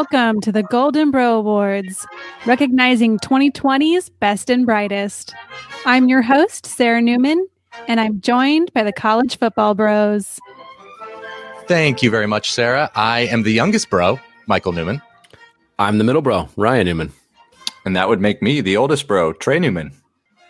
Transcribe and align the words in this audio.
welcome 0.00 0.40
to 0.40 0.50
the 0.50 0.62
Golden 0.62 1.10
Bro 1.10 1.34
Awards, 1.34 2.06
recognizing 2.46 3.18
2020's 3.18 4.08
best 4.08 4.48
and 4.48 4.64
brightest. 4.64 5.34
I'm 5.84 6.08
your 6.08 6.22
host, 6.22 6.64
Sarah 6.64 7.02
Newman, 7.02 7.46
and 7.86 8.00
I'm 8.00 8.18
joined 8.22 8.72
by 8.72 8.82
the 8.82 8.94
College 8.94 9.36
Football 9.36 9.74
Bros. 9.74 10.40
Thank 11.66 12.02
you 12.02 12.10
very 12.10 12.26
much, 12.26 12.50
Sarah. 12.50 12.90
I 12.94 13.26
am 13.26 13.42
the 13.42 13.52
youngest 13.52 13.90
bro, 13.90 14.18
Michael 14.46 14.72
Newman. 14.72 15.02
I'm 15.78 15.98
the 15.98 16.04
middle 16.04 16.22
bro, 16.22 16.48
Ryan 16.56 16.86
Newman. 16.86 17.12
And 17.84 17.94
that 17.94 18.08
would 18.08 18.22
make 18.22 18.40
me 18.40 18.62
the 18.62 18.78
oldest 18.78 19.06
bro, 19.06 19.34
Trey 19.34 19.58
Newman. 19.58 19.92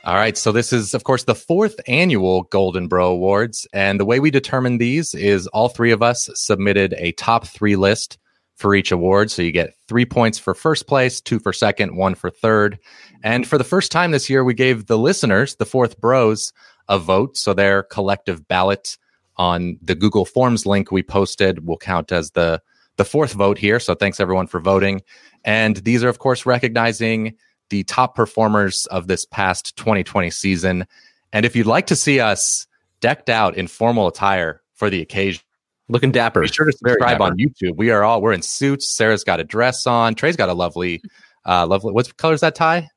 All 0.04 0.14
right. 0.14 0.38
So 0.38 0.52
this 0.52 0.72
is, 0.72 0.94
of 0.94 1.02
course, 1.02 1.24
the 1.24 1.34
fourth 1.34 1.74
annual 1.88 2.44
Golden 2.44 2.86
Bro 2.86 3.10
Awards. 3.10 3.66
And 3.72 3.98
the 3.98 4.04
way 4.04 4.20
we 4.20 4.30
determine 4.30 4.78
these 4.78 5.12
is 5.12 5.48
all 5.48 5.68
three 5.68 5.90
of 5.90 6.04
us 6.04 6.30
submitted 6.34 6.94
a 6.98 7.10
top 7.12 7.48
three 7.48 7.74
list 7.74 8.16
for 8.60 8.74
each 8.74 8.92
award. 8.92 9.30
So 9.30 9.42
you 9.42 9.52
get 9.52 9.74
three 9.88 10.04
points 10.04 10.38
for 10.38 10.54
first 10.54 10.86
place, 10.86 11.20
two 11.20 11.38
for 11.38 11.52
second, 11.52 11.96
one 11.96 12.14
for 12.14 12.30
third. 12.30 12.78
And 13.24 13.46
for 13.46 13.56
the 13.56 13.64
first 13.64 13.90
time 13.90 14.10
this 14.10 14.28
year, 14.28 14.44
we 14.44 14.54
gave 14.54 14.86
the 14.86 14.98
listeners, 14.98 15.56
the 15.56 15.64
fourth 15.64 15.98
bros, 16.00 16.52
a 16.88 16.98
vote. 16.98 17.36
So 17.36 17.54
their 17.54 17.82
collective 17.84 18.46
ballot 18.46 18.98
on 19.36 19.78
the 19.80 19.94
Google 19.94 20.26
Forms 20.26 20.66
link 20.66 20.92
we 20.92 21.02
posted 21.02 21.66
will 21.66 21.78
count 21.78 22.12
as 22.12 22.32
the 22.32 22.60
the 22.96 23.04
fourth 23.06 23.32
vote 23.32 23.56
here. 23.56 23.80
So 23.80 23.94
thanks 23.94 24.20
everyone 24.20 24.46
for 24.46 24.60
voting. 24.60 25.00
And 25.42 25.76
these 25.76 26.04
are, 26.04 26.10
of 26.10 26.18
course, 26.18 26.44
recognizing 26.44 27.34
the 27.70 27.82
top 27.84 28.14
performers 28.14 28.84
of 28.86 29.06
this 29.06 29.24
past 29.24 29.74
2020 29.76 30.28
season. 30.28 30.86
And 31.32 31.46
if 31.46 31.56
you'd 31.56 31.66
like 31.66 31.86
to 31.86 31.96
see 31.96 32.20
us 32.20 32.66
decked 33.00 33.30
out 33.30 33.56
in 33.56 33.68
formal 33.68 34.06
attire 34.06 34.60
for 34.74 34.90
the 34.90 35.00
occasion, 35.00 35.42
looking 35.90 36.12
dapper, 36.12 36.40
be 36.40 36.48
sure 36.48 36.66
to 36.66 36.72
subscribe 36.72 37.20
on 37.20 37.36
YouTube. 37.36 37.76
We 37.76 37.90
are 37.90 38.04
all 38.04 38.22
we're 38.22 38.32
in 38.32 38.42
suits. 38.42 38.86
Sarah's 38.86 39.24
got 39.24 39.40
a 39.40 39.44
dress 39.44 39.86
on. 39.86 40.14
Trey's 40.14 40.36
got 40.36 40.48
a 40.48 40.54
lovely, 40.54 41.02
uh, 41.46 41.66
lovely. 41.66 41.92
What 41.92 42.16
color 42.16 42.34
is 42.34 42.40
that 42.40 42.54
tie? 42.54 42.88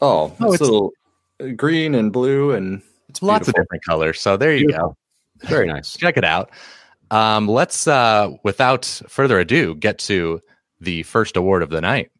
Oh, 0.00 0.34
oh 0.40 0.52
it's, 0.52 0.60
a 0.60 0.64
little 0.64 0.92
green 1.56 1.94
and 1.94 2.12
blue, 2.12 2.52
and 2.52 2.82
it's 3.08 3.22
lots 3.22 3.46
beautiful. 3.46 3.60
of 3.60 3.64
different 3.64 3.84
colors. 3.84 4.20
So 4.20 4.36
there 4.36 4.54
you 4.54 4.66
beautiful. 4.66 4.96
go. 5.42 5.48
Very 5.48 5.66
nice. 5.66 5.96
Check 5.96 6.16
it 6.16 6.24
out. 6.24 6.50
Um, 7.10 7.48
let's, 7.48 7.86
uh, 7.86 8.30
without 8.42 8.84
further 9.08 9.38
ado, 9.38 9.74
get 9.74 9.98
to 10.00 10.40
the 10.80 11.02
first 11.04 11.36
award 11.36 11.62
of 11.62 11.70
the 11.70 11.80
night. 11.80 12.10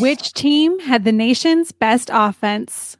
Which 0.00 0.32
team 0.32 0.78
had 0.78 1.04
the 1.04 1.12
nation's 1.12 1.70
best 1.70 2.08
offense? 2.12 2.96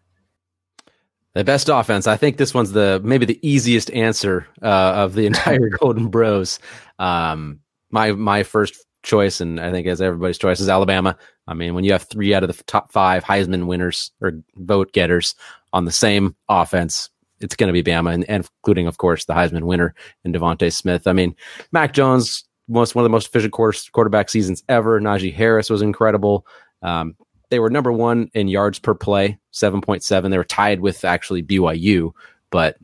The 1.35 1.45
best 1.45 1.69
offense. 1.71 2.07
I 2.07 2.17
think 2.17 2.37
this 2.37 2.53
one's 2.53 2.73
the 2.73 3.01
maybe 3.03 3.25
the 3.25 3.41
easiest 3.47 3.91
answer 3.93 4.47
uh, 4.63 4.93
of 4.95 5.15
the 5.15 5.27
entire 5.27 5.69
Golden 5.81 6.09
Bros. 6.09 6.59
Um, 6.99 7.61
my 7.91 8.13
my 8.13 8.43
first 8.43 8.77
choice, 9.03 9.41
and 9.41 9.61
I 9.61 9.71
think 9.71 9.87
as 9.87 10.01
everybody's 10.01 10.39
choice, 10.39 10.61
is 10.61 10.69
Alabama. 10.69 11.17
I 11.47 11.55
mean, 11.55 11.75
when 11.75 11.85
you 11.85 11.93
have 11.93 12.05
three 12.05 12.35
out 12.35 12.45
of 12.45 12.57
the 12.57 12.63
top 12.65 12.93
five 12.93 13.25
Heisman 13.25 13.67
winners 13.67 14.13
or 14.21 14.33
vote 14.57 14.93
getters 14.93 15.35
on 15.73 15.85
the 15.85 15.93
same 15.93 16.37
offense, 16.49 17.11
it's 17.41 17.57
going 17.57 17.73
to 17.73 17.83
be 17.83 17.83
Bama, 17.83 18.15
and, 18.15 18.25
and, 18.29 18.49
including, 18.59 18.87
of 18.87 18.99
course, 18.99 19.25
the 19.25 19.35
Heisman 19.35 19.65
winner 19.65 19.95
in 20.25 20.33
DeVonta 20.33 20.73
Smith. 20.73 21.07
I 21.07 21.13
mean, 21.13 21.35
Mac 21.73 21.93
Jones, 21.93 22.45
most 22.69 22.95
one 22.95 23.03
of 23.03 23.07
the 23.07 23.13
most 23.13 23.27
efficient 23.27 23.53
quarter, 23.53 23.77
quarterback 23.93 24.29
seasons 24.29 24.63
ever. 24.69 25.01
Najee 25.01 25.35
Harris 25.35 25.69
was 25.69 25.83
incredible. 25.83 26.47
Um, 26.83 27.17
they 27.51 27.59
were 27.59 27.71
number 27.71 27.93
one 27.93 28.31
in 28.35 28.49
yards 28.49 28.79
per 28.79 28.95
play, 28.95 29.39
7.7. 29.53 30.31
They 30.31 30.39
were 30.39 30.45
tied 30.45 30.81
with 30.81 31.05
actually 31.05 31.43
BYU, 31.43 32.13
but 32.51 32.77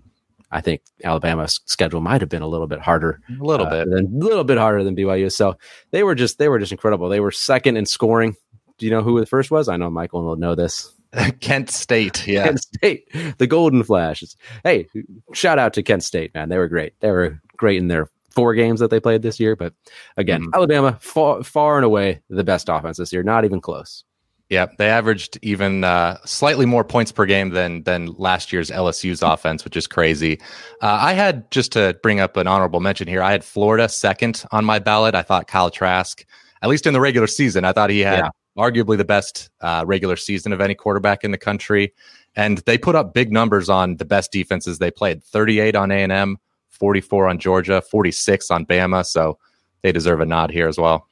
I 0.51 0.61
think 0.61 0.83
Alabama's 1.05 1.61
schedule 1.67 2.01
might 2.01 2.21
have 2.21 2.31
been 2.31 2.43
a 2.43 2.49
little 2.49 2.67
bit 2.67 2.81
harder, 2.81 3.21
a 3.29 3.45
little 3.45 3.67
uh, 3.67 3.85
bit, 3.85 3.89
a 3.89 4.07
little 4.11 4.45
bit 4.45 4.59
harder 4.59 4.83
than 4.83 4.97
BYU. 4.97 5.31
So 5.31 5.57
they 5.91 6.03
were 6.03 6.15
just 6.15 6.39
they 6.39 6.49
were 6.49 6.59
just 6.59 6.73
incredible. 6.73 7.09
They 7.09 7.21
were 7.21 7.31
second 7.31 7.77
in 7.77 7.87
scoring. 7.87 8.37
Do 8.78 8.87
you 8.87 8.93
know 8.93 9.03
who 9.03 9.19
the 9.19 9.27
first 9.27 9.51
was? 9.51 9.69
I 9.69 9.77
know 9.77 9.91
Michael 9.91 10.23
will 10.23 10.37
know 10.37 10.55
this. 10.55 10.93
Kent 11.41 11.71
State, 11.71 12.27
yeah, 12.27 12.45
Kent 12.45 12.61
State, 12.61 13.09
the 13.39 13.47
Golden 13.47 13.83
Flashes. 13.83 14.37
Hey, 14.62 14.89
shout 15.33 15.59
out 15.59 15.73
to 15.75 15.83
Kent 15.83 16.05
State, 16.05 16.34
man. 16.34 16.49
They 16.49 16.59
were 16.59 16.69
great. 16.69 16.95
They 17.01 17.11
were 17.11 17.41
great 17.57 17.78
in 17.78 17.89
their 17.89 18.11
four 18.31 18.55
games 18.55 18.78
that 18.81 18.91
they 18.91 19.01
played 19.01 19.23
this 19.23 19.41
year. 19.41 19.57
But 19.57 19.73
again, 20.17 20.43
mm-hmm. 20.43 20.55
Alabama 20.55 20.99
far, 21.01 21.43
far 21.43 21.77
and 21.77 21.84
away 21.84 22.21
the 22.28 22.45
best 22.45 22.69
offense 22.69 22.99
this 22.99 23.12
year. 23.12 23.23
Not 23.23 23.45
even 23.45 23.61
close. 23.61 24.05
Yeah, 24.50 24.66
they 24.78 24.88
averaged 24.88 25.38
even 25.42 25.84
uh, 25.84 26.16
slightly 26.25 26.64
more 26.64 26.82
points 26.82 27.12
per 27.12 27.26
game 27.26 27.50
than 27.50 27.82
than 27.82 28.14
last 28.16 28.50
year's 28.50 28.70
LSU's 28.70 29.22
offense, 29.22 29.62
which 29.62 29.76
is 29.76 29.86
crazy. 29.86 30.41
Uh, 30.81 30.98
I 31.00 31.12
had 31.12 31.50
just 31.50 31.72
to 31.72 31.98
bring 32.03 32.20
up 32.20 32.36
an 32.38 32.47
honorable 32.47 32.81
mention 32.81 33.09
here. 33.09 33.22
I 33.22 33.31
had 33.31 33.44
Florida 33.44 33.88
second 33.91 34.44
on 34.50 34.64
my 34.64 34.78
ballot. 34.78 35.14
I 35.14 35.22
thought 35.22 35.48
Kyle 35.48 35.70
Trask, 35.70 36.25
at 36.62 36.70
least 36.70 36.86
in 36.86 36.94
the 36.94 37.00
regular 37.00 37.26
season, 37.26 37.66
I 37.66 37.72
thought 37.72 37.91
he 37.91 38.00
had 38.00 38.20
yeah. 38.20 38.31
arguably 38.56 38.97
the 38.97 39.04
best 39.04 39.50
uh, 39.60 39.84
regular 39.86 40.16
season 40.16 40.54
of 40.54 40.62
any 40.62 40.75
quarterback 40.75 41.25
in 41.25 41.30
the 41.30 41.38
country. 41.38 41.92
And 42.34 42.59
they 42.59 42.78
put 42.78 42.94
up 42.94 43.12
big 43.12 43.30
numbers 43.30 43.69
on 43.69 43.97
the 43.97 44.06
best 44.06 44.32
defenses 44.32 44.78
they 44.78 44.91
played: 44.91 45.22
thirty-eight 45.22 45.76
on 45.76 45.91
A 45.91 46.03
and 46.03 46.12
M, 46.12 46.38
44 46.70 47.28
on 47.28 47.38
Georgia, 47.38 47.82
46 47.82 48.50
on 48.50 48.65
Bama. 48.65 49.04
So 49.04 49.38
they 49.82 49.92
deserve 49.92 50.20
a 50.20 50.26
nod 50.26 50.50
here 50.50 50.69
as 50.69 50.78
well. 50.78 51.06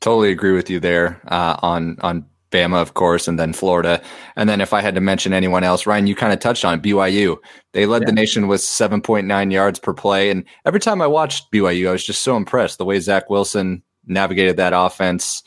Totally 0.00 0.30
agree 0.30 0.52
with 0.52 0.70
you 0.70 0.80
there 0.80 1.20
uh, 1.28 1.56
on 1.62 1.96
on 2.00 2.26
Bama, 2.52 2.80
of 2.80 2.94
course, 2.94 3.26
and 3.26 3.38
then 3.38 3.52
Florida. 3.52 4.00
And 4.36 4.48
then 4.48 4.60
if 4.60 4.72
I 4.72 4.80
had 4.80 4.94
to 4.94 5.00
mention 5.00 5.32
anyone 5.32 5.64
else, 5.64 5.86
Ryan, 5.86 6.06
you 6.06 6.14
kind 6.14 6.32
of 6.32 6.38
touched 6.38 6.64
on 6.64 6.80
BYU. 6.80 7.38
They 7.72 7.86
led 7.86 8.02
yeah. 8.02 8.06
the 8.06 8.12
nation 8.12 8.46
with 8.46 8.60
7.9 8.60 9.52
yards 9.52 9.78
per 9.80 9.94
play. 9.94 10.30
And 10.30 10.44
every 10.64 10.78
time 10.78 11.02
I 11.02 11.06
watched 11.06 11.50
BYU, 11.50 11.88
I 11.88 11.92
was 11.92 12.04
just 12.04 12.22
so 12.22 12.36
impressed 12.36 12.78
the 12.78 12.84
way 12.84 13.00
Zach 13.00 13.28
Wilson 13.28 13.82
navigated 14.06 14.58
that 14.58 14.72
offense. 14.74 15.42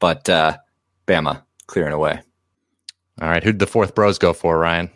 But 0.00 0.28
uh, 0.28 0.58
Bama 1.06 1.42
clearing 1.66 1.94
away. 1.94 2.20
All 3.20 3.28
right. 3.28 3.42
Who'd 3.42 3.58
the 3.58 3.66
fourth 3.66 3.94
bros 3.94 4.18
go 4.18 4.32
for, 4.32 4.58
Ryan? 4.58 4.90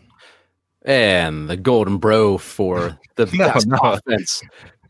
And 0.85 1.49
the 1.49 1.57
golden 1.57 1.99
bro 1.99 2.39
for 2.39 2.99
the 3.17 3.27
no, 3.27 3.49
best 3.49 3.67
no. 3.67 3.79
offense. 3.83 4.43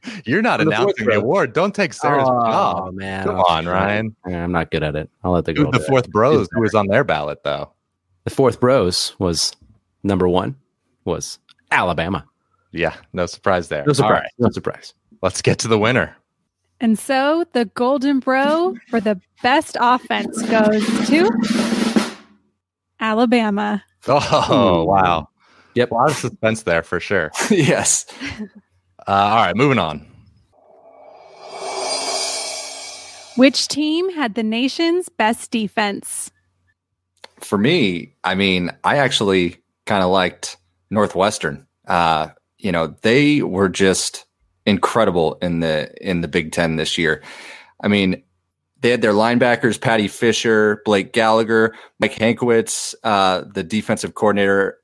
You're 0.24 0.42
not 0.42 0.60
announcing 0.60 1.06
the, 1.06 1.12
the 1.12 1.18
award. 1.18 1.52
Don't 1.52 1.74
take 1.74 1.92
Sarah's 1.92 2.28
oh, 2.28 2.42
job. 2.44 2.94
man. 2.94 3.26
Come 3.26 3.40
on, 3.40 3.66
Ryan. 3.66 4.16
I'm 4.24 4.52
not 4.52 4.70
good 4.70 4.82
at 4.82 4.96
it. 4.96 5.10
I'll 5.22 5.32
let 5.32 5.44
the 5.44 5.52
girl. 5.52 5.70
the 5.70 5.80
fourth 5.80 6.10
bros 6.10 6.48
who 6.52 6.60
was 6.60 6.74
on 6.74 6.88
their 6.88 7.04
ballot 7.04 7.42
though. 7.44 7.72
The 8.24 8.30
fourth 8.30 8.60
bros 8.60 9.14
was 9.18 9.52
number 10.02 10.28
one 10.28 10.56
was 11.04 11.38
Alabama. 11.70 12.24
Yeah, 12.72 12.94
no 13.12 13.26
surprise 13.26 13.68
there. 13.68 13.84
No 13.86 13.92
surprise. 13.92 14.22
Right. 14.22 14.30
No 14.38 14.50
surprise. 14.50 14.94
Let's 15.20 15.42
get 15.42 15.58
to 15.60 15.68
the 15.68 15.78
winner. 15.78 16.16
And 16.80 16.98
so 16.98 17.44
the 17.52 17.66
golden 17.66 18.18
bro 18.18 18.76
for 18.88 19.00
the 19.00 19.20
best 19.42 19.76
offense 19.80 20.42
goes 20.42 20.84
to 21.08 21.30
Alabama. 22.98 23.84
Oh, 24.08 24.84
wow. 24.84 25.28
Yep, 25.74 25.90
a 25.90 25.94
lot 25.94 26.10
of 26.10 26.16
suspense 26.16 26.62
there 26.62 26.82
for 26.82 26.98
sure. 26.98 27.30
yes. 27.50 28.06
Uh, 29.06 29.12
all 29.12 29.36
right, 29.36 29.56
moving 29.56 29.78
on. 29.78 30.06
Which 33.36 33.68
team 33.68 34.10
had 34.14 34.34
the 34.34 34.42
nation's 34.42 35.08
best 35.08 35.50
defense? 35.50 36.30
For 37.40 37.56
me, 37.56 38.14
I 38.22 38.34
mean, 38.34 38.70
I 38.84 38.98
actually 38.98 39.56
kind 39.86 40.04
of 40.04 40.10
liked 40.10 40.58
Northwestern. 40.90 41.66
Uh, 41.88 42.28
you 42.58 42.70
know, 42.70 42.94
they 43.02 43.42
were 43.42 43.68
just 43.68 44.26
incredible 44.66 45.38
in 45.42 45.60
the 45.60 45.92
in 46.00 46.20
the 46.20 46.28
Big 46.28 46.52
Ten 46.52 46.76
this 46.76 46.98
year. 46.98 47.22
I 47.82 47.88
mean, 47.88 48.22
they 48.80 48.90
had 48.90 49.00
their 49.00 49.12
linebackers, 49.12 49.80
Paddy 49.80 50.08
Fisher, 50.08 50.82
Blake 50.84 51.12
Gallagher, 51.12 51.74
Mike 51.98 52.14
Hankwitz, 52.14 52.94
uh, 53.02 53.44
the 53.52 53.62
defensive 53.62 54.14
coordinator 54.14 54.78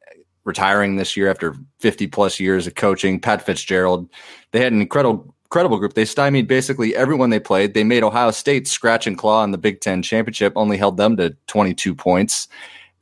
retiring 0.49 0.97
this 0.97 1.17
year 1.17 1.31
after 1.31 1.55
50 1.79 2.09
plus 2.09 2.41
years 2.41 2.67
of 2.67 2.75
coaching. 2.75 3.21
Pat 3.21 3.43
Fitzgerald, 3.43 4.09
they 4.51 4.61
had 4.61 4.73
an 4.73 4.81
incredible 4.81 5.33
incredible 5.45 5.79
group. 5.79 5.95
They 5.95 6.05
stymied 6.05 6.49
basically 6.49 6.97
everyone 6.97 7.31
they 7.31 7.41
played. 7.41 7.75
They 7.75 7.85
made 7.85 8.03
Ohio 8.03 8.33
State 8.33 8.67
scratch 8.67 9.07
and 9.07 9.17
claw 9.17 9.45
in 9.45 9.51
the 9.51 9.59
Big 9.59 9.81
Ten 9.81 10.03
championship, 10.03 10.53
only 10.57 10.77
held 10.77 10.97
them 10.97 11.17
to 11.19 11.37
22 11.47 11.95
points. 11.95 12.49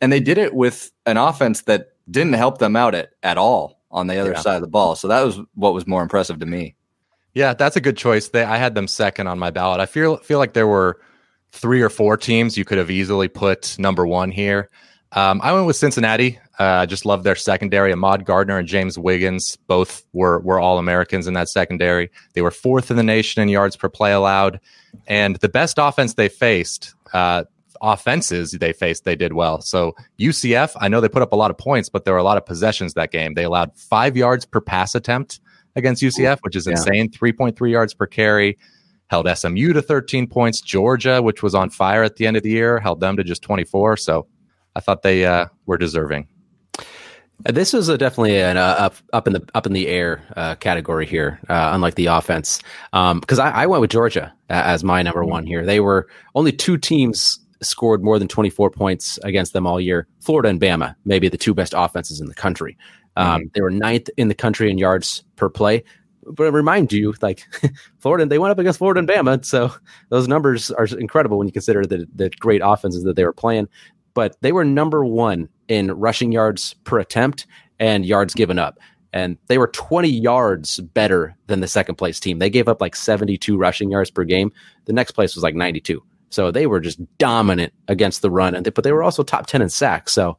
And 0.01 0.13
they 0.13 0.21
did 0.21 0.39
it 0.39 0.55
with 0.55 0.93
an 1.07 1.17
offense 1.17 1.63
that 1.63 1.93
didn't 2.11 2.35
help 2.35 2.59
them 2.59 2.77
out 2.77 2.95
at, 2.95 3.11
at 3.23 3.39
all 3.39 3.81
on 3.91 4.09
the 4.09 4.19
other 4.19 4.33
yeah. 4.33 4.41
side 4.41 4.57
of 4.57 4.61
the 4.61 4.69
ball. 4.69 4.95
So 4.95 5.09
that 5.09 5.23
was 5.23 5.41
what 5.55 5.73
was 5.73 5.87
more 5.87 6.03
impressive 6.03 6.39
to 6.41 6.47
me. 6.47 6.77
Yeah, 7.35 7.55
that's 7.55 7.77
a 7.77 7.81
good 7.81 7.97
choice. 7.97 8.29
They, 8.29 8.45
I 8.45 8.57
had 8.57 8.75
them 8.75 8.89
second 8.89 9.27
on 9.27 9.39
my 9.39 9.51
ballot. 9.51 9.81
I 9.81 9.87
feel 9.87 10.17
feel 10.19 10.39
like 10.39 10.53
there 10.53 10.67
were 10.67 11.01
three 11.53 11.83
or 11.83 11.91
four 11.91 12.17
teams 12.17 12.57
you 12.57 12.65
could 12.65 12.79
have 12.79 12.91
easily 12.91 13.29
put 13.29 13.79
number 13.79 14.07
one 14.07 14.31
here. 14.31 14.71
Um, 15.17 15.41
I 15.43 15.53
went 15.55 15.67
with 15.67 15.77
Cincinnati. 15.77 16.39
Uh, 16.61 16.63
I 16.63 16.83
uh, 16.83 16.87
just 16.87 17.07
love 17.07 17.23
their 17.23 17.35
secondary. 17.35 17.91
Ahmad 17.91 18.27
Gardner 18.27 18.59
and 18.59 18.69
James 18.69 18.99
Wiggins 18.99 19.57
both 19.67 20.05
were 20.13 20.41
were 20.41 20.61
all 20.61 20.79
Americans 20.79 21.27
in 21.27 21.33
that 21.35 21.49
secondary. 21.49 22.11
They 22.35 22.43
were 22.43 22.51
fourth 22.51 22.91
in 22.91 22.99
the 22.99 23.03
nation 23.03 23.43
in 23.43 23.49
yards 23.49 23.77
per 23.77 23.89
play 23.89 24.13
allowed, 24.13 24.61
and 25.07 25.37
the 25.37 25.49
best 25.49 25.79
offense 25.79 26.15
they 26.15 26.29
faced. 26.29 26.95
Uh, 27.15 27.45
offenses 27.81 28.53
they 28.53 28.73
faced, 28.73 29.05
they 29.05 29.17
did 29.17 29.33
well. 29.33 29.61
So 29.61 29.95
UCF, 30.19 30.73
I 30.81 30.89
know 30.89 31.01
they 31.01 31.09
put 31.09 31.23
up 31.23 31.33
a 31.33 31.37
lot 31.37 31.51
of 31.51 31.59
points, 31.59 31.89
but 31.89 32.05
there 32.05 32.15
were 32.15 32.21
a 32.21 32.25
lot 32.25 32.37
of 32.37 32.45
possessions 32.45 32.95
that 32.95 33.11
game. 33.11 33.35
They 33.35 33.45
allowed 33.45 33.77
five 33.77 34.17
yards 34.17 34.45
per 34.45 34.61
pass 34.61 34.95
attempt 34.95 35.41
against 35.77 36.03
UCF, 36.03 36.39
which 36.41 36.57
is 36.57 36.67
insane. 36.67 37.11
3.3 37.11 37.71
yards 37.71 37.93
per 37.93 38.07
carry. 38.07 38.59
held 39.09 39.29
SMU 39.29 39.73
to 39.75 39.83
13 39.83 40.27
points. 40.27 40.61
Georgia, 40.61 41.21
which 41.23 41.43
was 41.43 41.55
on 41.55 41.69
fire 41.69 42.03
at 42.03 42.17
the 42.17 42.27
end 42.27 42.37
of 42.37 42.43
the 42.43 42.51
year, 42.51 42.81
held 42.81 43.01
them 43.01 43.17
to 43.19 43.25
just 43.25 43.43
24. 43.43 43.99
So 43.99 44.27
I 44.77 44.81
thought 44.81 45.03
they 45.03 45.25
uh, 45.25 45.47
were 45.65 45.79
deserving. 45.79 46.29
Uh, 47.45 47.53
this 47.53 47.73
was 47.73 47.89
a, 47.89 47.99
definitely 47.99 48.41
an 48.41 48.57
uh, 48.57 48.77
up 48.79 48.95
up 49.13 49.27
in 49.27 49.33
the 49.33 49.49
up 49.55 49.67
in 49.67 49.73
the 49.73 49.89
air 49.89 50.23
uh, 50.37 50.55
category 50.57 51.07
here, 51.07 51.41
uh, 51.49 51.71
unlike 51.73 51.95
the 51.95 52.07
offense. 52.07 52.61
Because 52.93 53.39
um, 53.39 53.47
I, 53.47 53.63
I, 53.63 53.67
went 53.67 53.81
with 53.81 53.91
Georgia 53.91 54.33
as 54.49 54.85
my 54.85 55.03
number 55.03 55.25
one 55.25 55.47
here. 55.47 55.65
They 55.65 55.81
were 55.81 56.09
only 56.35 56.53
two 56.53 56.79
teams 56.79 57.39
scored 57.63 58.03
more 58.03 58.19
than 58.19 58.29
24 58.29 58.71
points 58.71 59.19
against 59.25 59.55
them 59.55 59.67
all 59.67 59.81
year. 59.81 60.07
Florida 60.21 60.51
and 60.51 60.61
Bama, 60.61 60.95
maybe 61.07 61.29
the 61.29 61.39
two 61.39 61.55
best 61.55 61.75
offenses 61.77 62.21
in 62.21 62.27
the 62.27 62.35
country. 62.35 62.77
Um, 63.17 63.41
mm-hmm. 63.41 63.49
They 63.55 63.63
were 63.63 63.71
ninth 63.71 64.11
in 64.19 64.29
the 64.29 64.35
country 64.35 64.71
in 64.71 64.77
yards 64.77 65.25
per 65.37 65.49
play. 65.49 65.85
But 66.29 66.45
I 66.45 66.51
remind 66.51 66.93
you, 66.93 67.15
like 67.23 67.47
Florida, 68.01 68.27
they 68.27 68.39
went 68.39 68.51
up 68.51 68.59
against 68.59 68.79
Florida 68.79 68.99
and 68.99 69.09
Bama, 69.09 69.45
so 69.45 69.73
those 70.09 70.27
numbers 70.27 70.71
are 70.73 70.87
incredible 70.99 71.39
when 71.39 71.47
you 71.47 71.53
consider 71.53 71.85
the 71.85 72.07
the 72.15 72.31
great 72.31 72.63
offenses 72.65 73.05
that 73.05 73.15
they 73.15 73.25
were 73.25 73.33
playing. 73.33 73.69
But 74.17 74.35
they 74.41 74.51
were 74.51 74.65
number 74.65 75.05
one 75.05 75.47
in 75.69 75.93
rushing 75.93 76.33
yards 76.33 76.75
per 76.85 76.99
attempt 76.99 77.47
and 77.79 78.07
yards 78.07 78.33
given 78.33 78.59
up. 78.59 78.79
And 79.13 79.37
they 79.49 79.59
were 79.59 79.69
20 79.69 80.09
yards 80.09 80.81
better 80.81 81.37
than 81.49 81.61
the 81.61 81.69
second 81.69 81.97
place 81.97 82.19
team. 82.19 82.39
They 82.39 82.49
gave 82.49 82.67
up 82.67 82.81
like 82.81 82.97
72 82.97 83.59
rushing 83.59 83.91
yards 83.91 84.11
per 84.11 84.25
game. 84.25 84.51
The 84.87 84.95
next 84.95 85.11
place 85.11 85.35
was 85.35 85.45
like 85.45 85.55
92. 85.55 86.03
So 86.31 86.51
they 86.51 86.67
were 86.67 86.81
just 86.81 86.99
dominant 87.19 87.75
against 87.89 88.23
the 88.23 88.31
run, 88.31 88.55
and 88.55 88.65
they, 88.65 88.71
but 88.71 88.85
they 88.85 88.93
were 88.93 89.03
also 89.03 89.23
top 89.23 89.49
10 89.49 89.61
in 89.61 89.69
sacks. 89.69 90.13
So 90.13 90.39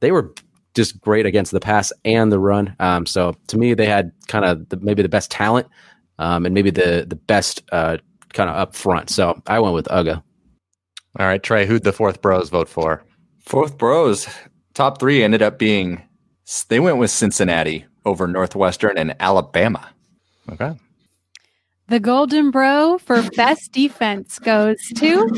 they 0.00 0.12
were 0.12 0.34
just 0.74 1.00
great 1.00 1.24
against 1.24 1.50
the 1.50 1.60
pass 1.60 1.94
and 2.04 2.30
the 2.30 2.38
run. 2.38 2.76
Um, 2.78 3.06
so 3.06 3.34
to 3.46 3.56
me, 3.56 3.72
they 3.72 3.86
had 3.86 4.12
kind 4.28 4.44
of 4.44 4.82
maybe 4.82 5.02
the 5.02 5.08
best 5.08 5.30
talent 5.30 5.66
um, 6.18 6.44
and 6.44 6.54
maybe 6.54 6.70
the 6.70 7.06
the 7.08 7.16
best 7.16 7.62
uh, 7.72 7.96
kind 8.34 8.50
of 8.50 8.56
up 8.56 8.74
front. 8.74 9.08
So 9.08 9.40
I 9.46 9.60
went 9.60 9.74
with 9.74 9.86
Uga. 9.86 10.22
All 11.18 11.26
right, 11.26 11.42
Trey, 11.42 11.64
who'd 11.64 11.84
the 11.84 11.92
fourth 11.92 12.20
bros 12.20 12.50
vote 12.50 12.68
for? 12.68 13.02
Fourth 13.44 13.76
bros 13.76 14.26
top 14.72 14.98
three 14.98 15.22
ended 15.22 15.42
up 15.42 15.58
being 15.58 16.02
they 16.68 16.80
went 16.80 16.96
with 16.98 17.10
Cincinnati 17.10 17.84
over 18.04 18.26
Northwestern 18.26 18.98
and 18.98 19.14
Alabama. 19.20 19.88
Okay. 20.50 20.74
The 21.88 22.00
Golden 22.00 22.50
Bro 22.50 22.98
for 22.98 23.22
best 23.36 23.72
defense 23.72 24.38
goes 24.38 24.78
to 24.96 25.28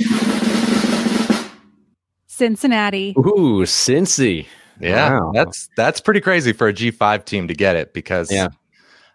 Cincinnati. 2.26 3.14
Ooh, 3.18 3.64
Cincy. 3.64 4.46
Yeah, 4.80 5.18
wow. 5.18 5.32
that's 5.34 5.68
that's 5.76 6.00
pretty 6.00 6.20
crazy 6.20 6.52
for 6.52 6.68
a 6.68 6.72
G 6.72 6.90
five 6.90 7.24
team 7.24 7.48
to 7.48 7.54
get 7.54 7.76
it 7.76 7.92
because 7.92 8.30
yeah. 8.30 8.48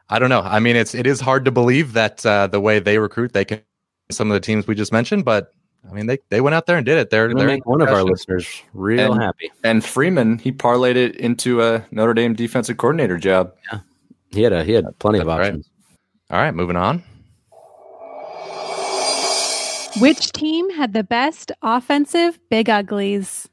I 0.09 0.19
don't 0.19 0.29
know. 0.29 0.41
I 0.41 0.59
mean, 0.59 0.75
it's 0.75 0.93
it 0.93 1.07
is 1.07 1.21
hard 1.21 1.45
to 1.45 1.51
believe 1.51 1.93
that 1.93 2.25
uh, 2.25 2.47
the 2.47 2.59
way 2.59 2.79
they 2.79 2.97
recruit, 2.97 3.31
they 3.31 3.45
can 3.45 3.61
some 4.11 4.29
of 4.29 4.33
the 4.33 4.41
teams 4.41 4.67
we 4.67 4.75
just 4.75 4.91
mentioned, 4.91 5.23
but 5.23 5.51
I 5.89 5.93
mean, 5.93 6.05
they, 6.05 6.19
they 6.29 6.41
went 6.41 6.53
out 6.53 6.67
there 6.67 6.77
and 6.77 6.85
did 6.85 6.97
it. 6.97 7.09
They're, 7.09 7.33
they're 7.33 7.47
make 7.47 7.65
one 7.65 7.81
of 7.81 7.89
our 7.89 8.03
listeners 8.03 8.61
real 8.73 9.13
and, 9.13 9.21
happy. 9.21 9.51
And 9.63 9.83
Freeman, 9.83 10.37
he 10.37 10.51
parlayed 10.51 10.95
it 10.95 11.15
into 11.15 11.61
a 11.61 11.85
Notre 11.91 12.13
Dame 12.13 12.33
defensive 12.33 12.77
coordinator 12.77 13.17
job. 13.17 13.53
Yeah, 13.71 13.79
he 14.31 14.43
had 14.43 14.53
a 14.53 14.63
he 14.63 14.73
had 14.73 14.85
plenty 14.99 15.17
That's 15.17 15.27
of 15.27 15.29
options. 15.29 15.69
Right. 16.29 16.37
All 16.37 16.43
right, 16.43 16.53
moving 16.53 16.75
on. 16.75 17.03
Which 19.99 20.31
team 20.31 20.69
had 20.69 20.93
the 20.93 21.03
best 21.03 21.51
offensive 21.61 22.39
big 22.49 22.69
uglies? 22.69 23.49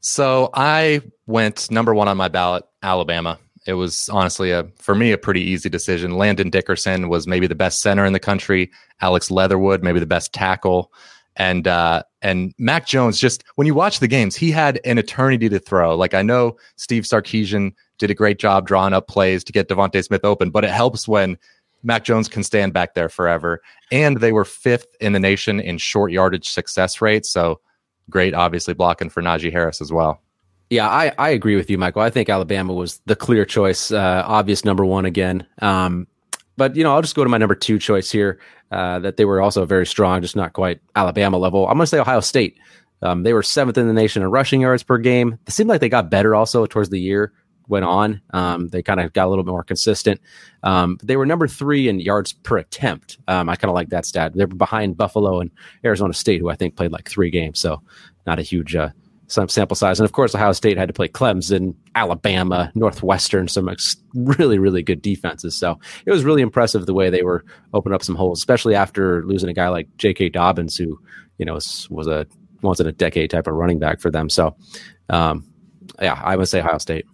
So 0.00 0.48
I 0.54 1.02
went 1.26 1.70
number 1.70 1.94
one 1.94 2.08
on 2.08 2.16
my 2.16 2.28
ballot, 2.28 2.64
Alabama. 2.82 3.38
It 3.68 3.74
was 3.74 4.08
honestly 4.08 4.50
a 4.50 4.66
for 4.78 4.94
me 4.94 5.12
a 5.12 5.18
pretty 5.18 5.42
easy 5.42 5.68
decision. 5.68 6.16
Landon 6.16 6.48
Dickerson 6.48 7.10
was 7.10 7.26
maybe 7.26 7.46
the 7.46 7.54
best 7.54 7.82
center 7.82 8.06
in 8.06 8.14
the 8.14 8.18
country. 8.18 8.70
Alex 9.02 9.30
Leatherwood, 9.30 9.82
maybe 9.82 10.00
the 10.00 10.06
best 10.06 10.32
tackle, 10.32 10.90
and 11.36 11.68
uh, 11.68 12.02
and 12.22 12.54
Mac 12.56 12.86
Jones. 12.86 13.20
Just 13.20 13.44
when 13.56 13.66
you 13.66 13.74
watch 13.74 14.00
the 14.00 14.08
games, 14.08 14.34
he 14.34 14.50
had 14.50 14.80
an 14.86 14.96
eternity 14.96 15.50
to 15.50 15.58
throw. 15.58 15.94
Like 15.94 16.14
I 16.14 16.22
know 16.22 16.56
Steve 16.76 17.02
Sarkisian 17.02 17.74
did 17.98 18.10
a 18.10 18.14
great 18.14 18.38
job 18.38 18.66
drawing 18.66 18.94
up 18.94 19.06
plays 19.06 19.44
to 19.44 19.52
get 19.52 19.68
DeVonta 19.68 20.02
Smith 20.02 20.24
open, 20.24 20.48
but 20.48 20.64
it 20.64 20.70
helps 20.70 21.06
when 21.06 21.36
Mac 21.82 22.04
Jones 22.04 22.26
can 22.26 22.44
stand 22.44 22.72
back 22.72 22.94
there 22.94 23.10
forever. 23.10 23.60
And 23.92 24.18
they 24.18 24.32
were 24.32 24.46
fifth 24.46 24.96
in 24.98 25.12
the 25.12 25.20
nation 25.20 25.60
in 25.60 25.76
short 25.76 26.10
yardage 26.10 26.48
success 26.48 27.02
rate. 27.02 27.26
So 27.26 27.60
great, 28.08 28.32
obviously 28.32 28.72
blocking 28.72 29.10
for 29.10 29.22
Najee 29.22 29.52
Harris 29.52 29.82
as 29.82 29.92
well. 29.92 30.22
Yeah, 30.70 30.88
I, 30.88 31.12
I 31.18 31.30
agree 31.30 31.56
with 31.56 31.70
you, 31.70 31.78
Michael. 31.78 32.02
I 32.02 32.10
think 32.10 32.28
Alabama 32.28 32.74
was 32.74 33.00
the 33.06 33.16
clear 33.16 33.44
choice, 33.44 33.90
uh, 33.90 34.22
obvious 34.26 34.64
number 34.64 34.84
one 34.84 35.06
again. 35.06 35.46
Um, 35.62 36.06
but 36.58 36.76
you 36.76 36.84
know, 36.84 36.94
I'll 36.94 37.02
just 37.02 37.14
go 37.14 37.24
to 37.24 37.30
my 37.30 37.38
number 37.38 37.54
two 37.54 37.78
choice 37.78 38.10
here. 38.10 38.38
Uh, 38.70 38.98
that 38.98 39.16
they 39.16 39.24
were 39.24 39.40
also 39.40 39.64
very 39.64 39.86
strong, 39.86 40.20
just 40.20 40.36
not 40.36 40.52
quite 40.52 40.78
Alabama 40.94 41.38
level. 41.38 41.66
I'm 41.66 41.78
going 41.78 41.84
to 41.84 41.86
say 41.86 41.98
Ohio 41.98 42.20
State. 42.20 42.58
Um, 43.00 43.22
they 43.22 43.32
were 43.32 43.42
seventh 43.42 43.78
in 43.78 43.86
the 43.86 43.94
nation 43.94 44.22
in 44.22 44.30
rushing 44.30 44.60
yards 44.60 44.82
per 44.82 44.98
game. 44.98 45.38
It 45.46 45.52
seemed 45.54 45.70
like 45.70 45.80
they 45.80 45.88
got 45.88 46.10
better 46.10 46.34
also 46.34 46.66
towards 46.66 46.90
the 46.90 47.00
year 47.00 47.32
went 47.68 47.84
on. 47.84 48.20
Um, 48.30 48.68
they 48.68 48.82
kind 48.82 48.98
of 48.98 49.12
got 49.12 49.26
a 49.26 49.28
little 49.28 49.44
bit 49.44 49.50
more 49.50 49.62
consistent. 49.62 50.20
Um, 50.62 50.98
they 51.02 51.16
were 51.16 51.26
number 51.26 51.46
three 51.46 51.88
in 51.88 52.00
yards 52.00 52.32
per 52.32 52.58
attempt. 52.58 53.18
Um, 53.28 53.48
I 53.48 53.56
kind 53.56 53.70
of 53.70 53.74
like 53.74 53.90
that 53.90 54.06
stat. 54.06 54.32
They 54.34 54.44
were 54.44 54.54
behind 54.54 54.96
Buffalo 54.96 55.40
and 55.40 55.50
Arizona 55.84 56.14
State, 56.14 56.40
who 56.40 56.48
I 56.48 56.56
think 56.56 56.76
played 56.76 56.92
like 56.92 57.08
three 57.08 57.30
games, 57.30 57.60
so 57.60 57.82
not 58.26 58.38
a 58.38 58.42
huge 58.42 58.74
uh, 58.74 58.90
some 59.28 59.48
sample 59.48 59.76
size. 59.76 60.00
And 60.00 60.04
of 60.04 60.12
course, 60.12 60.34
Ohio 60.34 60.52
State 60.52 60.78
had 60.78 60.88
to 60.88 60.94
play 60.94 61.06
Clemson, 61.06 61.74
Alabama, 61.94 62.72
Northwestern, 62.74 63.46
some 63.46 63.68
ex- 63.68 63.96
really, 64.14 64.58
really 64.58 64.82
good 64.82 65.02
defenses. 65.02 65.54
So 65.54 65.78
it 66.06 66.10
was 66.10 66.24
really 66.24 66.42
impressive 66.42 66.86
the 66.86 66.94
way 66.94 67.10
they 67.10 67.22
were 67.22 67.44
opening 67.74 67.94
up 67.94 68.02
some 68.02 68.16
holes, 68.16 68.40
especially 68.40 68.74
after 68.74 69.24
losing 69.24 69.50
a 69.50 69.54
guy 69.54 69.68
like 69.68 69.88
J.K. 69.98 70.30
Dobbins, 70.30 70.76
who 70.76 70.98
you 71.36 71.44
know 71.44 71.54
was, 71.54 71.88
was 71.90 72.06
a 72.06 72.26
once 72.62 72.80
in 72.80 72.86
a 72.86 72.92
decade 72.92 73.30
type 73.30 73.46
of 73.46 73.54
running 73.54 73.78
back 73.78 74.00
for 74.00 74.10
them. 74.10 74.28
So 74.30 74.56
um, 75.10 75.44
yeah, 76.00 76.20
I 76.22 76.36
would 76.36 76.48
say 76.48 76.60
Ohio 76.60 76.78
State. 76.78 77.04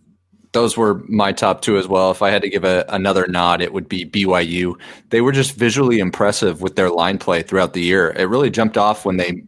Those 0.52 0.76
were 0.76 1.02
my 1.08 1.32
top 1.32 1.62
two 1.62 1.78
as 1.78 1.88
well. 1.88 2.12
If 2.12 2.22
I 2.22 2.30
had 2.30 2.42
to 2.42 2.48
give 2.48 2.62
a, 2.62 2.84
another 2.88 3.26
nod, 3.26 3.60
it 3.60 3.72
would 3.72 3.88
be 3.88 4.06
BYU. 4.06 4.74
They 5.10 5.20
were 5.20 5.32
just 5.32 5.56
visually 5.56 5.98
impressive 5.98 6.62
with 6.62 6.76
their 6.76 6.90
line 6.90 7.18
play 7.18 7.42
throughout 7.42 7.72
the 7.72 7.82
year. 7.82 8.10
It 8.10 8.28
really 8.28 8.50
jumped 8.50 8.78
off 8.78 9.04
when 9.04 9.16
they 9.16 9.42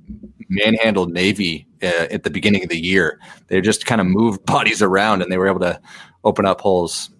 manhandled 0.48 1.12
Navy 1.12 1.66
uh, 1.82 2.06
at 2.10 2.22
the 2.22 2.30
beginning 2.30 2.62
of 2.62 2.68
the 2.68 2.78
year. 2.78 3.18
They 3.48 3.60
just 3.60 3.86
kind 3.86 4.00
of 4.00 4.06
moved 4.06 4.44
bodies 4.46 4.82
around 4.82 5.22
and 5.22 5.30
they 5.30 5.38
were 5.38 5.48
able 5.48 5.60
to 5.60 5.80
open 6.24 6.46
up 6.46 6.60
holes. 6.60 7.10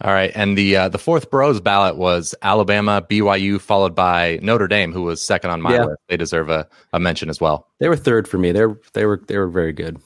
All 0.00 0.12
right, 0.12 0.32
and 0.34 0.58
the 0.58 0.76
uh, 0.76 0.88
the 0.88 0.98
fourth 0.98 1.30
Bros 1.30 1.60
ballot 1.60 1.96
was 1.96 2.34
Alabama, 2.42 3.06
BYU, 3.08 3.60
followed 3.60 3.94
by 3.94 4.40
Notre 4.42 4.66
Dame, 4.66 4.92
who 4.92 5.02
was 5.02 5.22
second 5.22 5.50
on 5.50 5.62
my 5.62 5.72
yeah. 5.72 5.84
list. 5.84 5.98
They 6.08 6.16
deserve 6.16 6.50
a, 6.50 6.68
a 6.92 6.98
mention 6.98 7.30
as 7.30 7.40
well. 7.40 7.68
They 7.78 7.88
were 7.88 7.96
third 7.96 8.26
for 8.26 8.36
me. 8.36 8.50
They 8.50 8.66
were 8.66 8.80
they 8.92 9.06
were 9.06 9.22
they 9.28 9.38
were 9.38 9.46
very 9.46 9.72
good. 9.72 9.98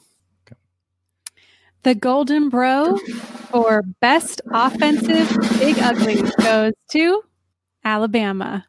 The 1.84 1.94
Golden 1.94 2.50
Bro 2.50 2.98
for 3.50 3.82
best 4.00 4.42
offensive 4.52 5.34
big 5.58 5.78
ugly 5.78 6.22
goes 6.42 6.74
to 6.90 7.22
Alabama. 7.82 8.66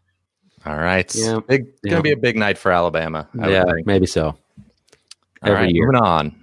All 0.65 0.77
right. 0.77 1.13
Yeah. 1.13 1.39
Big, 1.47 1.67
yeah. 1.83 1.91
Gonna 1.91 2.01
be 2.01 2.11
a 2.11 2.17
big 2.17 2.37
night 2.37 2.57
for 2.57 2.71
Alabama. 2.71 3.27
I 3.39 3.49
yeah, 3.49 3.63
maybe 3.85 4.05
so. 4.05 4.37
Every 5.43 5.55
All 5.55 5.61
right, 5.63 5.73
year. 5.73 5.85
moving 5.87 6.01
on. 6.01 6.35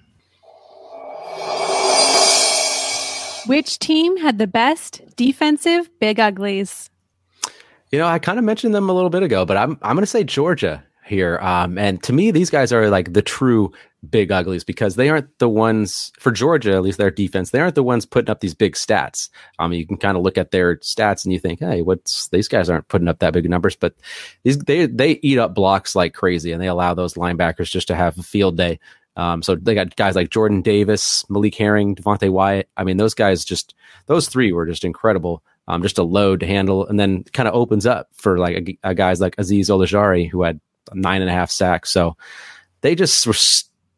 Which 3.46 3.78
team 3.78 4.16
had 4.16 4.38
the 4.38 4.46
best 4.46 5.02
defensive 5.16 5.88
big 6.00 6.18
uglies? 6.18 6.90
You 7.92 7.98
know, 7.98 8.06
I 8.06 8.18
kind 8.18 8.38
of 8.38 8.44
mentioned 8.44 8.74
them 8.74 8.90
a 8.90 8.92
little 8.92 9.10
bit 9.10 9.22
ago, 9.22 9.44
but 9.46 9.56
I'm 9.56 9.78
I'm 9.82 9.94
going 9.94 10.02
to 10.02 10.06
say 10.06 10.24
Georgia 10.24 10.82
here. 11.04 11.38
Um, 11.40 11.78
and 11.78 12.02
to 12.02 12.12
me, 12.12 12.32
these 12.32 12.50
guys 12.50 12.72
are 12.72 12.90
like 12.90 13.12
the 13.12 13.22
true 13.22 13.70
big 14.10 14.32
uglies 14.32 14.64
because 14.64 14.96
they 14.96 15.08
aren't 15.08 15.38
the 15.38 15.48
ones 15.48 16.12
for 16.18 16.32
Georgia, 16.32 16.74
at 16.74 16.82
least 16.82 16.98
their 16.98 17.10
defense. 17.10 17.50
They 17.50 17.60
aren't 17.60 17.74
the 17.74 17.82
ones 17.82 18.06
putting 18.06 18.30
up 18.30 18.40
these 18.40 18.54
big 18.54 18.74
stats. 18.74 19.28
I 19.58 19.64
Um, 19.64 19.72
you 19.72 19.86
can 19.86 19.96
kind 19.96 20.16
of 20.16 20.22
look 20.22 20.38
at 20.38 20.50
their 20.50 20.76
stats 20.76 21.24
and 21.24 21.32
you 21.32 21.38
think, 21.38 21.60
hey, 21.60 21.82
what's 21.82 22.28
these 22.28 22.48
guys 22.48 22.70
aren't 22.70 22.88
putting 22.88 23.08
up 23.08 23.18
that 23.18 23.32
big 23.32 23.48
numbers, 23.48 23.76
but 23.76 23.94
these 24.42 24.58
they 24.58 24.86
they 24.86 25.12
eat 25.22 25.38
up 25.38 25.54
blocks 25.54 25.94
like 25.94 26.14
crazy 26.14 26.52
and 26.52 26.62
they 26.62 26.68
allow 26.68 26.94
those 26.94 27.14
linebackers 27.14 27.70
just 27.70 27.88
to 27.88 27.96
have 27.96 28.18
a 28.18 28.22
field 28.22 28.56
day. 28.56 28.78
Um, 29.16 29.42
so 29.42 29.54
they 29.54 29.74
got 29.74 29.96
guys 29.96 30.14
like 30.14 30.30
Jordan 30.30 30.60
Davis, 30.60 31.24
Malik 31.30 31.54
Herring, 31.54 31.94
Devonte 31.96 32.30
Wyatt. 32.30 32.68
I 32.76 32.84
mean, 32.84 32.98
those 32.98 33.14
guys 33.14 33.44
just 33.44 33.74
those 34.06 34.28
three 34.28 34.52
were 34.52 34.66
just 34.66 34.84
incredible. 34.84 35.42
Um, 35.68 35.82
just 35.82 35.98
a 35.98 36.04
load 36.04 36.40
to 36.40 36.46
handle, 36.46 36.86
and 36.86 37.00
then 37.00 37.24
kind 37.32 37.48
of 37.48 37.54
opens 37.54 37.86
up 37.86 38.08
for 38.12 38.38
like 38.38 38.78
a, 38.84 38.90
a 38.90 38.94
guys 38.94 39.20
like 39.20 39.34
Azeez 39.36 39.68
Ojulari 39.68 40.30
who 40.30 40.42
had 40.42 40.60
nine 40.92 41.22
and 41.22 41.30
a 41.30 41.34
half 41.34 41.50
sacks. 41.50 41.90
So 41.90 42.16
they 42.82 42.94
just 42.94 43.26
were 43.26 43.34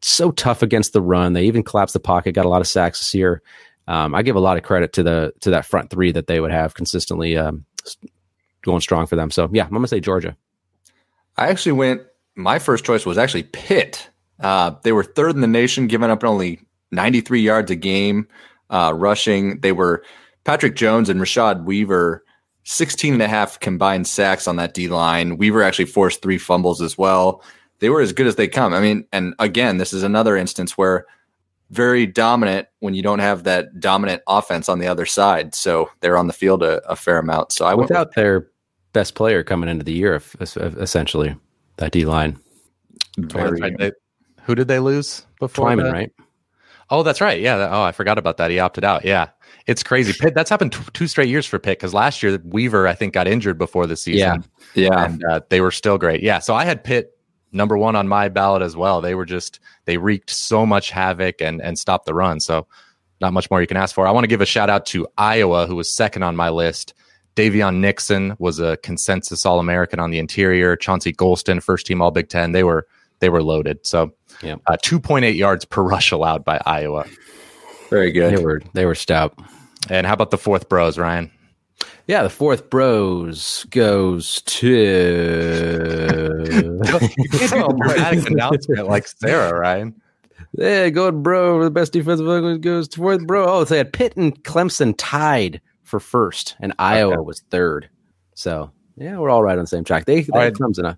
so 0.01 0.31
tough 0.31 0.61
against 0.61 0.93
the 0.93 1.01
run. 1.01 1.33
They 1.33 1.45
even 1.45 1.63
collapsed 1.63 1.93
the 1.93 1.99
pocket, 1.99 2.33
got 2.33 2.45
a 2.45 2.49
lot 2.49 2.61
of 2.61 2.67
sacks 2.67 2.99
this 2.99 3.13
year. 3.13 3.41
Um, 3.87 4.13
I 4.13 4.21
give 4.21 4.35
a 4.35 4.39
lot 4.39 4.57
of 4.57 4.63
credit 4.63 4.93
to 4.93 5.03
the 5.03 5.33
to 5.41 5.49
that 5.49 5.65
front 5.65 5.89
three 5.89 6.11
that 6.11 6.27
they 6.27 6.39
would 6.39 6.51
have 6.51 6.75
consistently 6.75 7.37
um, 7.37 7.65
going 8.61 8.81
strong 8.81 9.07
for 9.07 9.15
them. 9.15 9.31
So 9.31 9.49
yeah, 9.51 9.65
I'm 9.65 9.71
gonna 9.71 9.87
say 9.87 9.99
Georgia. 9.99 10.37
I 11.37 11.49
actually 11.49 11.73
went. 11.73 12.01
My 12.35 12.59
first 12.59 12.85
choice 12.85 13.05
was 13.05 13.17
actually 13.17 13.43
Pitt. 13.43 14.09
Uh, 14.39 14.75
they 14.83 14.91
were 14.91 15.03
third 15.03 15.35
in 15.35 15.41
the 15.41 15.47
nation, 15.47 15.87
giving 15.87 16.09
up 16.09 16.23
only 16.23 16.61
93 16.91 17.41
yards 17.41 17.71
a 17.71 17.75
game 17.75 18.27
uh, 18.69 18.93
rushing. 18.95 19.59
They 19.59 19.71
were 19.71 20.03
Patrick 20.43 20.75
Jones 20.75 21.09
and 21.09 21.19
Rashad 21.19 21.65
Weaver 21.65 22.23
16 22.63 23.13
and 23.13 23.21
a 23.21 23.27
half 23.27 23.59
combined 23.59 24.07
sacks 24.07 24.47
on 24.47 24.57
that 24.57 24.73
D 24.73 24.87
line. 24.87 25.37
Weaver 25.37 25.63
actually 25.63 25.85
forced 25.85 26.21
three 26.21 26.37
fumbles 26.37 26.81
as 26.81 26.97
well. 26.97 27.43
They 27.79 27.89
were 27.89 28.01
as 28.01 28.13
good 28.13 28.27
as 28.27 28.35
they 28.35 28.47
come. 28.47 28.73
I 28.73 28.81
mean, 28.81 29.05
and 29.13 29.33
again, 29.39 29.77
this 29.77 29.93
is 29.93 30.03
another 30.03 30.35
instance 30.35 30.77
where 30.77 31.05
very 31.71 32.05
dominant 32.05 32.67
when 32.79 32.93
you 32.93 33.01
don't 33.03 33.19
have 33.19 33.43
that 33.43 33.79
dominant 33.79 34.21
offense 34.27 34.67
on 34.69 34.79
the 34.79 34.87
other 34.87 35.05
side. 35.05 35.53
So 35.53 35.89
they're 35.99 36.17
on 36.17 36.27
the 36.27 36.33
field 36.33 36.63
a, 36.63 36.81
a 36.89 36.95
fair 36.95 37.17
amount. 37.19 37.51
So 37.51 37.65
I 37.65 37.73
went 37.75 37.89
Without 37.89 38.15
their 38.15 38.47
best 38.93 39.13
player 39.15 39.43
coming 39.43 39.69
into 39.69 39.83
the 39.85 39.93
year, 39.93 40.15
if- 40.15 40.35
if- 40.41 40.57
essentially, 40.57 41.35
that 41.77 41.91
D 41.91 42.05
line. 42.05 42.37
with 43.17 43.29
that's 43.29 43.33
very, 43.49 43.59
right. 43.61 43.77
They- 43.77 43.91
who 44.43 44.55
did 44.55 44.67
they 44.67 44.79
lose 44.79 45.25
before? 45.39 45.69
Twyman, 45.69 45.83
that? 45.83 45.93
right? 45.93 46.11
Oh, 46.89 47.03
that's 47.03 47.21
right. 47.21 47.39
Yeah. 47.39 47.69
Oh, 47.71 47.83
I 47.83 47.91
forgot 47.91 48.17
about 48.17 48.37
that. 48.37 48.49
He 48.49 48.57
opted 48.57 48.83
out. 48.83 49.05
Yeah. 49.05 49.27
It's 49.67 49.83
crazy. 49.83 50.11
Pitt, 50.19 50.33
that's 50.33 50.49
happened 50.49 50.73
t- 50.73 50.79
two 50.93 51.05
straight 51.05 51.29
years 51.29 51.45
for 51.45 51.59
Pitt 51.59 51.77
because 51.77 51.93
last 51.93 52.23
year 52.23 52.39
Weaver, 52.43 52.87
I 52.87 52.95
think, 52.95 53.13
got 53.13 53.27
injured 53.27 53.59
before 53.59 53.85
the 53.85 53.95
season. 53.95 54.43
yeah. 54.73 55.05
and 55.05 55.23
uh, 55.25 55.41
they 55.49 55.61
were 55.61 55.69
still 55.69 55.99
great. 55.99 56.23
Yeah, 56.23 56.39
so 56.39 56.55
I 56.55 56.65
had 56.65 56.83
Pitt 56.83 57.15
number 57.51 57.77
one 57.77 57.95
on 57.95 58.07
my 58.07 58.29
ballot 58.29 58.61
as 58.61 58.75
well. 58.75 59.01
They 59.01 59.15
were 59.15 59.25
just 59.25 59.59
they 59.85 59.97
wreaked 59.97 60.29
so 60.29 60.65
much 60.65 60.89
havoc 60.91 61.41
and 61.41 61.61
and 61.61 61.77
stopped 61.77 62.05
the 62.05 62.13
run. 62.13 62.39
So 62.39 62.67
not 63.21 63.33
much 63.33 63.49
more 63.51 63.59
you 63.61 63.67
can 63.67 63.77
ask 63.77 63.93
for. 63.93 64.07
I 64.07 64.11
want 64.11 64.23
to 64.23 64.29
give 64.29 64.41
a 64.41 64.45
shout 64.45 64.69
out 64.69 64.85
to 64.87 65.07
Iowa, 65.17 65.67
who 65.67 65.75
was 65.75 65.93
second 65.93 66.23
on 66.23 66.35
my 66.35 66.49
list. 66.49 66.93
Daviyon 67.35 67.75
Nixon 67.77 68.35
was 68.39 68.59
a 68.59 68.77
consensus 68.77 69.45
All 69.45 69.59
American 69.59 69.99
on 69.99 70.11
the 70.11 70.19
interior. 70.19 70.75
Chauncey 70.75 71.13
Golston, 71.13 71.61
first 71.61 71.85
team 71.85 72.01
All 72.01 72.11
Big 72.11 72.29
Ten. 72.29 72.51
They 72.51 72.63
were 72.63 72.87
they 73.19 73.29
were 73.29 73.43
loaded. 73.43 73.85
So 73.85 74.13
Yeah. 74.41 74.55
uh, 74.67 74.77
two 74.81 74.99
point 74.99 75.25
eight 75.25 75.35
yards 75.35 75.65
per 75.65 75.81
rush 75.83 76.11
allowed 76.11 76.43
by 76.45 76.61
Iowa. 76.65 77.05
Very 77.89 78.11
good. 78.11 78.35
They 78.37 78.43
were 78.43 78.61
they 78.73 78.85
were 78.85 78.95
stout. 78.95 79.33
And 79.89 80.05
how 80.05 80.13
about 80.13 80.31
the 80.31 80.37
fourth 80.37 80.69
bros, 80.69 80.97
Ryan? 80.97 81.31
Yeah, 82.07 82.23
the 82.23 82.29
fourth 82.29 82.69
bros 82.69 83.65
goes 83.69 84.41
to 84.43 86.29
dramatic 86.83 88.27
announcement 88.31 88.87
like 88.87 89.07
Sarah, 89.07 89.57
Ryan. 89.57 89.99
Yeah, 90.53 90.89
going 90.89 91.21
bro. 91.21 91.63
The 91.63 91.69
best 91.69 91.93
defensive 91.93 92.25
line 92.25 92.61
goes 92.61 92.87
to 92.89 92.97
fourth 92.97 93.25
bro. 93.27 93.45
Oh, 93.47 93.63
they 93.63 93.77
had 93.77 93.93
Pitt 93.93 94.15
and 94.17 94.41
Clemson 94.43 94.95
tied 94.97 95.61
for 95.83 95.99
first, 95.99 96.55
and 96.59 96.73
Iowa 96.79 97.13
Okay. 97.13 97.21
was 97.21 97.41
third. 97.51 97.89
So 98.35 98.71
yeah, 98.97 99.17
we're 99.17 99.29
all 99.29 99.43
right 99.43 99.57
on 99.57 99.63
the 99.63 99.67
same 99.67 99.83
track. 99.83 100.05
They, 100.05 100.21
they 100.21 100.25
had 100.25 100.33
right. 100.33 100.53
Clemson. 100.53 100.85
uh, 100.85 100.95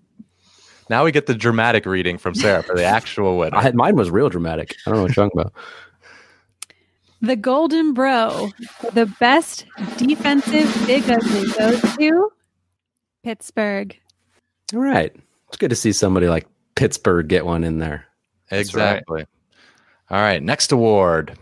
Now 0.89 1.03
we 1.03 1.11
get 1.11 1.25
the 1.25 1.35
dramatic 1.35 1.85
reading 1.85 2.17
from 2.17 2.35
Sarah 2.35 2.63
for 2.63 2.75
the 2.75 2.83
actual 2.97 3.38
winner. 3.38 3.57
I 3.57 3.61
had 3.63 3.75
mine 3.75 3.95
was 3.95 4.09
real 4.09 4.29
dramatic. 4.29 4.75
I 4.85 4.91
don't 4.91 4.97
know 5.00 5.03
what 5.03 5.15
you're 5.15 5.25
talking 5.27 5.39
about. 5.41 5.53
The 7.21 7.35
Golden 7.35 7.93
Bro, 7.93 8.51
the 8.93 9.05
best 9.19 9.65
defensive 9.97 10.73
big 10.87 11.09
ugly 11.09 11.51
goes 11.51 11.81
to 11.97 12.31
Pittsburgh. 13.23 13.97
All 14.73 14.79
right, 14.79 15.15
it's 15.47 15.57
good 15.57 15.69
to 15.69 15.75
see 15.75 15.91
somebody 15.91 16.27
like 16.27 16.47
Pittsburgh 16.75 17.27
get 17.27 17.45
one 17.45 17.63
in 17.63 17.77
there. 17.77 18.07
That's 18.49 18.73
right. 18.73 18.97
Exactly. 18.97 19.25
All 20.09 20.19
right. 20.19 20.43
Next 20.43 20.71
award. 20.71 21.37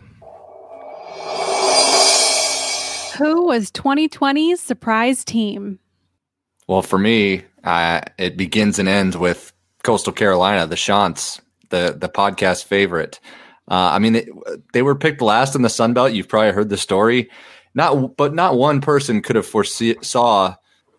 Who 3.18 3.46
was 3.46 3.70
2020's 3.72 4.60
surprise 4.60 5.24
team? 5.24 5.78
Well, 6.68 6.82
for 6.82 6.98
me, 6.98 7.42
uh, 7.64 8.02
it 8.16 8.36
begins 8.36 8.78
and 8.78 8.88
ends 8.88 9.16
with 9.16 9.52
Coastal 9.82 10.12
Carolina, 10.12 10.66
the 10.66 10.76
Chants, 10.76 11.40
the 11.70 11.96
the 11.98 12.08
podcast 12.08 12.64
favorite. 12.64 13.18
Uh, 13.70 13.90
I 13.92 13.98
mean, 14.00 14.14
they, 14.14 14.28
they 14.72 14.82
were 14.82 14.96
picked 14.96 15.22
last 15.22 15.54
in 15.54 15.62
the 15.62 15.68
Sun 15.68 15.94
Belt. 15.94 16.12
You've 16.12 16.28
probably 16.28 16.50
heard 16.50 16.68
the 16.68 16.76
story. 16.76 17.30
Not, 17.72 18.16
but 18.16 18.34
not 18.34 18.56
one 18.56 18.80
person 18.80 19.22
could 19.22 19.36
have 19.36 19.46
foresaw 19.46 20.56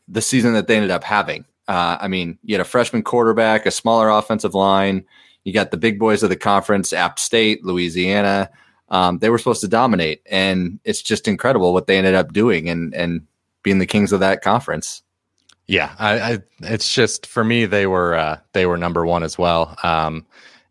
the 0.07 0.21
season 0.21 0.53
that 0.53 0.67
they 0.67 0.77
ended 0.77 0.91
up 0.91 1.03
having. 1.03 1.45
Uh, 1.67 1.97
I 1.99 2.07
mean, 2.07 2.39
you 2.43 2.55
had 2.55 2.61
a 2.61 2.69
freshman 2.69 3.03
quarterback, 3.03 3.65
a 3.65 3.71
smaller 3.71 4.09
offensive 4.09 4.55
line. 4.55 5.03
You 5.43 5.53
got 5.53 5.71
the 5.71 5.77
big 5.77 5.99
boys 5.99 6.23
of 6.23 6.29
the 6.29 6.37
conference, 6.37 6.93
App 6.93 7.19
State, 7.19 7.65
Louisiana. 7.65 8.49
Um, 8.89 9.19
they 9.19 9.29
were 9.29 9.37
supposed 9.37 9.61
to 9.61 9.67
dominate, 9.67 10.21
and 10.29 10.79
it's 10.83 11.01
just 11.01 11.27
incredible 11.27 11.73
what 11.73 11.87
they 11.87 11.97
ended 11.97 12.13
up 12.13 12.33
doing 12.33 12.69
and 12.69 12.93
and 12.93 13.25
being 13.63 13.79
the 13.79 13.85
kings 13.85 14.11
of 14.11 14.19
that 14.19 14.41
conference. 14.41 15.01
Yeah, 15.67 15.95
I, 15.97 16.19
I 16.19 16.39
it's 16.59 16.93
just 16.93 17.25
for 17.25 17.43
me 17.43 17.65
they 17.65 17.87
were 17.87 18.15
uh, 18.15 18.39
they 18.51 18.65
were 18.65 18.77
number 18.77 19.05
one 19.05 19.23
as 19.23 19.37
well, 19.37 19.77
um, 19.81 20.25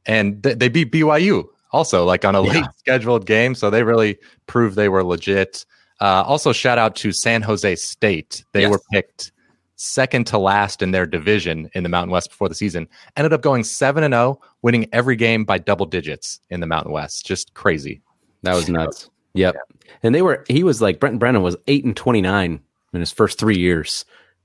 and 0.05 0.43
th- 0.43 0.59
they 0.59 0.69
beat 0.69 0.93
BYU 0.93 1.49
also 1.73 2.05
like 2.05 2.25
on 2.25 2.35
a 2.35 2.43
Yeah. 2.45 2.53
late 2.53 2.65
scheduled 2.79 3.27
game, 3.27 3.55
so 3.55 3.71
they 3.71 3.83
really 3.83 4.19
proved 4.47 4.77
they 4.77 4.89
were 4.89 5.05
legit. 5.05 5.65
Uh, 6.01 6.23
also, 6.27 6.53
shout 6.53 6.79
out 6.79 6.97
to 6.97 7.13
San 7.13 7.43
Jose 7.43 7.77
State. 7.77 8.45
They 8.53 8.63
Yes. 8.63 8.71
were 8.71 8.81
picked 8.93 9.33
second 9.77 10.27
to 10.27 10.39
last 10.39 10.83
in 10.83 10.91
their 10.91 11.07
division 11.07 11.71
in 11.75 11.83
the 11.83 11.89
Mountain 11.89 12.11
West 12.11 12.31
before 12.31 12.49
the 12.49 12.55
season. 12.55 12.87
Ended 13.17 13.33
up 13.33 13.41
going 13.43 13.65
seven 13.65 14.03
and 14.05 14.13
zero, 14.13 14.41
winning 14.63 14.89
every 14.93 15.17
game 15.17 15.45
by 15.45 15.59
double 15.59 15.87
digits 15.87 16.41
in 16.51 16.61
the 16.61 16.67
Mountain 16.67 16.93
West. 16.93 17.25
Just 17.27 17.55
crazy. 17.55 18.01
That 18.43 18.55
was 18.55 18.69
nuts. 18.69 19.09
Yep. 19.35 19.55
And 20.03 20.13
they 20.13 20.23
were 20.23 20.45
he 20.49 20.65
was 20.65 20.83
like 20.83 20.99
Brenton 20.99 21.21
Brennan 21.21 21.43
was 21.43 21.57
eight 21.69 21.85
and 21.85 21.97
twenty 21.97 22.21
nine 22.21 22.59
in 22.93 22.99
his 22.99 23.13
first 23.13 23.39
three 23.39 23.57
years 23.57 24.05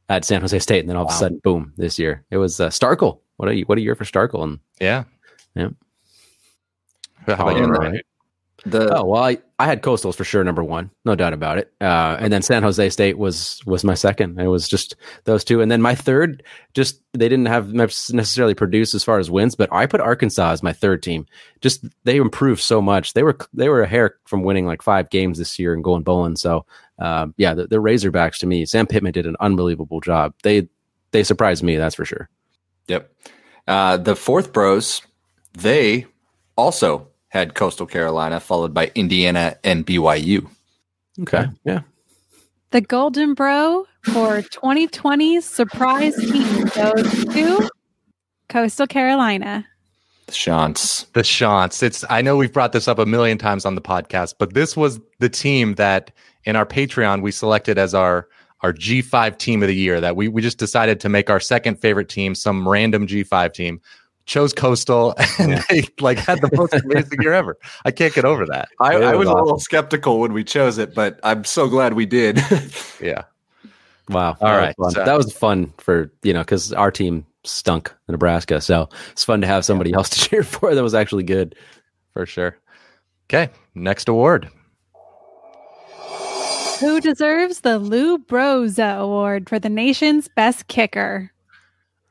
at 0.09 0.23
San 0.23 0.41
Jose 0.41 0.59
State, 0.59 0.81
and 0.81 0.89
then 0.89 0.95
all 0.95 1.07
of 1.07 1.09
a 1.11 1.15
sudden, 1.15 1.39
boom! 1.43 1.73
This 1.75 1.97
year 1.97 2.23
it 2.29 2.37
was 2.37 2.59
uh, 2.59 2.69
Starkle. 2.69 3.21
What 3.37 3.49
a 3.49 3.61
what 3.61 3.79
a 3.79 3.81
year 3.81 3.95
for 3.95 4.03
Starkle! 4.03 4.43
And 4.43 4.59
Yeah. 4.79 5.05
Yeah. 5.55 5.69
How 7.27 7.33
about 7.33 7.57
you, 7.57 7.65
Ryan? 7.65 8.01
The 8.65 8.97
oh 8.97 9.05
well, 9.05 9.23
I, 9.23 9.37
I 9.59 9.65
had 9.65 9.83
Coastals 9.83 10.15
for 10.15 10.23
sure 10.23 10.43
number 10.43 10.63
one, 10.63 10.89
no 11.03 11.13
doubt 11.13 11.33
about 11.33 11.59
it. 11.59 11.71
Uh, 11.79 12.17
and 12.19 12.33
then 12.33 12.41
San 12.41 12.63
Jose 12.63 12.89
State 12.89 13.17
was 13.17 13.61
was 13.65 13.83
my 13.83 13.93
second. 13.93 14.39
It 14.39 14.47
was 14.47 14.67
just 14.67 14.95
those 15.25 15.43
two, 15.43 15.61
and 15.61 15.69
then 15.69 15.83
my 15.83 15.93
third. 15.93 16.41
Just 16.73 17.01
they 17.13 17.29
didn't 17.29 17.45
have 17.45 17.73
necessarily 17.73 18.55
produce 18.55 18.95
as 18.95 19.03
far 19.03 19.19
as 19.19 19.29
wins, 19.29 19.53
but 19.53 19.71
I 19.71 19.85
put 19.85 20.01
Arkansas 20.01 20.51
as 20.51 20.63
my 20.63 20.73
third 20.73 21.03
team. 21.03 21.27
Just 21.61 21.85
they 22.05 22.15
improved 22.15 22.61
so 22.61 22.81
much. 22.81 23.13
They 23.13 23.21
were 23.21 23.37
they 23.53 23.69
were 23.69 23.83
a 23.83 23.87
hair 23.87 24.15
from 24.25 24.43
winning 24.43 24.65
like 24.65 24.81
five 24.81 25.11
games 25.11 25.37
this 25.37 25.59
year 25.59 25.73
and 25.73 25.83
going 25.83 26.03
bowling. 26.03 26.35
So 26.35 26.65
um, 26.97 27.35
yeah, 27.37 27.53
the, 27.53 27.67
the 27.67 27.77
Razorbacks 27.77 28.37
to 28.39 28.47
me, 28.47 28.65
Sam 28.65 28.87
Pittman 28.87 29.11
did 29.11 29.27
an 29.27 29.35
unbelievable 29.41 29.99
job. 29.99 30.33
They 30.41 30.67
they 31.11 31.23
surprised 31.23 31.61
me, 31.61 31.77
that's 31.77 31.95
for 31.95 32.05
sure. 32.05 32.29
Yep. 32.87 33.11
Uh, 33.67 33.97
the 33.97 34.15
fourth 34.15 34.53
bros, 34.53 35.01
they 35.53 36.07
also 36.55 37.09
had 37.35 37.53
Coastal 37.53 37.85
Carolina, 37.85 38.39
followed 38.39 38.73
by 38.73 38.89
Indiana 38.95 39.57
and 39.65 39.85
BYU. 39.85 40.49
Okay, 41.19 41.45
yeah. 41.65 41.81
The 42.71 42.79
Golden 42.79 43.33
Bro 43.33 43.85
for 44.03 44.41
2020's 44.41 45.43
surprise 45.43 46.15
team 46.15 46.63
goes 46.73 47.25
to 47.25 47.69
Coastal 48.47 48.87
Carolina. 48.87 49.67
The 50.27 50.31
Chants. 50.31 51.03
the 51.11 51.23
Chants. 51.23 51.83
It's 51.83 52.05
I 52.09 52.21
know 52.21 52.37
we've 52.37 52.53
brought 52.53 52.71
this 52.71 52.87
up 52.87 52.99
a 52.99 53.05
million 53.05 53.37
times 53.37 53.65
on 53.65 53.75
the 53.75 53.81
podcast, 53.81 54.35
but 54.39 54.53
this 54.53 54.77
was 54.77 55.01
the 55.19 55.29
team 55.29 55.75
that 55.75 56.11
in 56.45 56.55
our 56.55 56.65
Patreon 56.65 57.21
we 57.21 57.31
selected 57.31 57.77
as 57.77 57.93
our 57.93 58.29
our 58.61 58.71
G5 58.71 59.37
team 59.37 59.61
of 59.61 59.67
the 59.67 59.75
year 59.75 59.99
that 59.99 60.15
we 60.15 60.29
we 60.29 60.41
just 60.41 60.57
decided 60.57 61.01
to 61.01 61.09
make 61.09 61.29
our 61.29 61.41
second 61.41 61.81
favorite 61.81 62.07
team, 62.07 62.33
some 62.33 62.67
random 62.67 63.07
G5 63.07 63.53
team. 63.53 63.81
Chose 64.25 64.53
Coastal 64.53 65.13
and 65.39 65.51
Yeah. 65.51 65.63
they 65.69 65.83
like 65.99 66.17
had 66.17 66.41
the 66.41 66.49
most 66.53 66.73
amazing 66.73 67.21
year 67.21 67.33
ever. 67.33 67.57
I 67.85 67.91
can't 67.91 68.13
get 68.13 68.25
over 68.25 68.45
that. 68.47 68.69
I, 68.79 68.95
I 68.95 69.15
was 69.15 69.27
was 69.27 69.29
a 69.29 69.33
little 69.43 69.59
skeptical 69.59 70.19
when 70.19 70.33
we 70.33 70.43
chose 70.43 70.77
it, 70.77 70.95
but 70.95 71.19
I'm 71.23 71.43
so 71.43 71.67
glad 71.67 71.93
we 71.93 72.05
did. 72.05 72.39
Yeah. 73.01 73.23
Wow. 74.09 74.37
All 74.41 74.47
that 74.49 74.57
right, 74.57 74.75
Was 74.77 74.93
fun. 74.93 75.01
so- 75.03 75.05
that 75.11 75.17
was 75.17 75.33
fun 75.33 75.73
for, 75.77 76.11
you 76.23 76.33
know, 76.33 76.39
because 76.41 76.71
our 76.73 76.91
team 76.91 77.25
stunk 77.43 77.93
in 78.07 78.13
Nebraska. 78.13 78.61
So 78.61 78.89
it's 79.11 79.23
fun 79.23 79.41
to 79.41 79.47
have 79.47 79.65
somebody 79.65 79.93
else 79.93 80.09
to 80.09 80.19
cheer 80.29 80.43
for 80.43 80.73
that 80.73 80.81
was 80.83 80.93
actually 80.95 81.23
good. 81.23 81.55
For 82.13 82.25
sure. 82.25 82.57
Okay, 83.27 83.51
next 83.75 84.07
award. 84.09 84.49
Who 86.79 86.99
deserves 86.99 87.61
the 87.61 87.79
Lou 87.79 88.17
Broza 88.17 88.99
Award 88.99 89.47
for 89.49 89.59
the 89.59 89.69
nation's 89.69 90.27
best 90.27 90.67
kicker? 90.67 91.31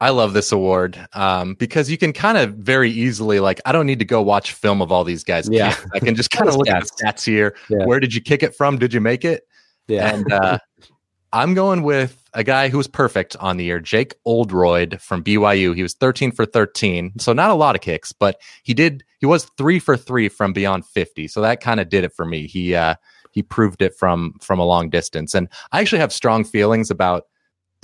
I 0.01 0.11
love 0.11 0.33
this 0.33 0.53
award 0.53 0.99
um, 1.15 1.55
because 1.55 1.91
you 1.91 1.97
can 1.97 2.13
kind 2.13 2.37
of 2.37 2.55
very 2.55 2.91
easily, 2.91 3.41
like, 3.41 3.61
I 3.65 3.73
don't 3.73 3.87
need 3.87 4.01
to 4.01 4.05
go 4.05 4.21
watch 4.21 4.53
film 4.53 4.83
of 4.83 4.93
all 4.93 5.05
these 5.05 5.25
guys. 5.25 5.49
Yeah. 5.49 5.73
kicks. 5.73 5.87
I 5.95 5.99
can 6.01 6.15
just 6.15 6.31
kind 6.33 6.49
of 6.49 6.57
look 6.57 6.69
at 6.69 6.83
the 6.83 6.91
stats 6.91 7.25
here. 7.25 7.57
Yeah. 7.69 7.87
Where 7.87 8.01
did 8.01 8.15
you 8.15 8.21
kick 8.21 8.43
it 8.43 8.55
from? 8.55 8.79
Did 8.79 8.93
you 8.93 9.01
make 9.01 9.25
it? 9.25 9.47
Yeah. 9.89 10.15
And 10.15 10.33
uh, 10.33 10.59
I'm 11.33 11.55
going 11.55 11.83
with 11.83 12.25
a 12.35 12.45
guy 12.45 12.69
who 12.69 12.77
was 12.77 12.89
perfect 12.89 13.37
on 13.41 13.57
the 13.57 13.65
year, 13.65 13.81
Jake 13.81 14.15
Oldroyd 14.25 15.01
from 15.01 15.23
BYU. 15.23 15.75
He 15.75 15.83
was 15.83 15.95
13 15.95 16.33
for 16.33 16.45
13, 16.45 17.13
so 17.19 17.33
not 17.33 17.51
a 17.51 17.55
lot 17.55 17.75
of 17.75 17.81
kicks, 17.81 18.13
but 18.13 18.41
he 18.63 18.75
did. 18.75 19.05
He 19.19 19.27
was 19.27 19.45
three 19.57 19.79
for 19.79 19.97
three 19.97 20.29
from 20.29 20.53
beyond 20.53 20.87
50, 20.87 21.29
so 21.29 21.41
that 21.41 21.61
kind 21.61 21.81
of 21.81 21.89
did 21.89 22.05
it 22.05 22.13
for 22.13 22.25
me. 22.25 22.47
He 22.47 22.75
uh, 22.75 22.97
he 23.33 23.43
proved 23.43 23.83
it 23.83 23.97
from 23.97 24.35
from 24.41 24.59
a 24.59 24.65
long 24.65 24.91
distance, 24.91 25.35
and 25.35 25.49
I 25.73 25.81
actually 25.81 26.01
have 26.01 26.13
strong 26.13 26.45
feelings 26.45 26.91
about 26.91 27.25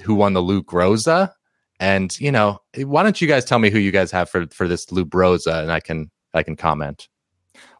who 0.02 0.14
won 0.14 0.32
the 0.32 0.42
Lou 0.42 0.62
Groza. 0.62 1.32
And 1.80 2.16
you 2.20 2.30
know, 2.30 2.60
why 2.76 3.02
don't 3.02 3.20
you 3.20 3.26
guys 3.26 3.46
tell 3.46 3.58
me 3.58 3.70
who 3.70 3.78
you 3.78 3.90
guys 3.90 4.10
have 4.12 4.28
for 4.28 4.46
for 4.48 4.68
this 4.68 4.92
Lou 4.92 5.06
Groza, 5.06 5.62
and 5.62 5.72
I 5.72 5.80
can 5.80 6.10
I 6.34 6.42
can 6.42 6.54
comment. 6.54 7.08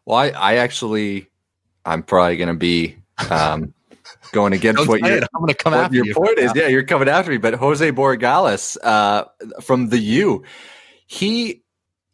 well, 0.05 0.17
I, 0.17 0.29
I 0.29 0.55
actually, 0.55 1.27
I'm 1.85 2.01
probably 2.01 2.35
going 2.37 2.49
to 2.49 2.55
be 2.55 2.97
um, 3.29 3.73
going 4.31 4.53
against 4.53 4.87
what 4.87 5.01
say 5.01 5.07
you're. 5.07 5.23
I'm 5.35 5.41
going 5.41 5.49
to 5.49 5.53
come 5.53 5.75
after 5.75 5.95
your 5.95 6.05
you. 6.05 6.15
point 6.15 6.39
is. 6.39 6.51
Yeah, 6.55 6.67
you're 6.67 6.83
coming 6.83 7.07
after 7.07 7.29
me. 7.29 7.37
But 7.37 7.53
Jose 7.53 7.91
Borregales 7.91 8.75
uh, 8.83 9.25
from 9.61 9.89
the 9.89 9.99
U, 9.99 10.43
he 11.05 11.60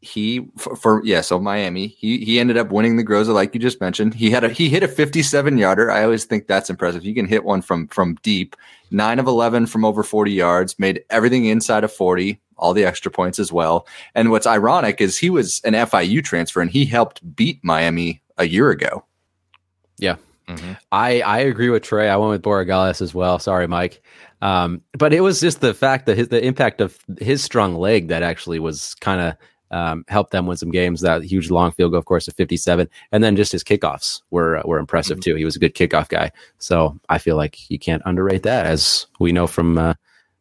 he 0.08 0.48
for, 0.58 0.76
for 0.76 1.06
yeah. 1.06 1.22
So 1.22 1.40
Miami, 1.40 1.88
he 1.88 2.24
he 2.24 2.40
ended 2.40 2.58
up 2.58 2.72
winning 2.72 2.98
the 2.98 3.04
Groza, 3.04 3.34
like 3.34 3.54
you 3.54 3.60
just 3.60 3.82
mentioned. 3.82 4.14
He 4.14 4.32
had 4.32 4.44
a 4.44 4.50
he 4.50 4.70
hit 4.70 4.84
a 4.84 4.88
57 4.88 5.58
yarder. 5.58 5.92
I 5.92 6.04
always 6.04 6.26
think 6.26 6.48
that's 6.48 6.70
impressive. 6.70 7.06
You 7.06 7.14
can 7.14 7.28
hit 7.28 7.44
one 7.44 7.62
from 7.62 7.88
from 7.88 8.16
deep. 8.24 8.56
Nine 8.90 9.20
of 9.20 9.28
11 9.28 9.68
from 9.68 9.84
over 9.84 10.02
40 10.02 10.32
yards. 10.32 10.80
Made 10.80 11.04
everything 11.10 11.46
inside 11.46 11.84
of 11.84 11.92
40. 11.92 12.40
All 12.58 12.74
the 12.74 12.86
extra 12.86 13.12
points 13.12 13.38
as 13.38 13.52
well. 13.52 13.86
And 14.16 14.32
what's 14.32 14.48
ironic 14.48 15.02
is 15.02 15.18
he 15.18 15.30
was 15.30 15.62
an 15.64 15.74
FIU 15.74 16.24
transfer 16.24 16.62
and 16.62 16.72
he 16.72 16.86
helped 16.86 17.36
beat 17.36 17.60
Miami 17.64 18.22
a 18.38 18.48
year 18.48 18.72
ago. 18.72 19.04
Mhm. 20.48 20.78
I, 20.92 21.22
I 21.22 21.40
agree 21.40 21.70
with 21.70 21.84
Trey. 21.84 22.10
I 22.10 22.16
went 22.16 22.32
with 22.32 22.42
Borregales 22.42 23.02
as 23.02 23.14
well. 23.14 23.38
Sorry, 23.40 23.68
Mike. 23.68 24.02
Um, 24.42 24.82
but 24.98 25.14
it 25.14 25.22
was 25.22 25.42
just 25.42 25.62
the 25.62 25.74
fact 25.74 26.06
that 26.06 26.18
his, 26.18 26.30
the 26.30 26.44
impact 26.44 26.80
of 26.80 26.98
his 27.20 27.44
strong 27.44 27.76
leg 27.76 28.08
that 28.10 28.24
actually 28.24 28.60
was 28.60 28.96
kind 28.96 29.20
of 29.20 29.34
um, 29.72 30.06
helped 30.08 30.32
them 30.32 30.46
win 30.46 30.58
some 30.58 30.72
games. 30.72 31.02
That 31.02 31.24
huge 31.24 31.50
long 31.50 31.72
field 31.72 31.92
goal, 31.92 32.00
of 32.00 32.06
course, 32.06 32.28
of 32.28 32.36
57. 32.36 32.90
And 33.12 33.24
then 33.24 33.36
just 33.36 33.52
his 33.52 33.64
kickoffs 33.64 34.22
were, 34.32 34.62
were 34.66 34.80
impressive 34.80 35.20
too. 35.20 35.36
He 35.36 35.46
was 35.46 35.56
a 35.56 35.60
good 35.60 35.76
kickoff 35.76 36.10
guy. 36.10 36.32
So 36.60 37.00
I 37.10 37.18
feel 37.18 37.36
like 37.36 37.70
you 37.70 37.80
can't 37.80 38.04
underrate 38.06 38.44
that 38.44 38.66
as 38.66 39.08
we 39.20 39.32
know 39.32 39.48
from, 39.48 39.78
uh, 39.78 39.94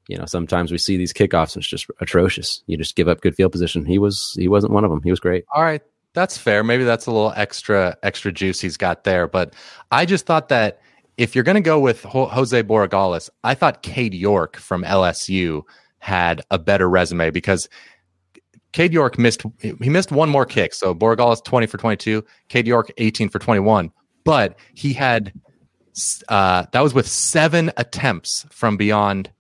you 0.09 0.17
know, 0.17 0.27
sometimes 0.27 0.71
we 0.71 0.79
see 0.79 0.97
these 0.97 1.13
kickoffs 1.13 1.55
and 1.55 1.63
it's 1.63 1.69
just 1.69 1.87
atrocious. 2.01 2.63
You 2.67 2.77
just 2.77 2.97
give 2.97 3.09
up 3.09 3.21
good 3.21 3.35
field 3.35 3.53
position. 3.53 3.85
He 3.85 3.99
was, 3.99 4.35
he 4.39 4.49
wasn't 4.49 4.73
one 4.73 4.85
of 4.85 4.91
them. 4.91 5.03
He 5.03 5.11
was 5.11 5.21
great. 5.21 5.45
All 5.53 5.63
right, 5.63 5.83
that's 6.15 6.39
fair. 6.39 6.63
Maybe 6.63 6.85
that's 6.85 7.07
a 7.07 7.11
little 7.11 7.33
extra 7.37 7.97
extra 8.03 8.33
juice 8.33 8.61
he's 8.61 8.77
got 8.77 9.05
there. 9.05 9.27
But 9.27 9.55
I 9.91 10.07
just 10.07 10.25
thought 10.25 10.49
that 10.49 10.81
if 11.17 11.35
you're 11.35 11.45
going 11.45 11.57
to 11.57 11.61
go 11.61 11.79
with 11.79 12.03
Ho- 12.05 12.27
Jose 12.27 12.63
Borregales, 12.63 13.31
I 13.43 13.55
thought 13.55 13.83
Cade 13.83 14.15
York 14.15 14.57
from 14.57 14.83
LSU 14.83 15.63
had 15.99 16.43
a 16.51 16.59
better 16.59 16.89
resume 16.89 17.31
because 17.31 17.69
Cade 18.77 18.93
York 18.93 19.19
missed 19.19 19.43
he 19.63 19.89
missed 19.89 20.13
one 20.13 20.29
more 20.29 20.45
kick. 20.45 20.75
So 20.75 20.95
Borregales 20.95 21.43
20 21.43 21.67
for 21.67 21.79
22, 21.79 22.23
Cade 22.51 22.67
York 22.67 22.93
18 22.99 23.31
for 23.31 23.39
21, 23.39 23.91
but 24.23 24.59
he 24.75 24.93
had 24.93 25.33
uh, 26.29 26.67
that 26.73 26.83
was 26.83 26.93
with 26.93 27.09
seven 27.09 27.73
attempts 27.79 28.45
from 28.51 28.77
beyond 28.77 29.31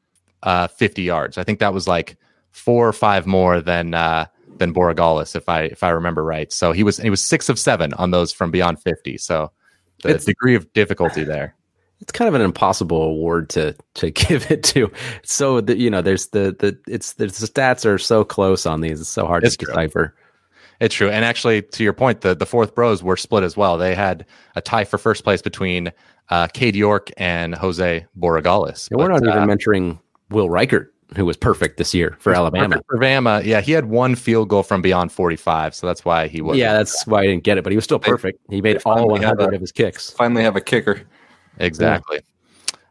uh, 0.42 0.68
50 0.68 1.02
yards. 1.02 1.36
I 1.36 1.44
think 1.44 1.58
that 1.58 1.74
was 1.74 1.86
like 1.86 2.16
four 2.52 2.88
or 2.88 2.94
five 2.94 3.26
more 3.26 3.60
than 3.60 3.92
uh, 3.92 4.24
than 4.56 4.72
Borregales, 4.72 5.36
if 5.36 5.50
I 5.50 5.64
if 5.64 5.82
I 5.82 5.90
remember 5.90 6.24
right. 6.24 6.50
So 6.50 6.72
he 6.72 6.82
was 6.82 6.96
he 6.96 7.10
was 7.10 7.22
six 7.22 7.50
of 7.50 7.58
seven 7.58 7.92
on 7.92 8.12
those 8.12 8.32
from 8.32 8.50
beyond 8.50 8.80
50. 8.80 9.18
So 9.18 9.52
the 10.02 10.08
It's- 10.08 10.24
degree 10.24 10.54
of 10.54 10.72
difficulty 10.72 11.24
there. 11.24 11.54
It's 12.00 12.12
kind 12.12 12.28
of 12.28 12.34
an 12.34 12.42
impossible 12.42 13.02
award 13.02 13.48
to 13.50 13.74
to 13.94 14.10
give 14.28 14.50
it 14.50 14.62
to. 14.64 14.90
So 15.22 15.60
the, 15.60 15.76
you 15.76 15.90
know, 15.90 16.02
there's 16.02 16.28
the 16.28 16.54
the 16.58 16.78
it's 16.86 17.14
the 17.14 17.26
stats 17.26 17.84
are 17.86 17.98
so 17.98 18.24
close 18.24 18.66
on 18.66 18.80
these. 18.80 19.00
It's 19.00 19.08
so 19.10 19.26
hard 19.26 19.44
It's 19.44 19.56
to 19.56 19.64
true. 19.64 19.72
decipher. 19.74 20.14
It's 20.78 20.94
true. 20.94 21.08
And 21.08 21.24
actually, 21.24 21.62
to 21.62 21.82
your 21.82 21.94
point, 21.94 22.20
the, 22.20 22.34
the 22.34 22.44
fourth 22.44 22.74
bros 22.74 23.02
were 23.02 23.16
split 23.16 23.44
as 23.44 23.56
well. 23.56 23.78
They 23.78 23.94
had 23.94 24.26
a 24.56 24.60
tie 24.60 24.84
for 24.84 24.98
first 24.98 25.24
place 25.24 25.40
between 25.40 25.90
uh, 26.28 26.48
Cade 26.48 26.76
York 26.76 27.10
and 27.16 27.54
Jose 27.54 28.04
Borregales. 28.18 28.90
And 28.90 29.00
we're 29.00 29.08
not 29.08 29.26
uh, 29.26 29.30
even 29.30 29.46
mentioning 29.46 29.98
Will 30.28 30.48
Reichard, 30.50 30.88
who 31.16 31.24
was 31.24 31.34
perfect 31.38 31.78
this 31.78 31.94
year 31.94 32.14
for 32.20 32.34
Alabama. 32.34 32.82
For 32.90 32.98
Bama, 32.98 33.42
yeah, 33.42 33.62
he 33.62 33.72
had 33.72 33.86
one 33.86 34.14
field 34.16 34.50
goal 34.50 34.62
from 34.62 34.82
beyond 34.82 35.12
45, 35.12 35.74
so 35.74 35.86
that's 35.86 36.04
why 36.04 36.28
he 36.28 36.42
was. 36.42 36.58
Yeah, 36.58 36.74
that's 36.74 37.06
why 37.06 37.20
I 37.20 37.26
didn't 37.26 37.44
get 37.44 37.56
it, 37.56 37.64
but 37.64 37.72
he 37.72 37.76
was 37.76 37.84
still 37.84 37.98
perfect. 37.98 38.38
He 38.50 38.60
made 38.60 38.82
all 38.84 39.08
100 39.08 39.40
a- 39.40 39.54
of 39.54 39.60
his 39.62 39.72
kicks. 39.72 40.10
Finally, 40.10 40.42
have 40.42 40.56
a 40.56 40.60
kicker. 40.60 41.00
Exactly. 41.58 42.20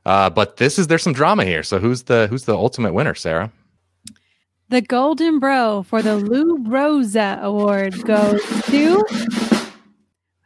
Uh, 0.06 0.30
but 0.30 0.58
this 0.58 0.78
is 0.78 0.88
there's 0.88 1.04
some 1.04 1.14
drama 1.14 1.44
here. 1.46 1.64
So 1.64 1.80
who's 1.80 2.04
the 2.04 2.28
who's 2.28 2.44
the 2.46 2.56
ultimate 2.56 2.94
winner, 2.94 3.16
Sarah? 3.16 3.52
The 4.70 4.82
Golden 4.82 5.40
Bro 5.40 5.84
for 5.84 6.02
the 6.02 6.16
Lou 6.16 6.58
Rosa 6.64 7.40
Award 7.42 8.02
goes 8.04 8.42
to 8.66 9.04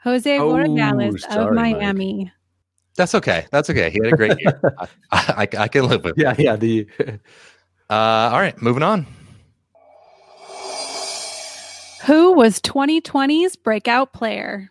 Jose 0.03 0.37
Oh, 0.39 0.49
Borregales 0.53 1.15
of 1.15 1.21
sorry, 1.21 1.55
Mike. 1.55 1.77
Miami. 1.77 2.31
That's 2.95 3.15
okay. 3.15 3.45
That's 3.51 3.69
okay. 3.69 3.89
He 3.89 3.99
had 4.03 4.13
a 4.13 4.17
great 4.17 4.39
year. 4.41 4.61
I, 5.11 5.47
I, 5.53 5.57
I 5.63 5.67
can 5.69 5.87
live 5.87 6.03
with. 6.03 6.17
it. 6.17 6.21
Yeah, 6.21 6.35
yeah. 6.37 6.55
The 6.55 6.87
Uh, 7.89 8.29
all 8.31 8.39
right, 8.39 8.61
moving 8.61 8.83
on. 8.83 9.07
Who 12.05 12.33
was 12.33 12.59
2020's 12.61 13.55
breakout 13.55 14.13
player? 14.13 14.69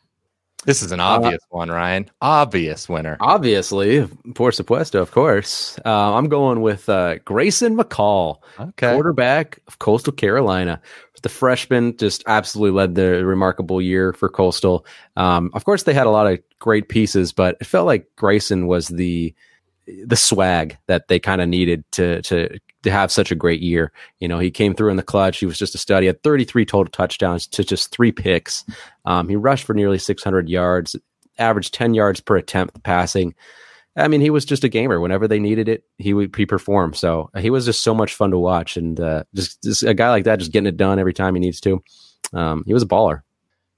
This 0.64 0.83
is 0.83 0.90
an 0.90 1.01
obvious 1.01 1.40
one, 1.51 1.71
Ryan. 1.71 2.11
Obvious 2.21 2.88
winner. 2.88 3.16
obviously 3.21 4.07
por 4.35 4.51
supuesto, 4.51 5.01
of 5.01 5.12
course. 5.12 5.79
Uh, 5.87 6.14
I'm 6.14 6.29
going 6.29 6.61
with 6.62 6.88
uh, 6.88 7.18
Grayson 7.25 7.77
McCall. 7.77 8.38
Okay. 8.59 8.92
quarterback 8.92 9.61
of 9.68 9.79
Coastal 9.79 10.12
Carolina. 10.12 10.81
The 11.23 11.29
freshman 11.29 11.97
just 11.97 12.23
absolutely 12.27 12.77
led 12.77 12.94
the 12.94 13.25
remarkable 13.25 13.81
year 13.81 14.12
for 14.12 14.29
Coastal. 14.29 14.85
Um, 15.16 15.51
of 15.55 15.64
course, 15.64 15.85
they 15.85 15.94
had 15.94 16.07
a 16.07 16.11
lot 16.11 16.27
of 16.27 16.38
great 16.59 16.88
pieces, 16.88 17.33
but 17.33 17.57
it 17.61 17.66
felt 17.66 17.87
like 17.87 18.07
Grayson 18.16 18.66
was 18.66 18.88
the 18.88 19.35
the 20.05 20.16
swag 20.16 20.77
that 20.87 21.09
they 21.09 21.18
kind 21.18 21.40
of 21.40 21.49
needed 21.49 21.83
to 21.92 22.21
to 22.23 22.59
to 22.88 22.92
have 22.92 23.12
such 23.12 23.31
a 23.31 23.35
great 23.35 23.61
year. 23.61 23.92
You 24.18 24.29
know, 24.29 24.38
he 24.38 24.51
came 24.51 24.74
through 24.74 24.90
in 24.90 24.96
the 24.96 25.03
clutch. 25.03 25.38
He 25.38 25.46
was 25.46 25.59
just 25.59 25.74
a 25.74 25.79
stud. 25.79 26.03
He 26.03 26.07
had 26.07 26.22
33 26.22 26.64
total 26.64 26.90
touchdowns 26.90 27.46
to 27.48 27.62
just 27.62 27.90
three 27.90 28.12
picks. 28.12 28.64
Um, 29.05 29.29
he 29.29 29.37
rushed 29.37 29.64
for 29.64 29.74
nearly 29.74 29.98
600 29.98 30.48
yards, 30.48 30.96
averaged 31.38 31.74
10 31.74 31.94
yards 31.94 32.20
per 32.20 32.37
attempt 32.37 32.83
passing. 32.83 33.35
I 33.96 34.09
mean, 34.09 34.20
he 34.20 34.31
was 34.31 34.44
just 34.44 34.64
a 34.64 34.68
gamer. 34.68 35.01
Whenever 35.01 35.29
they 35.29 35.40
needed 35.40 35.68
it, 35.68 35.85
he 35.98 36.14
would 36.14 36.35
he 36.35 36.46
perform. 36.46 36.94
So 36.94 37.31
he 37.37 37.51
was 37.51 37.64
just 37.64 37.83
so 37.83 37.94
much 37.94 38.14
fun 38.14 38.31
to 38.31 38.38
watch, 38.38 38.77
and 38.77 38.98
uh, 38.98 39.24
just, 39.35 39.62
just 39.62 39.83
a 39.83 39.92
guy 39.92 40.09
like 40.11 40.24
that, 40.24 40.38
just 40.38 40.53
getting 40.53 40.68
it 40.68 40.77
done 40.77 40.98
every 40.98 41.12
time 41.12 41.35
he 41.35 41.40
needs 41.40 41.61
to. 41.62 41.83
Um, 42.33 42.62
he 42.66 42.72
was 42.72 42.83
a 42.83 42.87
baller. 42.87 43.22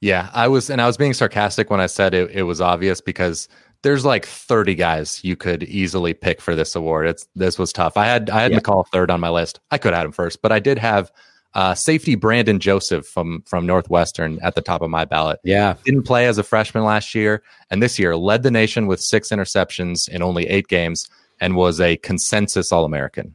Yeah, 0.03 0.31
I 0.33 0.49
was, 0.49 0.71
and 0.71 0.81
I 0.81 0.87
was 0.87 0.97
being 0.97 1.15
sarcastic 1.15 1.71
when 1.71 1.81
I 1.81 1.87
said 1.87 2.15
it, 2.15 2.31
it 2.31 2.43
was 2.43 2.61
obvious 2.61 3.01
because 3.01 3.49
there's 3.83 4.05
like 4.05 4.27
30 4.27 4.75
guys 4.75 5.21
you 5.25 5.37
could 5.37 5.63
easily 5.65 6.13
pick 6.15 6.41
for 6.41 6.55
this 6.55 6.75
award. 6.77 7.07
It's 7.09 7.27
this 7.35 7.59
was 7.59 7.73
tough. 7.73 7.97
I 7.97 8.05
had 8.07 8.29
I 8.31 8.41
had 8.43 8.53
Yeah. 8.53 8.59
McCall 8.61 8.85
third 8.93 9.11
on 9.11 9.21
my 9.21 9.31
list. 9.31 9.61
I 9.71 9.79
could 9.79 9.93
have 9.93 10.01
had 10.01 10.07
him 10.07 10.13
first, 10.13 10.43
but 10.43 10.53
I 10.53 10.59
did 10.59 10.79
have 10.79 11.11
uh, 11.55 11.75
safety 11.75 12.15
Brandon 12.15 12.61
Joseph 12.61 13.07
from 13.07 13.43
from 13.47 13.67
Northwestern 13.67 14.39
at 14.43 14.55
the 14.55 14.61
top 14.61 14.83
of 14.83 14.91
my 14.91 15.05
ballot. 15.05 15.41
Yeah, 15.43 15.75
Didn't 15.85 16.05
play 16.05 16.27
as 16.29 16.39
a 16.39 16.45
freshman 16.45 16.85
last 16.85 17.13
year, 17.15 17.43
and 17.71 17.83
this 17.83 17.99
year 17.99 18.17
led 18.17 18.45
the 18.45 18.51
nation 18.53 18.87
with 18.87 19.01
six 19.01 19.31
interceptions 19.31 20.09
in 20.09 20.23
only 20.23 20.47
eight 20.47 20.69
games, 20.69 21.09
and 21.41 21.57
was 21.57 21.81
a 21.81 21.97
consensus 21.97 22.71
All 22.71 22.85
American. 22.85 23.35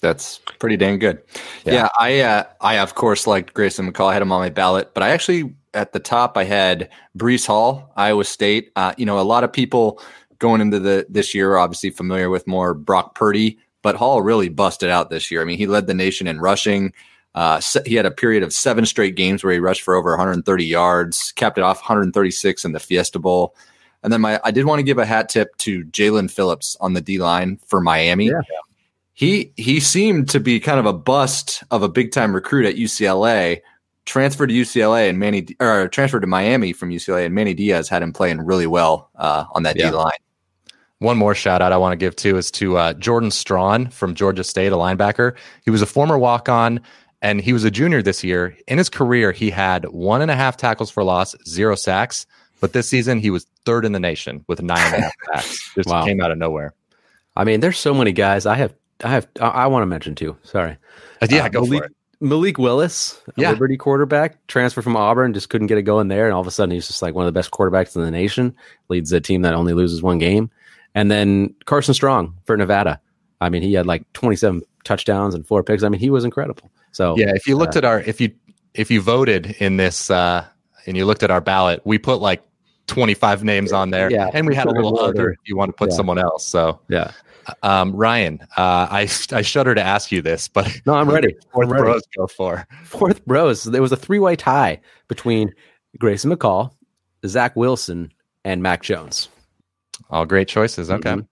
That's 0.00 0.38
pretty 0.58 0.76
dang 0.78 0.98
good. 0.98 1.22
Yeah. 1.66 1.74
Yeah, 1.74 1.88
I 1.98 2.20
uh, 2.20 2.44
I 2.62 2.78
of 2.78 2.94
course 2.94 3.26
liked 3.26 3.52
Grayson 3.52 3.92
McCall. 3.92 4.08
I 4.10 4.14
had 4.14 4.22
him 4.22 4.32
on 4.32 4.40
my 4.40 4.48
ballot, 4.50 4.94
but 4.94 5.02
I 5.02 5.10
actually 5.10 5.54
at 5.74 5.92
the 5.92 6.00
top 6.00 6.36
I 6.36 6.44
had 6.44 6.90
Breece 7.16 7.46
Hall, 7.46 7.92
Iowa 7.96 8.24
State. 8.24 8.70
Uh, 8.76 8.94
you 8.96 9.06
know, 9.06 9.18
a 9.18 9.22
lot 9.22 9.44
of 9.44 9.52
people 9.52 10.00
going 10.38 10.60
into 10.60 10.80
the 10.80 11.06
this 11.08 11.34
year 11.34 11.52
are 11.52 11.58
obviously 11.58 11.90
familiar 11.90 12.28
with 12.28 12.46
more 12.46 12.74
Brock 12.74 13.14
Purdy, 13.14 13.58
but 13.82 13.96
Hall 13.96 14.22
really 14.22 14.48
busted 14.48 14.90
out 14.90 15.10
this 15.10 15.30
year. 15.30 15.40
I 15.40 15.44
mean, 15.44 15.58
he 15.58 15.66
led 15.66 15.86
the 15.86 15.94
nation 15.94 16.26
in 16.26 16.40
rushing. 16.40 16.92
Uh, 17.34 17.60
he 17.86 17.94
had 17.94 18.04
a 18.04 18.10
period 18.10 18.42
of 18.42 18.52
seven 18.52 18.84
straight 18.84 19.16
games 19.16 19.42
where 19.42 19.52
he 19.54 19.58
rushed 19.58 19.82
for 19.82 19.94
over 19.94 20.10
130 20.10 20.64
yards, 20.64 21.32
capped 21.32 21.56
it 21.56 21.64
off 21.64 21.78
136 21.78 22.64
in 22.64 22.72
the 22.72 22.80
Fiesta 22.80 23.18
Bowl. 23.18 23.54
And 24.02 24.12
then 24.12 24.20
my 24.20 24.40
I 24.44 24.50
did 24.50 24.64
want 24.64 24.80
to 24.80 24.84
give 24.84 24.98
a 24.98 25.06
hat 25.06 25.28
tip 25.28 25.56
to 25.58 25.84
Jaelan 25.84 26.30
Phillips 26.30 26.76
on 26.80 26.92
the 26.92 27.00
D 27.00 27.18
line 27.18 27.58
for 27.66 27.80
Miami. 27.80 28.26
Yeah. 28.26 28.40
He 29.14 29.52
he 29.56 29.78
seemed 29.80 30.28
to 30.30 30.40
be 30.40 30.58
kind 30.58 30.80
of 30.80 30.86
a 30.86 30.92
bust 30.92 31.62
of 31.70 31.82
a 31.82 31.88
big 31.88 32.12
time 32.12 32.34
recruit 32.34 32.66
at 32.66 32.74
UCLA. 32.74 33.60
Transferred 34.04 34.48
to 34.48 34.54
UCLA 34.54 35.08
and 35.08 35.18
Manny 35.18 35.46
or 35.60 35.86
transferred 35.88 36.20
to 36.20 36.26
Miami 36.26 36.72
from 36.72 36.90
UCLA 36.90 37.24
and 37.26 37.34
Manny 37.34 37.54
Diaz 37.54 37.88
had 37.88 38.02
him 38.02 38.12
playing 38.12 38.40
really 38.40 38.66
well 38.66 39.10
uh, 39.16 39.44
on 39.52 39.62
that 39.62 39.76
Yeah. 39.76 39.90
D 39.90 39.96
line. 39.96 40.12
One 40.98 41.16
more 41.16 41.34
shout 41.34 41.62
out 41.62 41.72
I 41.72 41.76
want 41.76 41.92
to 41.92 41.96
give 41.96 42.14
to 42.16 42.36
is 42.36 42.50
to 42.52 42.76
uh, 42.78 42.92
Jordan 42.94 43.30
Strawn 43.30 43.88
from 43.90 44.14
Georgia 44.14 44.44
State, 44.44 44.72
a 44.72 44.76
linebacker. 44.76 45.34
He 45.64 45.70
was 45.70 45.82
a 45.82 45.86
former 45.86 46.16
walk 46.18 46.48
on 46.48 46.80
and 47.22 47.40
he 47.40 47.52
was 47.52 47.64
a 47.64 47.70
junior 47.70 48.02
this 48.02 48.22
year. 48.24 48.56
In 48.68 48.78
his 48.78 48.88
career, 48.88 49.30
he 49.32 49.50
had 49.50 49.84
one 49.86 50.20
and 50.22 50.30
a 50.30 50.36
half 50.36 50.56
tackles 50.56 50.90
for 50.90 51.02
loss, 51.04 51.34
zero 51.46 51.74
sacks. 51.76 52.26
But 52.60 52.72
this 52.72 52.88
season, 52.88 53.18
he 53.18 53.30
was 53.30 53.46
third 53.64 53.84
in 53.84 53.92
the 53.92 53.98
nation 54.00 54.44
with 54.48 54.62
nine 54.62 54.78
and 54.78 54.94
a 54.94 55.00
half 55.00 55.12
sacks. 55.44 55.74
Just 55.74 55.88
Wow. 55.88 56.04
came 56.04 56.20
out 56.20 56.30
of 56.30 56.38
nowhere. 56.38 56.74
I 57.36 57.44
mean, 57.44 57.60
there's 57.60 57.78
so 57.78 57.94
many 57.94 58.12
guys. 58.12 58.46
I 58.46 58.54
have, 58.56 58.72
I 59.02 59.08
have, 59.10 59.26
I, 59.40 59.48
I 59.48 59.66
want 59.68 59.82
to 59.82 59.86
mention 59.86 60.14
too. 60.14 60.36
Sorry, 60.44 60.76
Uh, 61.20 61.26
yeah, 61.30 61.44
Uh, 61.44 61.48
go 61.48 61.62
Malik, 61.62 61.78
for 61.80 61.84
it. 61.86 61.96
Malik 62.22 62.56
Willis, 62.58 63.20
a 63.28 63.32
Yeah. 63.40 63.50
Liberty 63.50 63.76
quarterback, 63.76 64.46
transfer 64.46 64.80
from 64.80 64.96
Auburn, 64.96 65.34
just 65.34 65.48
couldn't 65.50 65.66
get 65.66 65.76
it 65.78 65.82
going 65.82 66.08
there, 66.08 66.24
and 66.26 66.32
all 66.34 66.40
of 66.40 66.46
a 66.46 66.50
sudden 66.50 66.72
he's 66.72 66.86
just 66.86 67.02
like 67.02 67.14
one 67.14 67.26
of 67.26 67.32
the 67.32 67.38
best 67.38 67.50
quarterbacks 67.50 67.96
in 67.96 68.02
the 68.02 68.10
nation. 68.10 68.54
Leads 68.88 69.12
a 69.12 69.20
team 69.20 69.42
that 69.42 69.54
only 69.54 69.72
loses 69.74 70.02
one 70.02 70.18
game, 70.18 70.50
and 70.94 71.10
then 71.10 71.54
Carson 71.66 71.94
Strong 71.94 72.34
for 72.46 72.56
Nevada. 72.56 73.00
I 73.40 73.48
mean, 73.50 73.62
he 73.62 73.72
had 73.74 73.86
like 73.86 74.10
27 74.12 74.62
touchdowns 74.84 75.34
and 75.34 75.46
four 75.46 75.62
picks. 75.64 75.82
I 75.82 75.88
mean, 75.88 76.00
he 76.00 76.10
was 76.10 76.24
incredible. 76.24 76.70
So 76.92 77.16
Yeah, 77.18 77.32
if 77.34 77.46
you 77.46 77.56
looked 77.56 77.76
at 77.76 77.84
our 77.84 78.00
if 78.00 78.20
you 78.20 78.30
if 78.74 78.90
you 78.90 79.00
voted 79.00 79.56
in 79.58 79.76
this 79.76 80.10
uh 80.10 80.44
and 80.86 80.96
you 80.96 81.04
looked 81.06 81.22
at 81.22 81.30
our 81.30 81.40
ballot, 81.40 81.80
we 81.84 81.98
put 81.98 82.20
like 82.20 82.42
25 82.86 83.44
names 83.44 83.72
on 83.72 83.90
there. 83.90 84.10
Yeah. 84.10 84.28
And 84.34 84.46
we 84.46 84.54
had 84.54 84.66
a 84.66 84.70
little 84.70 84.98
other 85.00 85.30
if 85.32 85.38
you 85.46 85.56
want 85.56 85.70
to 85.70 85.72
put 85.72 85.90
Yeah. 85.90 85.96
someone 85.96 86.18
else. 86.18 86.46
So, 86.46 86.80
Yeah. 86.88 87.12
Um, 87.62 87.94
Ryan, 87.94 88.40
uh, 88.56 88.86
I, 88.90 89.08
I 89.32 89.42
shudder 89.42 89.74
to 89.74 89.82
ask 89.82 90.12
you 90.12 90.22
this, 90.22 90.48
but 90.48 90.80
No, 90.86 90.94
I'm 90.94 91.08
ready. 91.14 91.34
fourth 91.52 91.66
I'm 91.68 91.72
ready. 91.72 91.82
bros 91.84 92.02
go 92.16 92.26
for. 92.26 92.66
Fourth 92.84 93.24
bros. 93.26 93.64
There 93.64 93.82
was 93.82 93.92
a 93.92 93.96
three 93.96 94.18
way 94.18 94.36
tie 94.36 94.80
between 95.08 95.52
Grayson 95.98 96.30
McCall, 96.34 96.72
Zach 97.26 97.54
Wilson, 97.56 98.12
and 98.44 98.62
Mac 98.62 98.82
Jones. 98.82 99.28
All 100.10 100.26
great 100.26 100.48
choices. 100.48 100.90
Okay. 100.90 101.10
Mhm. 101.10 101.26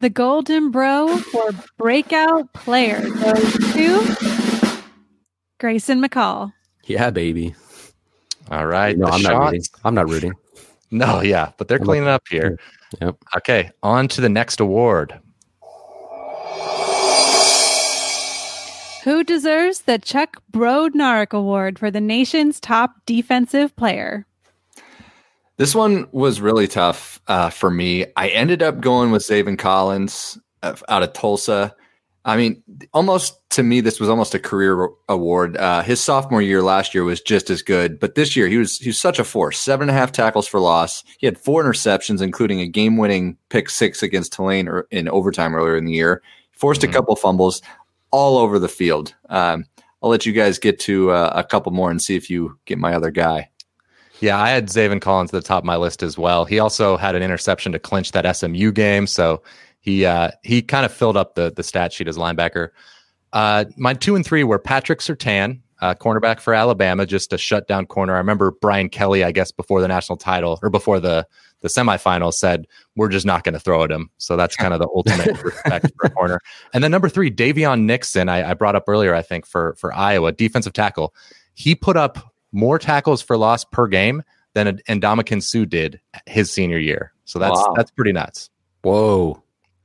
The 0.00 0.10
Golden 0.10 0.70
Bro 0.70 1.16
for 1.18 1.50
breakout 1.78 2.52
player 2.52 3.00
goes 3.08 3.52
to 3.72 4.82
Grayson 5.60 6.02
McCall. 6.02 6.52
Yeah, 6.84 7.10
baby. 7.10 7.54
All 8.50 8.66
right. 8.66 8.96
No, 8.98 9.06
I'm 9.06 9.22
not 9.22 9.38
rooting. 9.44 9.62
I'm 9.84 9.94
not 9.94 10.08
rooting. 10.08 10.32
No, 10.90 11.22
yeah, 11.22 11.50
but 11.58 11.66
they're 11.66 11.78
I'm 11.78 11.84
cleaning 11.84 12.08
up 12.08 12.22
here. 12.30 12.56
Yep. 13.00 13.16
Okay, 13.36 13.70
on 13.82 14.08
to 14.08 14.20
the 14.20 14.28
next 14.28 14.60
award. 14.60 15.18
Who 19.04 19.22
deserves 19.22 19.82
the 19.82 19.98
Chuck 19.98 20.42
Brodnarik 20.50 21.32
Award 21.32 21.78
for 21.78 21.90
the 21.90 22.00
nation's 22.00 22.58
top 22.58 22.94
defensive 23.04 23.76
player? 23.76 24.26
This 25.58 25.74
one 25.74 26.08
was 26.10 26.40
really 26.40 26.66
tough 26.66 27.20
uh, 27.28 27.50
for 27.50 27.70
me. 27.70 28.06
I 28.16 28.28
ended 28.28 28.62
up 28.62 28.80
going 28.80 29.10
with 29.10 29.22
Zaven 29.22 29.58
Collins 29.58 30.38
uh, 30.62 30.74
out 30.88 31.02
of 31.02 31.12
Tulsa. 31.12 31.76
I 32.26 32.36
mean, 32.38 32.62
almost 32.94 33.38
to 33.50 33.62
me, 33.62 33.80
this 33.82 34.00
was 34.00 34.08
almost 34.08 34.34
a 34.34 34.38
career 34.38 34.88
award. 35.08 35.56
Uh, 35.58 35.82
his 35.82 36.00
sophomore 36.00 36.40
year 36.40 36.62
last 36.62 36.94
year 36.94 37.04
was 37.04 37.20
just 37.20 37.50
as 37.50 37.60
good, 37.60 38.00
but 38.00 38.14
this 38.14 38.34
year 38.34 38.48
he 38.48 38.56
was 38.56 38.78
he 38.78 38.88
was 38.88 38.98
such 38.98 39.18
a 39.18 39.24
force. 39.24 39.58
Seven 39.58 39.88
and 39.88 39.96
a 39.96 40.00
half 40.00 40.10
tackles 40.10 40.46
for 40.48 40.58
loss. 40.58 41.04
He 41.18 41.26
had 41.26 41.38
four 41.38 41.62
interceptions, 41.62 42.22
including 42.22 42.60
a 42.60 42.66
game-winning 42.66 43.36
pick 43.50 43.68
six 43.68 44.02
against 44.02 44.32
Tulane 44.32 44.68
in 44.90 45.08
overtime 45.08 45.54
earlier 45.54 45.76
in 45.76 45.84
the 45.84 45.92
year. 45.92 46.22
Forced 46.52 46.80
Mhm. 46.80 46.88
a 46.88 46.92
couple 46.92 47.14
fumbles 47.16 47.60
all 48.10 48.38
over 48.38 48.58
the 48.58 48.68
field. 48.68 49.14
Um, 49.28 49.66
I'll 50.02 50.10
let 50.10 50.24
you 50.24 50.32
guys 50.32 50.58
get 50.58 50.78
to 50.80 51.10
uh, 51.10 51.32
a 51.34 51.44
couple 51.44 51.72
more 51.72 51.90
and 51.90 52.00
see 52.00 52.16
if 52.16 52.30
you 52.30 52.58
get 52.64 52.78
my 52.78 52.94
other 52.94 53.10
guy. 53.10 53.50
Yeah, 54.20 54.40
I 54.40 54.48
had 54.50 54.68
Zaven 54.68 55.00
Collins 55.00 55.34
at 55.34 55.42
the 55.42 55.46
top 55.46 55.62
of 55.62 55.66
my 55.66 55.76
list 55.76 56.02
as 56.02 56.16
well. 56.16 56.44
He 56.44 56.58
also 56.58 56.96
had 56.96 57.14
an 57.14 57.22
interception 57.22 57.72
to 57.72 57.78
clinch 57.78 58.12
that 58.12 58.24
SMU 58.24 58.70
game, 58.72 59.06
so 59.06 59.42
he 59.84 60.06
uh, 60.06 60.30
he 60.42 60.62
kind 60.62 60.86
of 60.86 60.92
filled 60.92 61.16
up 61.16 61.34
the 61.34 61.52
the 61.54 61.62
stat 61.62 61.92
sheet 61.92 62.08
as 62.08 62.16
linebacker. 62.16 62.70
Uh, 63.34 63.66
my 63.76 63.92
two 63.92 64.16
and 64.16 64.24
three 64.24 64.42
were 64.42 64.58
Patrick 64.58 65.00
Surtain, 65.00 65.60
uh, 65.82 65.94
cornerback 65.94 66.40
for 66.40 66.54
Alabama, 66.54 67.04
just 67.04 67.34
a 67.34 67.38
shutdown 67.38 67.84
corner. 67.84 68.14
I 68.14 68.18
remember 68.18 68.50
Brian 68.50 68.88
Kelly, 68.88 69.24
I 69.24 69.30
guess, 69.30 69.52
before 69.52 69.82
the 69.82 69.88
national 69.88 70.16
title 70.16 70.58
or 70.62 70.70
before 70.70 71.00
the 71.00 71.26
the 71.60 71.68
semifinals, 71.68 72.34
said 72.34 72.66
we're 72.96 73.10
just 73.10 73.26
not 73.26 73.44
going 73.44 73.52
to 73.52 73.60
throw 73.60 73.84
at 73.84 73.90
him. 73.90 74.08
So 74.16 74.38
that's 74.38 74.56
kind 74.56 74.72
of 74.72 74.80
the 74.80 74.88
ultimate 74.88 75.42
respect 75.44 75.92
for 75.98 76.06
a 76.06 76.10
corner. 76.10 76.40
And 76.72 76.82
then 76.82 76.90
number 76.90 77.10
three, 77.10 77.30
Daviyon 77.30 77.82
Nixon, 77.82 78.30
I, 78.30 78.50
I 78.50 78.54
brought 78.54 78.76
up 78.76 78.84
earlier, 78.88 79.14
I 79.14 79.20
think 79.20 79.46
for 79.46 79.74
for 79.78 79.92
Iowa, 79.92 80.32
defensive 80.32 80.72
tackle. 80.72 81.14
He 81.52 81.74
put 81.74 81.98
up 81.98 82.32
more 82.52 82.78
tackles 82.78 83.20
for 83.20 83.36
loss 83.36 83.64
per 83.66 83.86
game 83.86 84.22
than 84.54 84.78
Ndamukong 84.88 85.42
Suh 85.42 85.66
did 85.66 86.00
his 86.24 86.50
senior 86.50 86.78
year. 86.78 87.12
So 87.26 87.38
that's 87.38 87.58
Wow. 87.58 87.74
that's 87.76 87.90
pretty 87.90 88.12
nuts. 88.12 88.48
Whoa. 88.82 89.42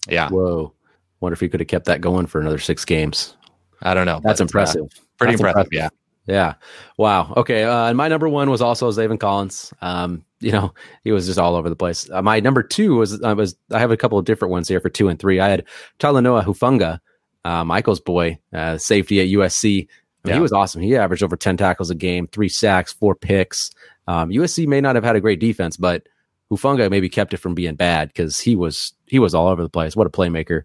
Yeah, 0.07 0.29
Whoa. 0.29 0.73
Wonder 1.19 1.33
if 1.33 1.39
he 1.41 1.49
could 1.49 1.59
have 1.59 1.67
kept 1.67 1.85
that 1.85 1.99
going 2.01 2.27
for 2.27 2.39
another 2.39 2.59
six 2.59 2.85
games. 2.85 3.35
I 3.81 3.93
don't 3.93 4.05
know. 4.05 4.21
That's 4.23 4.39
uh, 4.41 4.45
impressive. 4.45 4.87
pretty 5.17 5.33
That's 5.33 5.41
impressive. 5.41 5.67
impressive. 5.71 5.73
Yeah. 5.73 5.89
Yeah. 6.27 6.53
Wow. 6.97 7.33
Okay. 7.37 7.63
Uh, 7.63 7.85
and 7.87 7.97
my 7.97 8.07
number 8.07 8.29
one 8.29 8.49
was 8.49 8.61
also 8.61 8.91
Zaven 8.91 9.19
Collins. 9.19 9.73
Um, 9.81 10.23
you 10.39 10.51
know, 10.51 10.73
he 11.03 11.11
was 11.11 11.25
just 11.25 11.39
all 11.39 11.55
over 11.55 11.69
the 11.69 11.75
place. 11.75 12.09
Uh, 12.09 12.21
my 12.21 12.39
number 12.39 12.61
two 12.63 12.95
was 12.95 13.21
I 13.23 13.33
was 13.33 13.55
I 13.71 13.79
have 13.79 13.91
a 13.91 13.97
couple 13.97 14.17
of 14.19 14.25
different 14.25 14.51
ones 14.51 14.67
here 14.67 14.79
for 14.79 14.89
two 14.89 15.09
and 15.09 15.19
three. 15.19 15.39
I 15.39 15.49
had 15.49 15.65
Talanoa 15.99 16.43
Hufanga, 16.45 16.99
uh, 17.45 17.63
Michael's 17.63 17.99
boy, 17.99 18.37
uh, 18.53 18.77
safety 18.77 19.19
at 19.21 19.27
USC. 19.27 19.65
I 19.65 19.71
mean, 19.79 19.87
Yeah. 20.25 20.33
He 20.35 20.39
was 20.39 20.53
awesome. 20.53 20.81
He 20.81 20.95
averaged 20.95 21.23
over 21.23 21.35
ten 21.35 21.57
tackles 21.57 21.89
a 21.89 21.95
game, 21.95 22.27
three 22.27 22.49
sacks, 22.49 22.93
four 22.93 23.15
picks. 23.15 23.71
Um, 24.07 24.29
USC 24.29 24.67
may 24.67 24.81
not 24.81 24.95
have 24.95 25.03
had 25.03 25.15
a 25.15 25.21
great 25.21 25.39
defense, 25.39 25.77
but 25.77 26.03
Hufanga 26.51 26.89
maybe 26.89 27.09
kept 27.09 27.33
it 27.33 27.37
from 27.37 27.55
being 27.55 27.75
bad 27.75 28.09
because 28.09 28.39
he 28.39 28.55
was 28.55 28.93
he 29.09 29.19
was 29.19 29.33
all 29.35 29.47
over 29.47 29.61
the 29.63 29.69
place. 29.69 29.95
What 29.95 30.07
a 30.07 30.09
playmaker! 30.11 30.63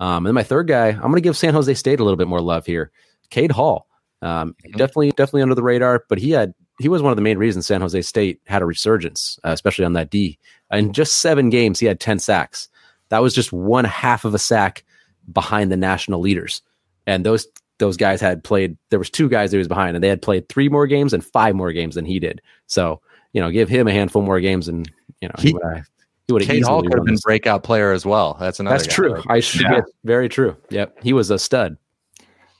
Um, 0.00 0.18
and 0.18 0.26
then 0.26 0.34
my 0.34 0.42
third 0.42 0.66
guy, 0.68 0.88
I'm 0.88 1.00
going 1.00 1.14
to 1.14 1.20
give 1.20 1.36
San 1.36 1.54
Jose 1.54 1.72
State 1.74 2.00
a 2.00 2.04
little 2.04 2.16
bit 2.16 2.28
more 2.28 2.40
love 2.40 2.66
here. 2.66 2.90
Cade 3.30 3.52
Hall, 3.52 3.86
um, 4.22 4.54
Mhm. 4.66 4.72
definitely 4.76 5.10
definitely 5.12 5.42
under 5.42 5.54
the 5.54 5.62
radar, 5.62 6.04
but 6.08 6.18
he 6.18 6.30
had 6.30 6.54
he 6.80 6.88
was 6.88 7.02
one 7.02 7.12
of 7.12 7.16
the 7.16 7.22
main 7.22 7.38
reasons 7.38 7.66
San 7.66 7.80
Jose 7.80 8.02
State 8.02 8.40
had 8.46 8.60
a 8.62 8.66
resurgence, 8.66 9.38
uh, 9.44 9.50
especially 9.50 9.84
on 9.84 9.92
that 9.92 10.10
D. 10.10 10.38
In 10.72 10.92
just 10.92 11.20
seven 11.20 11.48
games, 11.50 11.78
he 11.78 11.86
had 11.86 12.00
ten 12.00 12.18
sacks. 12.18 12.68
That 13.10 13.22
was 13.22 13.34
just 13.34 13.52
one 13.52 13.84
half 13.84 14.24
of 14.24 14.34
a 14.34 14.38
sack 14.38 14.84
behind 15.32 15.70
the 15.70 15.76
national 15.76 16.20
leaders, 16.20 16.62
and 17.06 17.24
those 17.24 17.46
those 17.78 17.96
guys 17.96 18.20
had 18.20 18.42
played. 18.44 18.76
There 18.90 18.98
was 18.98 19.10
two 19.10 19.28
guys 19.28 19.50
that 19.50 19.56
he 19.56 19.58
was 19.58 19.68
behind, 19.68 19.96
and 19.96 20.02
they 20.02 20.08
had 20.08 20.22
played 20.22 20.48
three 20.48 20.68
more 20.68 20.86
games 20.86 21.12
and 21.12 21.24
five 21.24 21.54
more 21.54 21.72
games 21.72 21.94
than 21.94 22.04
he 22.04 22.18
did. 22.18 22.40
So 22.66 23.00
you 23.32 23.40
know, 23.40 23.50
give 23.50 23.68
him 23.68 23.88
a 23.88 23.92
handful 23.92 24.22
more 24.22 24.40
games, 24.40 24.68
and 24.68 24.90
you 25.20 25.28
know 25.28 25.34
he, 25.38 25.48
He- 25.48 25.54
would 25.54 25.62
have 25.62 25.88
he 26.26 26.32
would 26.32 26.42
have 26.44 26.62
Hall 26.62 26.82
could 26.82 26.94
have 26.94 27.04
been 27.04 27.16
breakout 27.22 27.62
player 27.64 27.92
as 27.92 28.06
well. 28.06 28.36
That's 28.40 28.60
another. 28.60 28.76
That's 28.76 28.88
guy, 28.88 28.94
true. 28.94 29.14
right? 29.14 29.24
I 29.28 29.40
should 29.40 29.60
Yeah. 29.62 29.80
very 30.04 30.28
true. 30.28 30.56
Yep, 30.70 31.02
he 31.02 31.12
was 31.12 31.30
a 31.30 31.38
stud. 31.38 31.76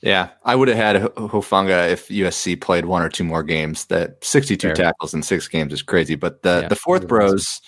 Yeah, 0.03 0.29
I 0.44 0.55
would 0.55 0.68
have 0.68 0.77
had 0.77 0.96
H- 0.96 1.03
Hufanga 1.16 1.90
if 1.90 2.09
USC 2.09 2.57
played 2.61 2.85
one 2.85 3.00
or 3.03 3.09
two 3.09 3.24
more 3.24 3.42
games. 3.42 3.87
That 3.87 4.22
62 4.22 4.68
Fair. 4.68 4.74
tackles 4.74 5.14
in 5.14 5.22
six 5.22 5.48
games 5.48 5.72
is 5.72 5.81
crazy. 5.83 6.14
But 6.14 6.42
the 6.42 6.61
Yeah, 6.62 6.68
the 6.68 6.77
fourth 6.77 7.05
it 7.05 7.11
was. 7.11 7.31
bros, 7.31 7.61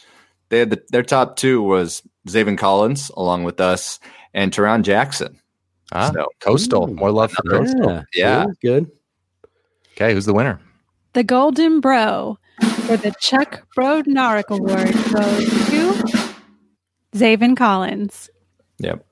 they 0.50 0.58
had 0.58 0.68
the, 0.70 0.82
their 0.90 1.02
top 1.02 1.36
two 1.36 1.62
was 1.62 2.02
Zaven 2.28 2.58
Collins 2.58 3.10
along 3.16 3.44
with 3.44 3.58
us 3.58 3.98
and 4.34 4.52
Tarron 4.52 4.82
Jackson. 4.82 5.40
Ah, 5.92 6.10
So- 6.12 6.26
Coastal. 6.40 6.90
Ooh. 6.90 6.94
More 6.94 7.10
love 7.10 7.32
for 7.32 7.42
Coastal. 7.48 7.90
Yeah, 7.90 8.02
Yeah. 8.14 8.44
it 8.50 8.58
good. 8.60 8.90
Okay, 9.94 10.12
who's 10.12 10.26
the 10.26 10.34
winner? 10.34 10.60
The 11.14 11.24
Golden 11.24 11.80
Bro 11.80 12.36
for 12.86 12.96
the 12.96 13.14
Chuck 13.20 13.66
Brodnarik 13.76 14.48
Award 14.48 14.92
goes 15.12 15.48
to 15.68 16.34
Zaven 17.14 17.56
Collins. 17.56 18.30
Yep. 18.78 19.04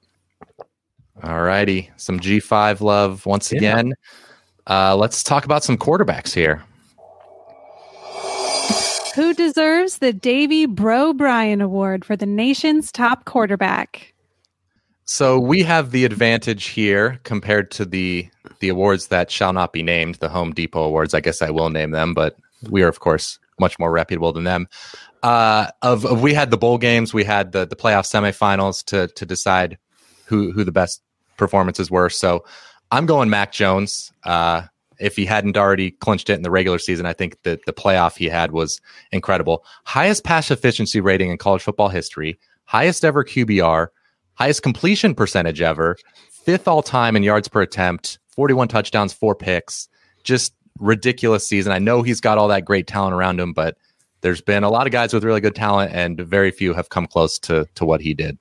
All 1.23 1.43
righty. 1.43 1.91
Some 1.97 2.21
G5 2.21 2.81
love 2.81 3.25
once 3.27 3.53
Yeah. 3.53 3.59
again. 3.59 3.95
Uh, 4.67 4.97
let's 4.97 5.23
talk 5.23 5.45
about 5.45 5.63
some 5.65 5.77
quarterbacks 5.77 6.33
here. 6.35 6.63
Who 9.15 9.33
deserves 9.33 9.99
the 9.99 10.13
Davy 10.13 10.67
Bro 10.67 11.15
Bryan 11.15 11.61
Award 11.61 12.05
for 12.05 12.17
the 12.17 12.27
nation's 12.27 12.91
top 12.91 13.25
quarterback? 13.27 14.13
So 15.05 15.39
we 15.39 15.63
have 15.63 15.93
the 15.93 16.05
advantage 16.05 16.67
here 16.67 17.21
compared 17.23 17.71
to 17.73 17.85
the 17.85 18.29
the 18.61 18.69
awards 18.71 19.09
that 19.09 19.31
shall 19.31 19.53
not 19.53 19.73
be 19.73 19.83
named, 19.83 20.17
the 20.17 20.29
Home 20.29 20.53
Depot 20.53 20.83
awards. 20.83 21.15
I 21.15 21.21
guess 21.21 21.43
I 21.43 21.51
will 21.51 21.71
name 21.71 21.91
them, 21.93 22.13
but 22.15 22.37
we 22.69 22.83
are 22.83 22.89
of 22.89 23.01
course 23.01 23.39
much 23.59 23.79
more 23.79 23.91
reputable 23.91 24.33
than 24.33 24.45
them. 24.45 24.69
Uh, 25.23 25.69
of, 25.83 26.05
of 26.05 26.21
we 26.23 26.35
had 26.35 26.51
the 26.51 26.59
bowl 26.59 26.79
games, 26.79 27.15
we 27.15 27.25
had 27.25 27.53
the 27.53 27.67
the 27.67 27.77
playoff 27.77 28.05
semifinals 28.05 28.85
to 28.85 29.09
to 29.09 29.27
decide 29.27 29.79
who 30.27 30.53
who 30.53 30.65
the 30.65 30.73
best 30.73 31.03
performances 31.37 31.91
were. 31.91 32.11
So 32.11 32.45
I'm 32.91 33.07
going 33.07 33.31
Mac 33.31 33.53
Jones. 33.53 34.13
Uh, 34.25 34.63
if 35.01 35.17
he 35.17 35.27
hadn't 35.27 35.57
already 35.57 35.91
clinched 35.91 36.31
it 36.31 36.35
in 36.35 36.43
the 36.43 36.51
regular 36.51 36.79
season, 36.79 37.07
I 37.07 37.13
think 37.13 37.43
that 37.43 37.65
the 37.67 37.73
playoff 37.73 38.17
he 38.17 38.27
had 38.27 38.53
was 38.53 38.81
incredible. 39.11 39.65
Highest 39.85 40.25
pass 40.25 40.51
efficiency 40.51 41.01
rating 41.01 41.31
in 41.31 41.39
college 41.39 41.63
football 41.63 41.89
history, 41.89 42.39
highest 42.65 43.05
ever 43.05 43.25
QBR, 43.25 43.89
highest 44.35 44.63
completion 44.63 45.15
percentage 45.15 45.61
ever, 45.61 45.97
fifth 46.31 46.69
all 46.69 46.83
time 46.83 47.17
in 47.17 47.23
yards 47.23 47.49
per 47.49 47.63
attempt, 47.63 48.19
41 48.29 48.69
touchdowns, 48.69 49.13
four 49.13 49.35
picks. 49.35 49.89
Just 50.23 50.55
ridiculous 50.79 51.47
season. 51.47 51.73
I 51.73 51.79
know 51.79 52.03
he's 52.03 52.21
got 52.21 52.39
all 52.39 52.49
that 52.49 52.65
great 52.65 52.87
talent 52.87 53.15
around 53.15 53.41
him, 53.41 53.53
but 53.53 53.77
there's 54.21 54.41
been 54.41 54.65
a 54.65 54.71
lot 54.71 54.87
of 54.87 54.93
guys 54.93 55.13
with 55.13 55.25
really 55.25 55.41
good 55.41 55.55
talent, 55.55 55.93
and 55.93 56.19
very 56.21 56.51
few 56.51 56.75
have 56.75 56.89
come 56.89 57.07
close 57.07 57.39
to 57.41 57.67
to 57.75 57.85
what 57.85 58.01
he 58.01 58.15
did. 58.15 58.39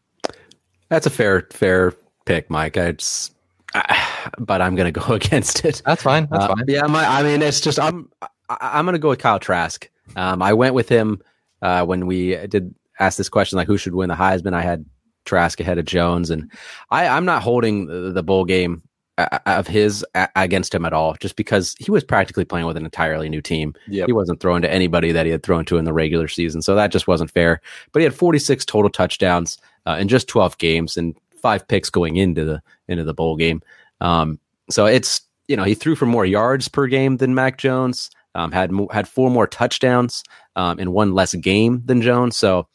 That's 0.90 1.06
a 1.06 1.10
fair 1.10 1.48
fair 1.52 1.94
pick, 2.26 2.50
Mike. 2.50 2.78
I 2.78 2.94
just, 2.94 3.34
I, 3.74 4.32
but 4.40 4.62
I'm 4.62 4.76
going 4.76 4.92
to 4.94 5.00
go 5.00 5.14
against 5.14 5.66
it. 5.66 5.82
That's 5.86 6.04
fine. 6.04 6.28
That's 6.32 6.46
Uh, 6.46 6.56
fine. 6.56 6.66
Yeah, 6.68 6.88
my, 6.88 7.06
I 7.06 7.24
mean, 7.24 7.42
it's 7.42 7.62
just 7.62 7.80
I'm 7.80 8.10
I'm 8.50 8.86
going 8.86 8.94
to 8.94 9.00
go 9.00 9.10
with 9.10 9.20
Kyle 9.20 9.40
Trask. 9.40 9.90
Um, 10.16 10.42
I 10.42 10.54
went 10.54 10.74
with 10.76 10.90
him 10.90 11.22
uh, 11.62 11.86
when 11.86 12.06
we 12.06 12.36
did 12.48 12.74
ask 13.00 13.18
this 13.18 13.30
question, 13.30 13.58
like 13.58 13.68
who 13.68 13.78
should 13.78 13.96
win 13.96 14.10
the 14.10 14.16
Heisman. 14.16 14.54
I 14.54 14.62
had 14.62 14.86
Trask 15.26 15.60
ahead 15.60 15.78
of 15.78 15.86
Jones, 15.86 16.30
and 16.30 16.52
I, 16.92 17.08
I'm 17.08 17.26
not 17.26 17.42
holding 17.42 17.88
the, 17.88 18.12
the 18.12 18.24
bowl 18.24 18.46
game 18.46 18.84
of 19.18 19.68
his 19.68 20.06
against 20.36 20.74
him 20.74 20.86
at 20.86 20.94
all, 20.94 21.16
just 21.20 21.36
because 21.36 21.76
he 21.80 21.92
was 21.92 22.04
practically 22.04 22.46
playing 22.46 22.66
with 22.66 22.78
an 22.78 22.86
entirely 22.86 23.30
new 23.30 23.42
team. 23.42 23.74
Yep. 23.88 24.08
He 24.08 24.14
wasn't 24.14 24.40
throwing 24.40 24.62
to 24.64 24.72
anybody 24.72 25.12
that 25.12 25.26
he 25.26 25.32
had 25.32 25.44
thrown 25.44 25.66
to 25.66 25.78
in 25.78 25.86
the 25.86 25.94
regular 25.94 26.28
season, 26.28 26.62
so 26.62 26.76
that 26.76 26.92
just 26.92 27.08
wasn't 27.08 27.32
fair. 27.32 27.62
But 27.92 28.00
he 28.00 28.04
had 28.04 28.16
46 28.16 28.66
total 28.66 28.90
touchdowns 28.90 29.58
uh, 29.86 29.98
in 30.00 30.08
just 30.08 30.28
12 30.28 30.58
games 30.58 30.98
and 30.98 31.16
five 31.42 31.68
picks 31.68 31.90
going 31.90 32.16
into 32.16 32.44
the 32.44 32.62
into 32.88 33.04
the 33.04 33.14
bowl 33.14 33.36
game. 33.36 33.62
Um, 34.02 34.40
so 34.70 34.86
it's 34.86 35.22
you 35.48 35.56
know 35.56 35.64
he 35.64 35.76
threw 35.76 35.96
for 35.96 36.06
more 36.06 36.26
yards 36.26 36.68
per 36.68 36.88
game 36.88 37.18
than 37.18 37.36
Mac 37.36 37.58
Jones. 37.58 38.10
Um, 38.36 38.52
had 38.52 38.72
mo- 38.72 38.90
had 38.92 39.08
four 39.08 39.30
more 39.30 39.46
touchdowns 39.46 40.24
um, 40.56 40.80
in 40.80 40.92
one 40.92 41.14
less 41.14 41.36
game 41.36 41.84
than 41.86 42.02
Jones. 42.02 42.36
So, 42.36 42.68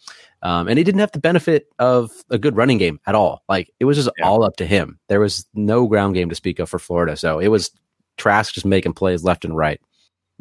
um, 0.42 0.68
and 0.68 0.78
he 0.78 0.84
didn't 0.84 1.00
have 1.00 1.12
the 1.12 1.18
benefit 1.18 1.66
of 1.78 2.10
a 2.30 2.38
good 2.38 2.56
running 2.56 2.78
game 2.78 3.00
at 3.06 3.14
all. 3.14 3.42
Like 3.48 3.70
it 3.80 3.84
was 3.84 3.96
just 3.96 4.10
Yeah. 4.18 4.26
all 4.26 4.44
up 4.44 4.56
to 4.56 4.66
him. 4.66 4.98
There 5.08 5.20
was 5.20 5.46
no 5.54 5.86
ground 5.86 6.14
game 6.14 6.28
to 6.28 6.34
speak 6.34 6.58
of 6.58 6.68
for 6.68 6.78
Florida. 6.78 7.16
So 7.16 7.38
it 7.38 7.48
was 7.48 7.70
Trask 8.16 8.54
just 8.54 8.66
making 8.66 8.94
plays 8.94 9.24
left 9.24 9.44
and 9.44 9.56
right. 9.56 9.80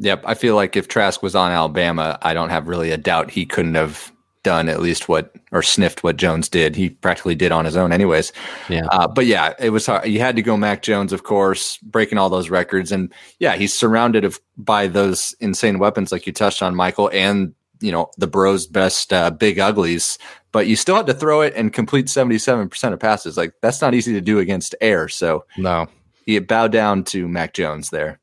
Yep. 0.00 0.22
I 0.24 0.34
feel 0.34 0.54
like 0.54 0.76
if 0.76 0.88
Trask 0.88 1.22
was 1.22 1.34
on 1.34 1.50
Alabama, 1.50 2.18
I 2.22 2.34
don't 2.34 2.50
have 2.50 2.68
really 2.68 2.90
a 2.92 2.96
doubt 2.96 3.30
he 3.30 3.44
couldn't 3.44 3.74
have 3.74 4.12
done 4.44 4.68
at 4.68 4.80
least 4.80 5.08
what 5.08 5.34
or 5.50 5.62
sniffed 5.62 6.04
what 6.04 6.16
Jones 6.16 6.48
did. 6.48 6.76
He 6.76 6.90
practically 6.90 7.34
did 7.34 7.50
on 7.50 7.64
his 7.64 7.76
own, 7.76 7.92
anyways. 7.92 8.32
Yeah. 8.68 8.86
Uh, 8.92 9.08
but 9.08 9.26
yeah, 9.26 9.54
it 9.58 9.70
was 9.70 9.84
hard. 9.86 10.06
You 10.06 10.20
had 10.20 10.36
to 10.36 10.42
go 10.42 10.56
Mac 10.56 10.82
Jones, 10.82 11.12
of 11.12 11.24
course, 11.24 11.76
breaking 11.78 12.18
all 12.18 12.30
those 12.30 12.48
records, 12.48 12.92
and 12.92 13.12
yeah, 13.40 13.56
he's 13.56 13.74
surrounded 13.74 14.24
of 14.24 14.40
by 14.56 14.86
those 14.86 15.34
insane 15.40 15.80
weapons, 15.80 16.12
like 16.12 16.26
you 16.26 16.32
touched 16.32 16.62
on, 16.62 16.76
Michael, 16.76 17.10
and 17.12 17.52
you 17.80 17.92
know 17.92 18.10
the 18.18 18.26
Bros' 18.26 18.66
best 18.66 19.12
uh, 19.12 19.30
big 19.30 19.58
uglies. 19.58 20.18
But 20.52 20.66
you 20.66 20.76
still 20.76 20.96
had 20.96 21.06
to 21.06 21.14
throw 21.14 21.42
it 21.42 21.52
and 21.56 21.72
complete 21.72 22.08
seventy-seven 22.08 22.68
percent 22.68 22.94
of 22.94 23.00
passes. 23.00 23.36
Like 23.36 23.52
that's 23.60 23.80
not 23.80 23.94
easy 23.94 24.12
to 24.14 24.20
do 24.20 24.38
against 24.38 24.74
air. 24.80 25.08
So 25.08 25.44
No. 25.56 25.86
he 26.26 26.38
bowed 26.38 26.72
down 26.72 27.04
to 27.04 27.28
Mac 27.28 27.52
Jones 27.54 27.90
there. 27.90 28.18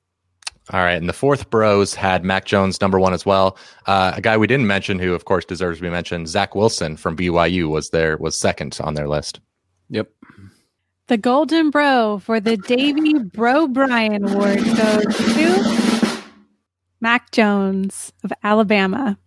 All 0.72 0.80
right, 0.80 0.94
and 0.98 1.08
the 1.08 1.14
fourth 1.14 1.52
bros 1.52 1.94
had 1.94 2.26
Mac 2.26 2.46
Jones 2.46 2.82
number 2.82 3.00
one 3.00 3.14
as 3.14 3.24
well. 3.24 3.56
Uh, 3.86 4.14
a 4.16 4.22
guy 4.22 4.36
we 4.36 4.48
didn't 4.48 4.66
mention, 4.66 4.98
who 4.98 5.14
of 5.14 5.26
course 5.26 5.46
deserves 5.46 5.78
to 5.78 5.84
be 5.84 5.92
mentioned, 5.92 6.28
Zach 6.28 6.56
Wilson 6.56 6.98
from 6.98 7.16
BYU 7.16 7.70
was 7.70 7.92
there 7.92 8.18
was 8.18 8.36
second 8.36 8.76
on 8.82 8.96
their 8.96 9.08
list. 9.08 9.40
Yep. 9.90 10.10
The 11.06 11.18
Golden 11.18 11.70
Bro 11.70 12.22
for 12.24 12.40
the 12.40 12.58
Davy 12.58 13.14
Bro 13.20 13.68
Bryan 13.68 14.28
Award 14.28 14.58
goes 14.58 15.18
to 15.36 16.24
Mac 17.00 17.30
Jones 17.32 18.12
of 18.24 18.34
Alabama. 18.44 19.20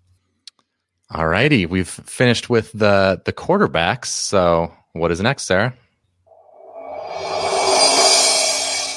All 1.11 1.27
righty, 1.27 1.65
we've 1.65 1.89
finished 1.89 2.51
with 2.51 2.71
the 2.73 3.23
the 3.25 3.33
quarterbacks. 3.33 4.07
So 4.07 4.73
what 4.93 5.11
is 5.11 5.21
next, 5.21 5.45
Sarah? 5.45 5.75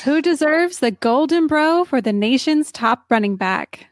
Who 0.03 0.21
deserves 0.21 0.79
the 0.79 0.91
Golden 0.91 1.47
Bro 1.47 1.85
for 1.85 2.01
the 2.01 2.11
nation's 2.11 2.71
top 2.71 3.05
running 3.09 3.35
back? 3.35 3.87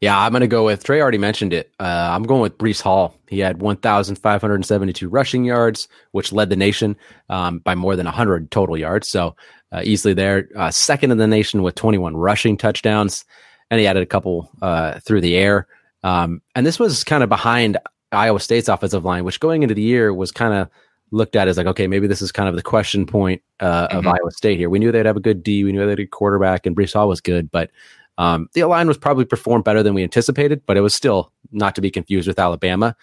Yeah, 0.00 0.18
I'm 0.18 0.32
going 0.32 0.40
to 0.40 0.46
go 0.46 0.64
with 0.64 0.82
Trey 0.84 1.00
already 1.00 1.18
mentioned 1.18 1.52
it. 1.52 1.72
Uh, 1.78 2.10
I'm 2.10 2.24
going 2.24 2.42
with 2.42 2.58
Breece 2.58 2.82
Hall. 2.82 3.14
He 3.28 3.38
had 3.38 3.60
1,572 3.60 5.08
rushing 5.08 5.44
yards, 5.44 5.88
which 6.12 6.32
led 6.32 6.50
the 6.50 6.56
nation 6.56 6.96
um, 7.28 7.60
by 7.60 7.74
more 7.74 7.96
than 7.96 8.06
100 8.06 8.50
total 8.50 8.76
yards. 8.76 9.08
So 9.08 9.36
uh, 9.72 9.82
easily 9.84 10.14
there. 10.14 10.48
Uh, 10.56 10.70
second 10.70 11.10
in 11.10 11.18
the 11.18 11.26
nation 11.26 11.62
with 11.62 11.74
21 11.74 12.16
rushing 12.16 12.56
touchdowns. 12.56 13.24
And 13.70 13.80
he 13.80 13.86
added 13.86 14.02
a 14.02 14.06
couple 14.06 14.50
uh, 14.60 15.00
through 15.00 15.22
the 15.22 15.36
air. 15.36 15.66
Um, 16.04 16.40
and 16.54 16.64
this 16.64 16.78
was 16.78 17.02
kind 17.02 17.22
of 17.24 17.28
behind 17.28 17.78
Iowa 18.12 18.38
State's 18.38 18.68
offensive 18.68 19.04
line, 19.04 19.24
which 19.24 19.40
going 19.40 19.62
into 19.64 19.74
the 19.74 19.82
year 19.82 20.14
was 20.14 20.30
kind 20.30 20.54
of 20.54 20.68
looked 21.10 21.34
at 21.34 21.48
as 21.48 21.56
like, 21.56 21.66
okay, 21.66 21.86
maybe 21.86 22.06
this 22.06 22.22
is 22.22 22.30
kind 22.30 22.48
of 22.48 22.54
the 22.56 22.62
question 22.62 23.06
point 23.06 23.42
uh, 23.60 23.88
of 23.90 24.04
Mhm. 24.04 24.12
Iowa 24.12 24.30
State 24.30 24.58
here. 24.58 24.70
We 24.70 24.78
knew 24.78 24.92
they'd 24.92 25.06
have 25.06 25.16
a 25.16 25.20
good 25.20 25.42
D. 25.42 25.64
We 25.64 25.72
knew 25.72 25.80
they 25.84 25.90
had 25.90 25.98
a 26.00 26.06
quarterback, 26.06 26.66
and 26.66 26.76
Breece 26.76 26.92
Hall 26.92 27.08
was 27.08 27.20
good. 27.20 27.50
But 27.50 27.70
um, 28.18 28.48
the 28.52 28.64
line 28.64 28.86
was 28.86 28.98
probably 28.98 29.24
performed 29.24 29.64
better 29.64 29.82
than 29.82 29.94
we 29.94 30.02
anticipated, 30.04 30.62
but 30.66 30.76
it 30.76 30.82
was 30.82 30.94
still 30.94 31.32
not 31.50 31.74
to 31.74 31.80
be 31.80 31.90
confused 31.90 32.28
with 32.28 32.38
Alabama. 32.38 32.94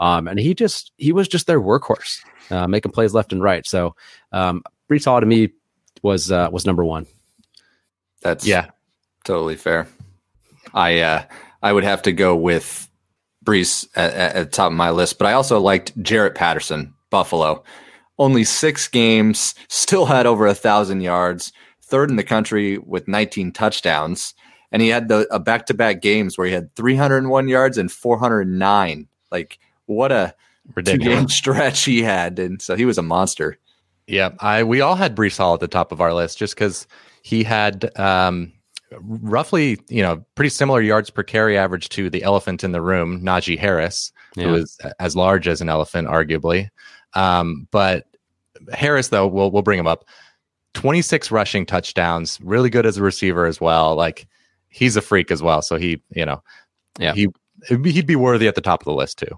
Um, 0.00 0.28
and 0.28 0.38
he 0.38 0.54
just 0.54 0.92
he 0.96 1.12
was 1.12 1.26
just 1.28 1.46
their 1.46 1.60
workhorse, 1.60 2.20
uh, 2.50 2.66
making 2.68 2.92
plays 2.92 3.14
left 3.14 3.32
and 3.32 3.42
right. 3.42 3.66
So 3.66 3.94
um, 4.32 4.62
Breece 4.90 5.04
Hall 5.06 5.20
to 5.20 5.26
me 5.26 5.50
was 6.02 6.30
uh, 6.32 6.48
was 6.52 6.66
number 6.66 6.84
one. 6.84 7.06
That's 8.22 8.46
Yeah, 8.46 8.70
totally 9.24 9.56
fair. 9.56 9.88
I 10.74 11.00
uh, 11.00 11.22
I 11.62 11.72
would 11.72 11.84
have 11.84 12.02
to 12.02 12.12
go 12.12 12.36
with 12.36 12.88
Breece 13.44 13.88
at, 13.96 14.12
at 14.14 14.34
the 14.34 14.56
top 14.56 14.70
of 14.70 14.76
my 14.76 14.90
list, 14.90 15.18
but 15.18 15.26
I 15.26 15.32
also 15.32 15.58
liked 15.60 16.00
Jaret 16.00 16.34
Patterson, 16.34 16.94
Buffalo. 17.10 17.64
Only 18.18 18.44
six 18.44 18.88
games, 18.88 19.54
still 19.68 20.06
had 20.06 20.26
over 20.26 20.46
a 20.46 20.54
thousand 20.54 21.00
yards, 21.00 21.52
third 21.82 22.10
in 22.10 22.16
the 22.16 22.24
country 22.24 22.78
with 22.78 23.08
19 23.08 23.52
touchdowns, 23.52 24.34
and 24.70 24.82
he 24.82 24.88
had 24.88 25.08
the 25.08 25.26
a 25.30 25.38
back 25.38 25.66
to 25.66 25.74
back 25.74 26.02
games 26.02 26.36
where 26.36 26.46
he 26.46 26.52
had 26.52 26.74
301 26.76 27.48
yards 27.48 27.78
and 27.78 27.90
409. 27.90 29.08
Like 29.30 29.58
what 29.86 30.12
a 30.12 30.34
two 30.84 30.98
game 30.98 31.28
stretch 31.28 31.84
he 31.84 32.02
had, 32.02 32.38
and 32.38 32.60
so 32.60 32.76
he 32.76 32.84
was 32.84 32.98
a 32.98 33.02
monster. 33.02 33.58
Yeah, 34.06 34.30
I 34.40 34.64
we 34.64 34.80
all 34.80 34.94
had 34.94 35.16
Breece 35.16 35.38
Hall 35.38 35.54
at 35.54 35.60
the 35.60 35.68
top 35.68 35.92
of 35.92 36.00
our 36.00 36.12
list 36.12 36.38
just 36.38 36.54
because 36.54 36.86
he 37.22 37.44
had 37.44 37.90
um, 37.98 38.52
roughly, 39.00 39.78
you 39.88 40.02
know, 40.02 40.24
pretty 40.34 40.48
similar 40.50 40.80
yards 40.80 41.10
per 41.10 41.22
carry 41.22 41.56
average 41.58 41.88
to 41.90 42.08
the 42.10 42.22
elephant 42.22 42.64
in 42.64 42.72
the 42.72 42.80
room, 42.82 43.20
Najee 43.22 43.58
Harris, 43.58 44.12
Yeah. 44.36 44.44
who 44.46 44.54
is 44.54 44.78
as 45.00 45.14
large 45.16 45.48
as 45.48 45.60
an 45.60 45.68
elephant, 45.68 46.08
arguably. 46.08 46.68
Um, 47.14 47.66
but 47.70 48.06
Harris, 48.72 49.08
though, 49.08 49.26
we'll 49.26 49.50
we'll 49.50 49.62
bring 49.62 49.78
him 49.78 49.86
up. 49.86 50.04
Twenty 50.74 51.02
six 51.02 51.30
rushing 51.30 51.64
touchdowns, 51.66 52.38
really 52.42 52.70
good 52.70 52.86
as 52.86 52.98
a 52.98 53.02
receiver 53.02 53.46
as 53.46 53.60
well. 53.60 53.94
Like 53.94 54.26
he's 54.68 54.96
a 54.96 55.00
freak 55.02 55.30
as 55.30 55.42
well. 55.42 55.62
So 55.62 55.76
he, 55.76 56.02
you 56.10 56.26
know, 56.26 56.42
Yeah. 56.98 57.14
he 57.14 57.28
he'd 57.68 58.06
be 58.06 58.16
worthy 58.16 58.46
at 58.48 58.54
the 58.54 58.60
top 58.60 58.80
of 58.80 58.84
the 58.84 58.92
list 58.94 59.18
too. 59.18 59.34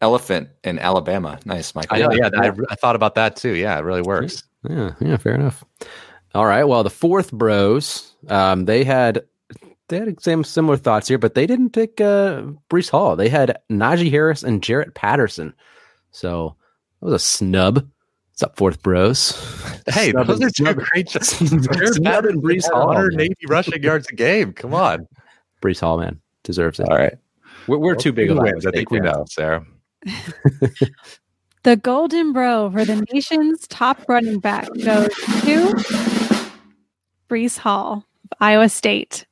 Elephant 0.00 0.48
in 0.64 0.78
Alabama, 0.78 1.38
nice, 1.44 1.74
Michael. 1.74 1.96
I 1.96 2.00
know, 2.00 2.10
yeah, 2.12 2.30
I, 2.34 2.50
I 2.70 2.74
thought 2.74 2.96
about 2.96 3.14
that 3.16 3.36
too. 3.36 3.52
Yeah, 3.52 3.78
it 3.78 3.82
really 3.82 4.00
works. 4.02 4.42
Yeah, 4.68 4.92
yeah, 5.00 5.16
fair 5.18 5.34
enough. 5.34 5.62
All 6.34 6.46
right. 6.46 6.64
Well, 6.64 6.82
the 6.82 6.90
fourth 6.90 7.32
bros, 7.32 8.12
um, 8.28 8.64
they 8.66 8.84
had 8.84 9.22
they 9.88 9.98
had 9.98 10.22
same 10.22 10.44
similar 10.44 10.76
thoughts 10.76 11.08
here, 11.08 11.18
but 11.18 11.34
they 11.34 11.46
didn't 11.46 11.70
pick 11.70 12.00
uh, 12.00 12.42
Breece 12.70 12.90
Hall. 12.90 13.16
They 13.16 13.28
had 13.28 13.58
Najee 13.70 14.10
Harris 14.10 14.42
and 14.42 14.62
Jaret 14.62 14.94
Patterson. 14.94 15.52
So 16.12 16.54
that 17.00 17.06
was 17.06 17.14
a 17.14 17.18
snub. 17.18 17.88
What's 18.30 18.42
up, 18.42 18.56
fourth 18.56 18.82
bros? 18.82 19.32
Hey, 19.86 20.10
Snub 20.10 20.26
those 20.28 20.40
are 20.42 20.50
two 20.50 20.64
snub- 20.66 20.76
great. 20.76 21.08
snub 21.10 22.26
and 22.26 22.40
Breece 22.42 22.70
Hall. 22.70 22.88
man. 22.88 22.96
180 22.96 23.46
rushing 23.48 23.82
yards 23.82 24.06
a 24.08 24.14
game. 24.14 24.52
Come 24.52 24.72
on. 24.72 25.08
Breece 25.62 25.80
Hall, 25.80 25.98
man, 25.98 26.20
deserves 26.44 26.78
it. 26.78 26.88
All 26.88 26.96
right. 26.96 27.14
We're, 27.66 27.78
we're 27.78 27.94
too 27.96 28.12
big 28.12 28.30
of 28.30 28.38
wins? 28.38 28.66
I 28.66 28.70
think 28.70 28.90
we 28.90 29.00
know, 29.00 29.24
Sarah. 29.28 29.66
The 31.62 31.76
Golden 31.76 32.32
Bro 32.32 32.70
for 32.70 32.84
the 32.84 33.04
nation's 33.12 33.66
top 33.68 33.98
running 34.08 34.38
back 34.40 34.66
goes 34.82 35.08
to 35.42 35.74
Breece 37.28 37.58
Hall 37.58 38.04
of 38.24 38.32
Iowa 38.40 38.68
State. 38.68 39.26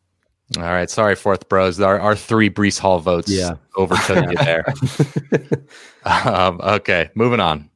All 0.56 0.62
right. 0.62 0.90
Sorry, 0.90 1.14
fourth 1.14 1.48
bros. 1.48 1.80
Our, 1.80 1.98
our 2.00 2.16
three 2.16 2.50
Breece 2.50 2.78
Hall 2.78 2.98
votes 3.00 3.30
Yeah. 3.30 3.54
overtook 3.76 4.30
you 4.30 4.36
there. 4.36 4.64
um, 6.04 6.60
okay. 6.62 7.10
Moving 7.14 7.40
on. 7.40 7.70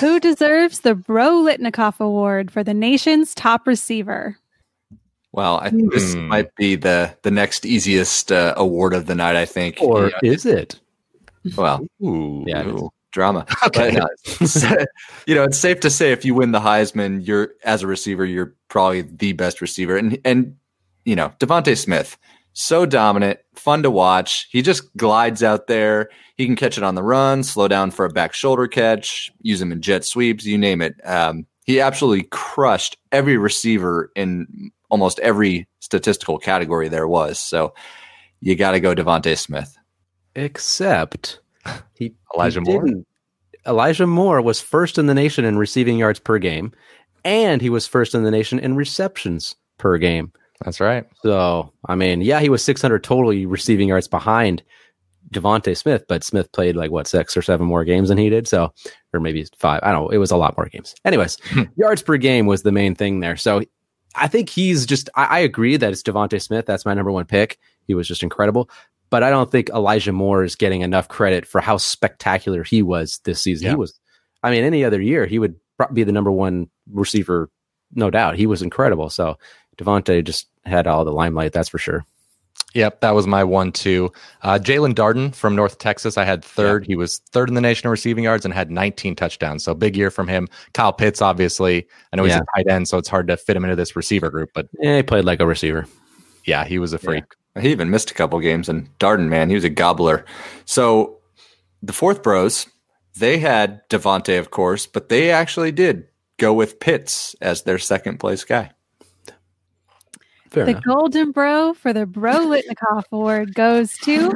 Who 0.00 0.18
deserves 0.18 0.80
the 0.80 0.94
Bro 0.94 1.42
Litnikoff 1.44 2.00
Award 2.00 2.50
for 2.50 2.64
the 2.64 2.72
nation's 2.74 3.34
top 3.34 3.66
receiver? 3.66 4.36
Well, 5.32 5.58
I 5.62 5.70
think 5.70 5.92
this 5.92 6.14
Hmm. 6.14 6.26
might 6.28 6.54
be 6.56 6.74
the 6.74 7.14
the 7.22 7.30
next 7.30 7.64
easiest 7.66 8.32
uh, 8.32 8.54
award 8.56 8.94
of 8.94 9.06
the 9.06 9.14
night. 9.14 9.36
I 9.36 9.44
think. 9.46 9.76
Or 9.80 10.08
Yeah, 10.22 10.32
is 10.32 10.46
it? 10.46 10.80
Well, 11.56 11.86
Ooh. 12.04 12.44
Yeah. 12.46 12.70
drama. 13.12 13.46
Okay. 13.66 13.98
But, 13.98 14.10
it's- 14.42 14.64
you 15.26 15.34
know, 15.34 15.44
it's 15.44 15.58
safe 15.58 15.80
to 15.80 15.90
say 15.90 16.12
if 16.12 16.24
you 16.24 16.34
win 16.34 16.52
the 16.52 16.60
Heisman, 16.60 17.26
you're 17.26 17.50
as 17.64 17.82
a 17.82 17.86
receiver, 17.86 18.24
you're 18.24 18.54
probably 18.68 19.02
the 19.02 19.32
best 19.32 19.60
receiver. 19.60 19.96
And 19.96 20.18
and 20.24 20.56
you 21.04 21.16
know, 21.16 21.32
DeVonta 21.40 21.76
Smith, 21.78 22.18
so 22.52 22.84
dominant, 22.84 23.40
fun 23.54 23.82
to 23.82 23.90
watch. 23.90 24.48
He 24.50 24.60
just 24.62 24.94
glides 24.96 25.42
out 25.42 25.66
there. 25.66 26.10
He 26.36 26.46
can 26.46 26.56
catch 26.56 26.76
it 26.78 26.84
on 26.84 26.94
the 26.94 27.02
run, 27.02 27.42
slow 27.42 27.68
down 27.68 27.90
for 27.90 28.04
a 28.04 28.10
back 28.10 28.34
shoulder 28.34 28.66
catch, 28.68 29.30
use 29.40 29.60
him 29.62 29.72
in 29.72 29.80
jet 29.80 30.04
sweeps, 30.04 30.44
you 30.44 30.58
name 30.58 30.82
it. 30.82 30.94
Um, 31.04 31.46
he 31.64 31.80
absolutely 31.80 32.24
crushed 32.30 32.96
every 33.12 33.36
receiver 33.38 34.10
in 34.16 34.70
almost 34.90 35.18
every 35.20 35.68
statistical 35.80 36.38
category 36.38 36.88
there 36.88 37.06
was. 37.08 37.38
So 37.38 37.72
you 38.40 38.56
got 38.56 38.72
to 38.72 38.80
go 38.80 38.94
DeVonta 38.94 39.38
Smith. 39.38 39.76
Except 40.34 41.40
he 41.94 42.14
Elijah 42.34 42.60
he 42.60 42.70
Moore? 42.70 42.84
didn't. 42.84 43.06
Elijah 43.66 44.06
Moore 44.06 44.40
was 44.40 44.60
first 44.60 44.98
in 44.98 45.06
the 45.06 45.14
nation 45.14 45.44
in 45.44 45.58
receiving 45.58 45.98
yards 45.98 46.18
per 46.18 46.38
game, 46.38 46.72
and 47.24 47.60
he 47.60 47.70
was 47.70 47.86
first 47.86 48.14
in 48.14 48.22
the 48.24 48.30
nation 48.30 48.58
in 48.58 48.74
receptions 48.74 49.54
per 49.78 49.98
game. 49.98 50.32
That's 50.64 50.80
right. 50.80 51.04
So, 51.22 51.72
I 51.86 51.94
mean, 51.94 52.20
yeah, 52.20 52.40
he 52.40 52.48
was 52.48 52.62
600 52.64 53.02
total 53.02 53.32
receiving 53.46 53.88
yards 53.88 54.08
behind 54.08 54.62
DeVonta 55.30 55.76
Smith, 55.76 56.04
but 56.08 56.24
Smith 56.24 56.52
played 56.52 56.76
like 56.76 56.90
what 56.90 57.06
six 57.06 57.36
or 57.36 57.42
seven 57.42 57.66
more 57.66 57.84
games 57.84 58.08
than 58.08 58.18
he 58.18 58.28
did. 58.28 58.46
So, 58.48 58.72
or 59.12 59.20
maybe 59.20 59.46
five. 59.58 59.80
I 59.82 59.92
don't 59.92 60.04
know. 60.04 60.10
It 60.10 60.18
was 60.18 60.30
a 60.30 60.36
lot 60.36 60.56
more 60.56 60.66
games. 60.66 60.94
Anyways, 61.04 61.38
hmm. 61.44 61.62
yards 61.76 62.02
per 62.02 62.16
game 62.16 62.46
was 62.46 62.62
the 62.62 62.72
main 62.72 62.94
thing 62.94 63.20
there. 63.20 63.36
So, 63.36 63.62
I 64.16 64.26
think 64.26 64.48
he's 64.48 64.86
just. 64.86 65.08
I, 65.14 65.24
I 65.24 65.38
agree 65.40 65.76
that 65.76 65.92
it's 65.92 66.02
DeVonta 66.02 66.42
Smith. 66.42 66.66
That's 66.66 66.84
my 66.84 66.94
number 66.94 67.12
one 67.12 67.26
pick. 67.26 67.58
He 67.90 67.94
was 67.96 68.06
just 68.06 68.22
incredible. 68.22 68.70
But 69.10 69.24
I 69.24 69.30
don't 69.30 69.50
think 69.50 69.68
Elijah 69.70 70.12
Moore 70.12 70.44
is 70.44 70.54
getting 70.54 70.82
enough 70.82 71.08
credit 71.08 71.44
for 71.44 71.60
how 71.60 71.76
spectacular 71.76 72.62
he 72.62 72.80
was 72.80 73.18
this 73.24 73.42
season. 73.42 73.64
Yeah. 73.66 73.70
He 73.72 73.76
was. 73.76 73.98
I 74.44 74.52
mean, 74.52 74.62
any 74.62 74.84
other 74.84 75.00
year 75.02 75.26
he 75.26 75.40
would 75.40 75.56
be 75.92 76.04
the 76.04 76.12
number 76.12 76.30
one 76.30 76.68
receiver, 76.92 77.50
no 77.92 78.08
doubt. 78.10 78.36
He 78.36 78.46
was 78.46 78.62
incredible. 78.62 79.10
So 79.10 79.36
DeVonta 79.78 80.22
just 80.24 80.46
had 80.64 80.86
all 80.86 81.04
the 81.04 81.10
limelight. 81.12 81.52
That's 81.52 81.68
for 81.68 81.78
sure. 81.78 82.04
Yep, 82.74 83.00
that 83.00 83.10
was 83.16 83.26
my 83.26 83.42
one 83.42 83.72
too. 83.72 84.12
Uh, 84.42 84.56
Jaelon 84.62 84.94
Darden 84.94 85.34
from 85.34 85.56
North 85.56 85.78
Texas, 85.78 86.16
I 86.16 86.24
had 86.24 86.44
third. 86.44 86.86
He 86.86 86.94
was 86.94 87.18
third 87.32 87.48
in 87.48 87.56
the 87.56 87.60
nation 87.60 87.88
in 87.88 87.90
receiving 87.90 88.22
yards 88.22 88.44
and 88.44 88.54
had 88.54 88.70
19 88.70 89.16
touchdowns. 89.16 89.64
So 89.64 89.74
big 89.74 89.96
year 89.96 90.10
from 90.12 90.28
him. 90.28 90.46
Kyle 90.72 90.92
Pitts, 90.92 91.20
obviously, 91.20 91.88
I 92.12 92.16
know 92.16 92.22
he's 92.22 92.34
Yeah. 92.34 92.42
a 92.56 92.62
tight 92.62 92.70
end, 92.72 92.86
so 92.86 92.96
it's 92.96 93.08
hard 93.08 93.26
to 93.26 93.36
fit 93.36 93.56
him 93.56 93.64
into 93.64 93.74
this 93.74 93.96
receiver 93.96 94.30
group. 94.30 94.50
But 94.54 94.68
Yeah, 94.78 94.98
he 94.98 95.02
played 95.02 95.24
like 95.24 95.40
a 95.40 95.46
receiver. 95.46 95.86
yeah, 96.44 96.64
he 96.64 96.78
was 96.78 96.92
a 96.92 96.98
freak. 96.98 97.24
He 97.58 97.70
even 97.70 97.90
missed 97.90 98.10
a 98.10 98.14
couple 98.14 98.38
games. 98.40 98.68
And 98.68 98.96
Darden, 98.98 99.28
man, 99.28 99.48
he 99.48 99.54
was 99.54 99.64
a 99.64 99.70
gobbler. 99.70 100.24
So 100.64 101.18
the 101.82 101.92
fourth 101.92 102.22
bros, 102.22 102.66
they 103.18 103.38
had 103.38 103.88
DeVonta, 103.88 104.38
of 104.38 104.50
course, 104.50 104.86
but 104.86 105.08
they 105.08 105.30
actually 105.30 105.72
did 105.72 106.06
go 106.38 106.52
with 106.52 106.80
Pitts 106.80 107.34
as 107.40 107.62
their 107.62 107.78
second 107.78 108.18
place 108.18 108.44
guy. 108.44 108.70
Fair 110.50 110.64
The 110.64 110.70
enough. 110.72 110.84
Golden 110.84 111.32
Bro 111.32 111.74
for 111.74 111.92
the 111.92 112.06
Bro 112.06 112.46
Litnikoff 112.46 113.04
Award 113.12 113.54
goes 113.54 113.96
to 113.98 114.30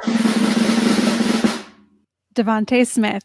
DeVonta 2.35 2.87
Smith. 2.87 3.25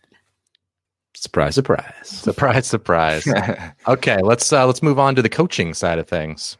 Surprise, 1.16 1.56
surprise. 1.56 1.94
Surprise, 2.04 2.68
surprise. 2.68 3.28
okay, 3.88 4.18
let's 4.22 4.54
uh, 4.54 4.66
let's 4.66 4.82
move 4.82 4.98
on 5.00 5.16
to 5.16 5.22
the 5.22 5.30
coaching 5.30 5.74
side 5.74 6.00
of 6.00 6.08
things. 6.08 6.58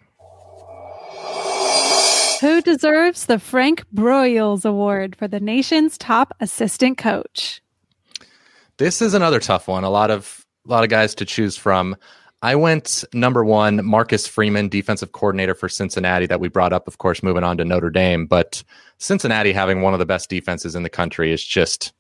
Who 2.42 2.62
deserves 2.62 3.26
the 3.26 3.38
Frank 3.38 3.84
Broyles 3.94 4.64
Award 4.64 5.16
for 5.18 5.28
the 5.28 5.42
nation's 5.42 5.98
top 5.98 6.34
assistant 6.40 6.98
coach? 6.98 7.62
This 8.78 9.02
is 9.02 9.14
another 9.14 9.42
tough 9.42 9.68
one. 9.68 9.84
A 9.84 9.90
lot 9.90 10.10
of 10.10 10.46
a 10.66 10.70
lot 10.70 10.86
of 10.86 10.90
guys 10.90 11.14
to 11.16 11.26
choose 11.26 11.58
from. 11.58 11.98
I 12.42 12.56
went 12.56 13.04
number 13.14 13.44
one, 13.44 13.86
Marcus 13.86 14.26
Freeman, 14.26 14.70
defensive 14.70 15.12
coordinator 15.12 15.54
for 15.54 15.68
Cincinnati, 15.68 16.28
that 16.28 16.40
we 16.40 16.48
brought 16.48 16.72
up, 16.72 16.88
of 16.88 16.98
course, 16.98 17.22
moving 17.22 17.44
on 17.44 17.58
to 17.58 17.66
Notre 17.66 17.90
Dame. 17.90 18.26
But 18.26 18.64
Cincinnati 19.00 19.52
having 19.52 19.82
one 19.82 19.92
of 19.92 20.00
the 20.00 20.06
best 20.06 20.30
defenses 20.30 20.76
in 20.76 20.84
the 20.84 20.90
country 20.90 21.34
is 21.34 21.44
just 21.44 21.92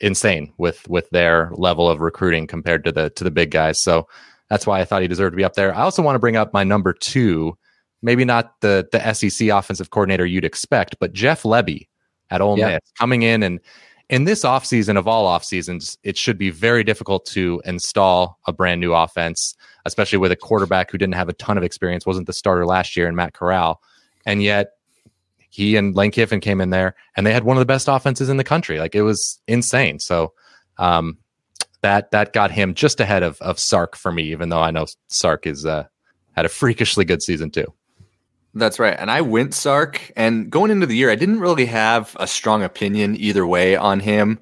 insane 0.00 0.52
with 0.58 0.88
with 0.88 1.10
their 1.10 1.50
level 1.54 1.88
of 1.88 2.00
recruiting 2.00 2.46
compared 2.46 2.84
to 2.84 2.92
the 2.92 3.10
to 3.10 3.24
the 3.24 3.32
big 3.32 3.50
guys. 3.50 3.80
So 3.80 4.06
that's 4.48 4.64
why 4.64 4.80
I 4.80 4.84
thought 4.84 5.02
he 5.02 5.08
deserved 5.08 5.32
to 5.32 5.36
be 5.36 5.44
up 5.44 5.54
there. 5.54 5.74
I 5.74 5.80
also 5.80 6.02
want 6.02 6.14
to 6.14 6.20
bring 6.20 6.36
up 6.36 6.52
my 6.52 6.62
number 6.62 6.92
two, 6.92 7.58
maybe 8.02 8.24
not 8.24 8.60
the 8.60 8.88
the 8.92 9.12
SEC 9.12 9.48
offensive 9.48 9.90
coordinator 9.90 10.26
you'd 10.26 10.44
expect, 10.44 10.96
but 11.00 11.12
Jeff 11.12 11.42
Lebby 11.42 11.88
at 12.30 12.40
Ole 12.40 12.58
Yeah. 12.58 12.74
Miss 12.74 12.92
coming 12.98 13.22
in 13.22 13.42
and 13.42 13.60
in 14.08 14.24
this 14.24 14.42
offseason 14.42 14.96
of 14.96 15.06
all 15.06 15.26
off 15.26 15.44
seasons, 15.44 15.98
it 16.02 16.16
should 16.16 16.38
be 16.38 16.48
very 16.48 16.82
difficult 16.82 17.26
to 17.26 17.60
install 17.66 18.38
a 18.46 18.52
brand 18.52 18.80
new 18.80 18.94
offense, 18.94 19.54
especially 19.84 20.18
with 20.18 20.32
a 20.32 20.36
quarterback 20.36 20.90
who 20.90 20.96
didn't 20.96 21.14
have 21.14 21.28
a 21.28 21.34
ton 21.34 21.58
of 21.58 21.64
experience, 21.64 22.06
wasn't 22.06 22.26
the 22.26 22.32
starter 22.32 22.64
last 22.64 22.96
year 22.96 23.06
in 23.06 23.14
Matt 23.14 23.34
Corral. 23.34 23.82
And 24.24 24.42
yet 24.42 24.72
he 25.50 25.76
and 25.76 25.94
Lane 25.94 26.10
Kiffin 26.10 26.40
came 26.40 26.60
in 26.60 26.70
there 26.70 26.94
and 27.16 27.26
they 27.26 27.32
had 27.32 27.44
one 27.44 27.56
of 27.56 27.60
the 27.60 27.66
best 27.66 27.88
offenses 27.88 28.30
in 28.30 28.38
the 28.38 28.44
country. 28.44 28.78
Like 28.78 28.94
it 28.94 29.02
was 29.02 29.40
insane. 29.46 29.98
So 29.98 30.32
um, 30.78 31.18
that 31.82 32.10
that 32.10 32.32
got 32.32 32.50
him 32.50 32.74
just 32.74 33.00
ahead 33.00 33.22
of 33.22 33.40
of 33.40 33.58
Sark 33.58 33.94
for 33.94 34.10
me, 34.10 34.24
even 34.24 34.48
though 34.48 34.60
I 34.60 34.70
know 34.70 34.86
Sark 35.08 35.46
is 35.46 35.66
uh, 35.66 35.84
had 36.32 36.46
a 36.46 36.48
freakishly 36.48 37.04
good 37.04 37.22
season 37.22 37.50
too. 37.50 37.72
That's 38.54 38.78
right. 38.78 38.96
And 38.98 39.10
I 39.10 39.20
went 39.20 39.54
Sark, 39.54 40.10
and 40.16 40.50
going 40.50 40.70
into 40.70 40.86
the 40.86 40.96
year, 40.96 41.10
I 41.10 41.16
didn't 41.16 41.40
really 41.40 41.66
have 41.66 42.16
a 42.18 42.26
strong 42.26 42.62
opinion 42.62 43.16
either 43.16 43.46
way 43.46 43.76
on 43.76 44.00
him. 44.00 44.40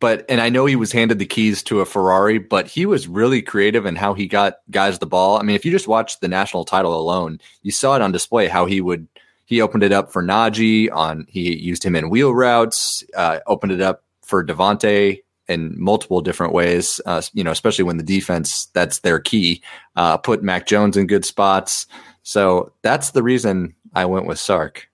But, 0.00 0.26
and 0.28 0.40
I 0.40 0.50
know 0.50 0.66
he 0.66 0.76
was 0.76 0.92
handed 0.92 1.18
the 1.18 1.24
keys 1.24 1.62
to 1.64 1.80
a 1.80 1.86
Ferrari, 1.86 2.36
but 2.36 2.66
he 2.66 2.84
was 2.84 3.08
really 3.08 3.40
creative 3.40 3.86
in 3.86 3.96
how 3.96 4.12
he 4.12 4.26
got 4.26 4.58
guys 4.70 4.98
the 4.98 5.06
ball. 5.06 5.38
I 5.38 5.42
mean, 5.42 5.56
if 5.56 5.64
you 5.64 5.70
just 5.70 5.88
watched 5.88 6.20
the 6.20 6.28
national 6.28 6.66
title 6.66 6.94
alone, 6.94 7.40
you 7.62 7.72
saw 7.72 7.96
it 7.96 8.02
on 8.02 8.12
display 8.12 8.46
how 8.46 8.66
he 8.66 8.82
would, 8.82 9.08
he 9.46 9.62
opened 9.62 9.82
it 9.82 9.92
up 9.92 10.12
for 10.12 10.22
Najee 10.22 10.92
on, 10.92 11.24
he 11.28 11.56
used 11.56 11.82
him 11.82 11.96
in 11.96 12.10
wheel 12.10 12.34
routes, 12.34 13.02
uh, 13.16 13.40
opened 13.46 13.72
it 13.72 13.80
up 13.80 14.02
for 14.22 14.44
DeVonta 14.44 15.22
in 15.48 15.74
multiple 15.80 16.20
different 16.20 16.52
ways, 16.52 17.00
uh, 17.06 17.22
you 17.32 17.44
know, 17.44 17.50
especially 17.50 17.84
when 17.84 17.96
the 17.96 18.02
defense, 18.02 18.66
that's 18.74 18.98
their 18.98 19.20
key, 19.20 19.62
uh, 19.96 20.18
put 20.18 20.42
Mac 20.42 20.66
Jones 20.66 20.98
in 20.98 21.06
good 21.06 21.24
spots. 21.24 21.86
So 22.24 22.72
that's 22.82 23.10
the 23.10 23.22
reason 23.22 23.74
I 23.94 24.06
went 24.06 24.26
with 24.26 24.38
Sark. 24.40 24.88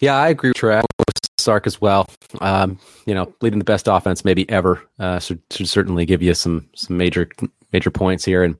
Yeah, 0.00 0.16
I 0.16 0.28
agree 0.30 0.50
with 0.50 0.56
Trey. 0.56 0.76
I 0.76 0.78
went 0.78 0.86
with 1.06 1.30
Sark 1.38 1.66
as 1.66 1.80
well. 1.80 2.08
Um, 2.40 2.78
you 3.06 3.14
know, 3.14 3.32
leading 3.42 3.58
the 3.58 3.64
best 3.64 3.86
offense 3.86 4.24
maybe 4.24 4.48
ever 4.50 4.82
uh, 4.98 5.18
should, 5.18 5.40
should 5.50 5.68
certainly 5.68 6.06
give 6.06 6.22
you 6.22 6.34
some 6.34 6.68
some 6.74 6.96
major 6.96 7.28
major 7.72 7.90
points 7.90 8.24
here. 8.24 8.42
And 8.42 8.56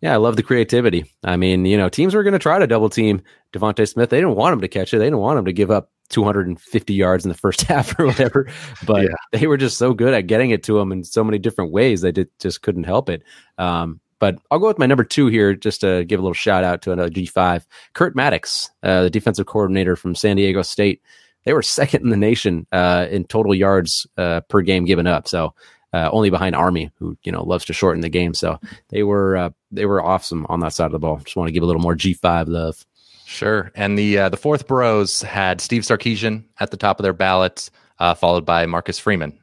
yeah, 0.00 0.12
I 0.12 0.16
love 0.16 0.34
the 0.34 0.42
creativity. 0.42 1.04
I 1.22 1.36
mean, 1.36 1.64
you 1.64 1.76
know, 1.76 1.88
teams 1.88 2.14
were 2.14 2.24
going 2.24 2.32
to 2.32 2.38
try 2.40 2.58
to 2.58 2.66
double 2.66 2.90
team 2.90 3.22
DeVonta 3.52 3.88
Smith. 3.88 4.10
They 4.10 4.18
didn't 4.18 4.34
want 4.34 4.52
him 4.54 4.60
to 4.60 4.68
catch 4.68 4.92
it. 4.92 4.98
They 4.98 5.04
didn't 5.06 5.20
want 5.20 5.38
him 5.38 5.44
to 5.44 5.52
give 5.52 5.70
up 5.70 5.90
250 6.08 6.92
yards 6.94 7.24
in 7.24 7.28
the 7.28 7.36
first 7.38 7.62
half 7.68 7.96
or 8.00 8.06
whatever. 8.06 8.48
But 8.84 9.04
Yeah. 9.04 9.14
they 9.40 9.46
were 9.46 9.56
just 9.56 9.78
so 9.78 9.94
good 9.94 10.12
at 10.14 10.26
getting 10.26 10.50
it 10.50 10.64
to 10.64 10.80
him 10.80 10.90
in 10.90 11.04
so 11.04 11.22
many 11.22 11.38
different 11.38 11.70
ways. 11.70 12.00
They 12.00 12.10
did, 12.10 12.28
just 12.40 12.62
couldn't 12.62 12.82
help 12.84 13.08
it. 13.08 13.22
Um, 13.58 14.00
but 14.22 14.38
I'll 14.52 14.60
go 14.60 14.68
with 14.68 14.78
my 14.78 14.86
number 14.86 15.02
two 15.02 15.26
here, 15.26 15.52
just 15.52 15.80
to 15.80 16.04
give 16.04 16.20
a 16.20 16.22
little 16.22 16.32
shout 16.32 16.62
out 16.62 16.80
to 16.82 16.92
another 16.92 17.10
G5. 17.10 17.66
Kurt 17.92 18.14
Maddox, 18.14 18.70
uh, 18.84 19.02
the 19.02 19.10
defensive 19.10 19.46
coordinator 19.46 19.96
from 19.96 20.14
San 20.14 20.36
Diego 20.36 20.62
State. 20.62 21.02
They 21.42 21.52
were 21.52 21.62
second 21.80 22.04
in 22.04 22.10
the 22.10 22.16
nation 22.16 22.64
uh, 22.70 23.08
in 23.10 23.24
total 23.24 23.52
yards 23.52 24.06
uh, 24.16 24.42
per 24.42 24.60
game 24.60 24.84
given 24.84 25.08
up. 25.08 25.26
So 25.26 25.54
uh, 25.92 26.08
only 26.12 26.30
behind 26.30 26.54
Army, 26.54 26.92
who 27.00 27.18
you 27.24 27.32
know 27.32 27.42
loves 27.42 27.64
to 27.64 27.72
shorten 27.72 28.00
the 28.00 28.08
game. 28.08 28.32
So 28.32 28.60
they 28.90 29.02
were 29.02 29.36
uh, 29.36 29.50
they 29.72 29.86
were 29.86 30.00
awesome 30.00 30.46
on 30.48 30.60
that 30.60 30.72
side 30.72 30.86
of 30.86 30.92
the 30.92 31.00
ball. 31.00 31.16
Just 31.16 31.34
want 31.34 31.48
to 31.48 31.52
give 31.52 31.64
a 31.64 31.66
little 31.66 31.82
more 31.82 31.96
G5 31.96 32.46
love. 32.46 32.86
Sure. 33.26 33.72
And 33.74 33.98
the 33.98 34.18
uh, 34.18 34.28
the 34.28 34.36
fourth 34.36 34.68
Bros 34.68 35.20
had 35.22 35.60
Steve 35.60 35.82
Sarkisian 35.82 36.44
at 36.60 36.70
the 36.70 36.76
top 36.76 37.00
of 37.00 37.02
their 37.02 37.12
ballot, 37.12 37.70
uh, 37.98 38.14
followed 38.14 38.46
by 38.46 38.66
Marcus 38.66 39.00
Freeman. 39.00 39.36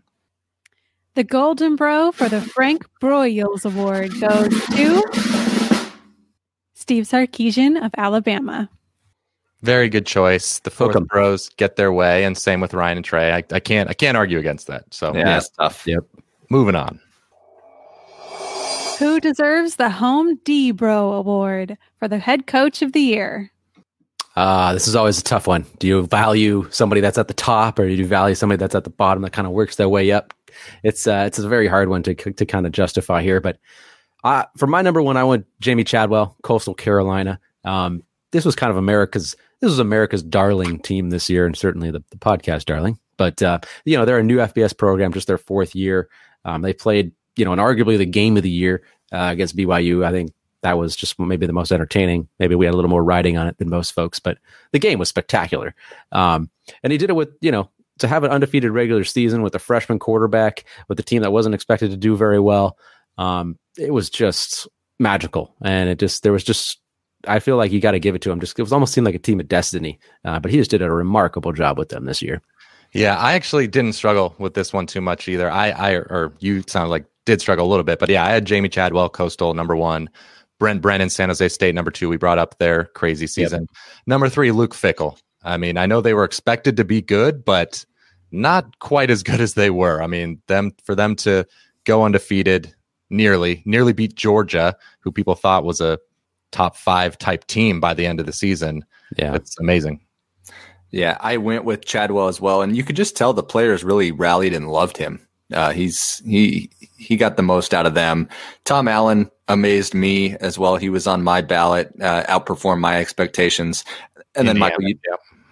The 1.20 1.26
Golden 1.26 1.76
Bro 1.76 2.14
for 2.14 2.30
the 2.30 2.40
Frank 2.40 2.88
Broyles 3.02 3.66
Award 3.66 4.12
goes 4.22 4.66
to 4.68 5.92
Steve 6.76 7.04
Sarkisian 7.04 7.86
of 7.86 7.92
Alabama. 7.98 8.70
Very 9.62 9.90
good 9.90 10.06
choice. 10.06 10.60
The 10.60 10.70
fourth 10.70 10.96
Welcome. 10.96 11.08
Bros 11.08 11.50
get 11.50 11.76
their 11.76 11.92
way, 11.92 12.24
and 12.24 12.38
same 12.38 12.62
with 12.62 12.74
Ryan 12.74 13.00
and 13.00 13.06
Trey. 13.06 13.34
I, 13.34 13.44
I 13.52 13.60
can't 13.60 13.90
I 13.90 13.94
can't 13.94 14.16
argue 14.16 14.40
against 14.40 14.68
that. 14.68 14.86
So 14.94 15.14
Yeah, 15.14 15.26
that's 15.26 15.50
tough. 15.50 15.86
Yep. 15.86 16.06
moving 16.50 16.76
on. 16.76 17.02
Who 18.98 19.20
deserves 19.20 19.76
the 19.76 19.90
Home 19.90 20.38
D 20.46 20.72
Bro 20.72 21.12
Award 21.12 21.78
for 21.98 22.08
the 22.08 22.18
Head 22.18 22.48
Coach 22.48 22.82
of 22.82 22.94
the 22.94 23.02
Year? 23.02 23.52
Uh, 24.38 24.72
this 24.72 24.88
is 24.88 24.96
always 24.96 25.20
a 25.20 25.24
tough 25.24 25.48
one. 25.48 25.66
Do 25.80 25.88
you 25.88 26.08
value 26.08 26.66
somebody 26.72 27.02
that's 27.02 27.18
at 27.18 27.28
the 27.28 27.34
top, 27.34 27.78
or 27.78 27.90
do 27.90 27.94
you 27.94 28.08
value 28.08 28.36
somebody 28.36 28.58
that's 28.58 28.74
at 28.76 28.86
the 28.86 28.90
bottom 28.90 29.22
that 29.24 29.34
kind 29.34 29.46
of 29.46 29.52
works 29.52 29.76
their 29.76 29.90
way 29.90 30.14
up? 30.14 30.34
It's 30.84 31.08
uh, 31.08 31.24
it's 31.28 31.40
a 31.40 31.48
very 31.48 31.68
hard 31.68 31.90
one 31.90 32.04
to 32.04 32.16
to 32.16 32.46
kind 32.46 32.66
of 32.66 32.72
justify 32.72 33.22
here. 33.22 33.42
But 33.42 33.58
uh, 34.24 34.46
for 34.58 34.68
my 34.68 34.82
number 34.82 35.02
one, 35.02 35.18
I 35.18 35.24
went 35.24 35.46
Jamey 35.62 35.86
Chadwell, 35.86 36.36
Coastal 36.44 36.74
Carolina. 36.74 37.40
Um, 37.64 38.04
this 38.32 38.46
was 38.46 38.56
kind 38.56 38.72
of 38.72 38.78
America's 38.78 39.36
this 39.62 39.70
was 39.70 39.80
America's 39.80 40.24
darling 40.24 40.80
team 40.80 41.10
this 41.10 41.30
year, 41.30 41.46
and 41.46 41.58
certainly 41.58 41.92
the, 41.92 42.04
the 42.12 42.18
podcast 42.18 42.66
darling. 42.66 43.00
But 43.18 43.42
uh, 43.42 43.60
you 43.86 43.98
know, 43.98 44.06
they're 44.06 44.20
a 44.20 44.24
new 44.24 44.38
FBS 44.38 44.78
program, 44.78 45.14
just 45.14 45.28
their 45.28 45.38
fourth 45.38 45.76
year. 45.76 46.10
Um, 46.46 46.62
they 46.62 46.74
played, 46.74 47.12
you 47.36 47.46
know, 47.46 47.52
and 47.52 47.62
arguably 47.62 47.98
the 47.98 48.06
game 48.06 48.38
of 48.38 48.44
the 48.44 48.50
year 48.50 48.84
uh, 49.12 49.30
against 49.32 49.58
BYU. 49.58 50.06
I 50.06 50.12
think 50.12 50.32
that 50.62 50.78
was 50.78 50.96
just 50.96 51.20
maybe 51.20 51.46
the 51.46 51.54
most 51.54 51.72
entertaining. 51.72 52.28
Maybe 52.40 52.56
we 52.56 52.66
had 52.66 52.74
a 52.74 52.78
little 52.78 52.90
more 52.90 53.04
riding 53.04 53.38
on 53.38 53.48
it 53.48 53.58
than 53.58 53.70
most 53.70 53.94
folks, 53.94 54.20
but 54.20 54.38
the 54.72 54.80
game 54.80 55.00
was 55.00 55.10
spectacular. 55.10 55.74
Um, 56.12 56.50
and 56.84 56.92
he 56.92 56.98
did 56.98 57.10
it 57.10 57.16
with, 57.16 57.30
you 57.42 57.52
know, 57.52 57.70
to 58.00 58.08
have 58.08 58.24
an 58.24 58.32
undefeated 58.32 58.72
regular 58.72 59.04
season 59.04 59.42
with 59.42 59.56
a 59.56 59.60
freshman 59.60 60.00
quarterback, 60.00 60.66
with 60.88 61.00
a 61.00 61.04
team 61.04 61.22
that 61.22 61.32
wasn't 61.32 61.56
expected 61.56 61.92
to 61.92 61.98
do 61.98 62.16
very 62.16 62.40
well. 62.40 62.78
Um, 63.18 63.58
it 63.78 63.94
was 63.94 64.10
just 64.10 64.68
magical. 65.00 65.56
And 65.62 65.90
it 65.90 66.00
just, 66.00 66.24
there 66.24 66.32
was 66.32 66.44
just, 66.44 66.80
I 67.28 67.40
feel 67.40 67.58
like 67.58 67.72
you 67.72 67.80
got 67.80 67.92
to 67.92 68.00
give 68.00 68.16
it 68.16 68.22
to 68.24 68.32
him. 68.32 68.40
Just, 68.40 68.58
it 68.58 68.62
was 68.62 68.74
almost 68.74 68.94
seemed 68.94 69.06
like 69.06 69.16
a 69.16 69.20
team 69.20 69.40
of 69.40 69.48
destiny. 69.48 70.00
Uh, 70.26 70.40
but 70.40 70.52
he 70.52 70.58
just 70.58 70.72
did 70.72 70.82
a 70.82 70.92
remarkable 70.92 71.54
job 71.54 71.78
with 71.78 71.90
them 71.90 72.06
this 72.06 72.22
year. 72.22 72.42
Yeah, 72.92 73.18
I 73.18 73.34
actually 73.34 73.68
didn't 73.68 73.94
struggle 73.94 74.34
with 74.40 74.56
this 74.56 74.74
one 74.74 74.88
too 74.88 75.02
much 75.02 75.28
either. 75.28 75.52
I, 75.52 75.70
I 75.70 75.92
or 75.92 76.34
you 76.40 76.64
sound 76.66 76.90
like 76.90 77.06
did 77.26 77.40
struggle 77.40 77.68
a 77.68 77.70
little 77.70 77.84
bit, 77.84 78.00
but 78.00 78.10
yeah, 78.10 78.26
I 78.26 78.32
had 78.32 78.46
Jamey 78.46 78.72
Chadwell, 78.72 79.10
Coastal 79.10 79.54
number 79.54 79.76
one, 79.76 80.10
Brent 80.58 80.82
Brennan, 80.82 81.12
San 81.12 81.30
Jose 81.30 81.50
State 81.50 81.76
number 81.76 81.92
two. 81.92 82.10
We 82.10 82.18
brought 82.18 82.40
up 82.40 82.58
their 82.58 82.86
crazy 82.86 83.28
season. 83.28 83.68
Number 84.08 84.28
three, 84.28 84.52
Luke 84.52 84.74
Fickell. 84.74 85.20
I 85.44 85.58
mean, 85.58 85.78
I 85.78 85.86
know 85.86 86.02
they 86.02 86.16
were 86.16 86.24
expected 86.24 86.78
to 86.78 86.84
be 86.84 87.02
good, 87.02 87.46
but 87.46 87.86
not 88.32 88.80
quite 88.80 89.10
as 89.10 89.24
good 89.24 89.42
as 89.42 89.54
they 89.54 89.70
were. 89.70 90.02
I 90.02 90.08
mean, 90.08 90.42
them 90.48 90.72
for 90.84 90.96
them 90.96 91.16
to 91.18 91.46
go 91.86 92.04
undefeated, 92.04 92.74
nearly, 93.10 93.64
nearly 93.66 93.94
beat 93.94 94.16
Georgia, 94.16 94.76
who 95.00 95.12
people 95.12 95.36
thought 95.36 95.64
was 95.64 95.82
a 95.82 96.00
top 96.52 96.76
five 96.76 97.18
type 97.18 97.46
team 97.48 97.80
by 97.80 97.94
the 97.94 98.06
end 98.06 98.20
of 98.20 98.26
the 98.26 98.34
season. 98.34 98.86
Yeah. 99.18 99.36
It's 99.36 99.60
amazing. 99.60 100.02
Yeah, 100.92 101.18
I 101.20 101.38
went 101.38 101.66
with 101.66 101.86
Chadwell 101.86 102.30
as 102.30 102.42
well, 102.42 102.62
and 102.64 102.76
you 102.76 102.84
could 102.84 102.96
just 102.96 103.16
tell 103.16 103.34
the 103.34 103.44
players 103.44 103.84
really 103.84 104.12
rallied 104.12 104.54
and 104.54 104.72
loved 104.72 104.98
him. 104.98 105.20
Uh, 105.54 105.72
he's 105.72 106.22
he 106.26 106.70
he 106.98 107.16
got 107.16 107.38
the 107.38 107.44
most 107.44 107.74
out 107.74 107.86
of 107.86 107.94
them. 107.94 108.28
Tom 108.66 108.88
Allen 108.88 109.30
amazed 109.48 109.94
me 109.94 110.36
as 110.38 110.58
well. 110.58 110.78
He 110.78 110.90
was 110.90 111.08
on 111.08 111.24
my 111.24 111.42
ballot, 111.42 111.92
uh, 112.02 112.24
outperformed 112.24 112.80
my 112.80 113.00
expectations. 113.00 113.84
And 114.36 114.48
then 114.48 114.58
Indiana, 114.58 114.60
Michael, 114.60 114.84
you, 114.84 115.00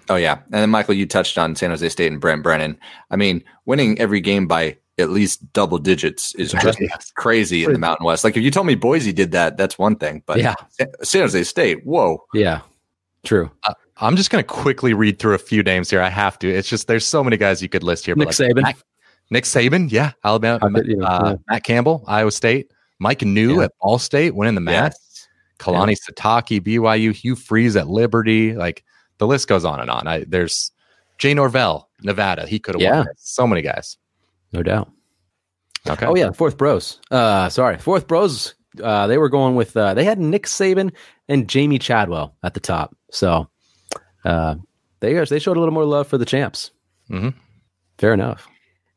Oh 0.09 0.15
yeah, 0.15 0.33
and 0.45 0.53
then 0.53 0.69
Michael, 0.69 0.93
you 0.95 1.05
touched 1.05 1.37
on 1.37 1.55
San 1.55 1.69
Jose 1.69 1.87
State 1.89 2.11
and 2.11 2.21
Brent 2.21 2.43
Brennan. 2.43 2.77
I 3.11 3.15
mean, 3.15 3.43
winning 3.65 3.99
every 3.99 4.21
game 4.21 4.47
by 4.47 4.77
at 4.99 5.09
least 5.11 5.51
double 5.53 5.77
digits 5.77 6.33
is 6.35 6.51
just 6.53 6.79
Yes. 6.81 7.11
crazy 7.17 7.63
in 7.63 7.71
the 7.73 7.77
Mountain 7.79 8.05
West. 8.05 8.23
Like 8.23 8.35
if 8.35 8.41
you 8.43 8.49
told 8.49 8.65
me 8.67 8.73
Boise 8.75 9.13
did 9.13 9.31
that, 9.31 9.55
that's 9.57 9.77
one 9.77 9.95
thing. 9.95 10.23
But 10.25 10.39
Yeah. 10.39 10.55
San 11.03 11.21
Jose 11.21 11.43
State, 11.43 11.85
whoa, 11.85 12.25
Yeah, 12.33 12.61
true. 13.23 13.51
I'm 13.97 14.15
just 14.15 14.29
going 14.31 14.43
to 14.43 14.47
quickly 14.47 14.93
read 14.93 15.19
through 15.19 15.33
a 15.35 15.39
few 15.39 15.61
names 15.63 15.89
here. 15.89 16.01
I 16.01 16.09
have 16.09 16.37
to. 16.39 16.49
It's 16.49 16.67
just 16.69 16.87
there's 16.87 17.05
so 17.05 17.23
many 17.23 17.35
guys 17.37 17.61
you 17.61 17.69
could 17.69 17.83
list 17.83 18.05
here. 18.05 18.15
but 18.15 18.27
Nick 18.27 18.39
like 18.39 18.49
Saban. 18.55 18.61
Matt- 18.63 18.83
Nick 19.29 19.43
Saban, 19.43 19.91
yeah, 19.91 20.11
Alabama. 20.23 20.69
Bet, 20.69 20.85
yeah, 20.87 21.03
uh, 21.03 21.29
yeah. 21.31 21.35
Matt 21.49 21.63
Campbell, 21.63 22.03
Iowa 22.07 22.31
State. 22.31 22.71
Mike 22.99 23.19
Neu 23.19 23.57
Yeah. 23.57 23.63
at 23.65 23.71
Ball 23.81 23.99
State, 23.99 24.35
winning 24.35 24.55
the 24.55 24.61
match. 24.61 24.93
yes. 24.93 25.27
Kalani 25.59 25.95
Sitake, 25.97 26.61
BYU, 26.61 27.11
Hugh 27.13 27.35
Freeze 27.35 27.75
at 27.75 27.87
Liberty. 27.87 28.53
Like 28.53 28.83
the 29.19 29.27
list 29.27 29.47
goes 29.47 29.65
on 29.65 29.79
and 29.79 29.89
on. 29.89 30.07
I, 30.07 30.23
there's 30.27 30.71
Jay 31.17 31.33
Norvell, 31.33 31.89
Nevada. 32.03 32.45
He 32.47 32.59
could 32.59 32.75
have 32.75 32.81
Yeah. 32.81 32.97
won. 32.97 33.05
this. 33.07 33.15
So 33.21 33.47
many 33.47 33.61
guys. 33.61 33.97
No 34.53 34.63
doubt. 34.63 34.91
Okay. 35.87 36.05
Oh 36.05 36.15
yeah, 36.15 36.31
fourth 36.31 36.57
bros. 36.57 36.99
Uh, 37.11 37.49
sorry, 37.49 37.77
fourth 37.77 38.07
bros. 38.07 38.53
Uh, 38.83 39.07
they 39.07 39.17
were 39.17 39.29
going 39.29 39.55
with 39.55 39.75
uh, 39.77 39.93
they 39.93 40.03
had 40.03 40.19
Nick 40.19 40.45
Saban 40.45 40.91
and 41.29 41.47
Jamey 41.47 41.79
Chadwell 41.81 42.35
at 42.43 42.53
the 42.53 42.59
top. 42.59 42.95
So 43.11 43.47
uh, 44.25 44.55
they 44.99 45.13
guys 45.13 45.29
they 45.29 45.39
showed 45.39 45.57
a 45.57 45.59
little 45.59 45.73
more 45.73 45.85
love 45.85 46.07
for 46.07 46.17
the 46.17 46.25
champs. 46.25 46.71
Mhm. 47.09 47.33
Fair 47.97 48.13
enough. 48.13 48.47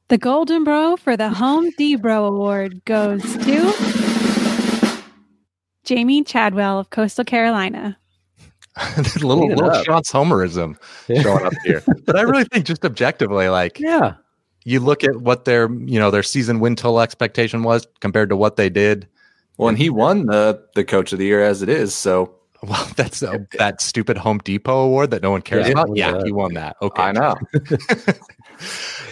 The 0.09 0.18
Golden 0.18 0.64
Bro 0.64 0.97
for 0.97 1.16
the 1.16 1.31
Home 1.31 1.71
D 1.79 1.95
Bro 1.97 2.25
Award 2.27 2.85
goes 2.85 3.23
to 3.23 3.73
Jamey 5.87 6.27
Chadwell 6.27 6.79
of 6.79 6.91
Coastal 6.91 7.25
Carolina. 7.25 7.97
little 9.22 9.49
little 9.49 9.70
up. 9.70 9.85
Sean's 9.85 10.11
homerism 10.11 10.76
showing 11.22 11.45
up 11.47 11.53
here. 11.64 11.83
but 12.07 12.16
I 12.16 12.22
really 12.22 12.45
think 12.45 12.64
just 12.66 12.85
objectively, 12.85 13.49
like 13.49 13.78
Yeah, 13.78 14.14
you 14.64 14.81
look 14.81 15.05
at 15.05 15.16
what 15.16 15.45
their 15.45 15.70
you 15.72 15.99
know 15.99 16.11
their 16.11 16.22
season 16.22 16.61
win 16.61 16.76
total 16.76 17.01
expectation 17.01 17.62
was 17.62 17.87
compared 18.01 18.28
to 18.31 18.37
what 18.37 18.57
they 18.57 18.68
did. 18.70 19.07
Well, 19.59 19.68
and 19.68 19.76
he 19.78 19.91
won 19.91 20.26
the 20.26 20.62
the 20.74 20.85
Coach 20.85 21.12
of 21.12 21.18
the 21.18 21.26
Year 21.26 21.43
as 21.45 21.61
it 21.62 21.68
is. 21.68 21.95
So 21.95 22.35
Well, 22.62 22.87
that's 22.97 23.22
uh, 23.22 23.39
that 23.59 23.81
stupid 23.81 24.16
Home 24.18 24.39
Depot 24.39 24.81
award 24.81 25.11
that 25.12 25.22
no 25.22 25.31
one 25.31 25.41
cares 25.43 25.66
Yeah. 25.66 25.72
about. 25.72 25.97
Yeah, 25.97 26.12
Yeah. 26.16 26.22
he 26.24 26.33
won 26.33 26.55
that. 26.55 26.76
Okay, 26.83 27.03
I 27.03 27.12
know 27.12 27.37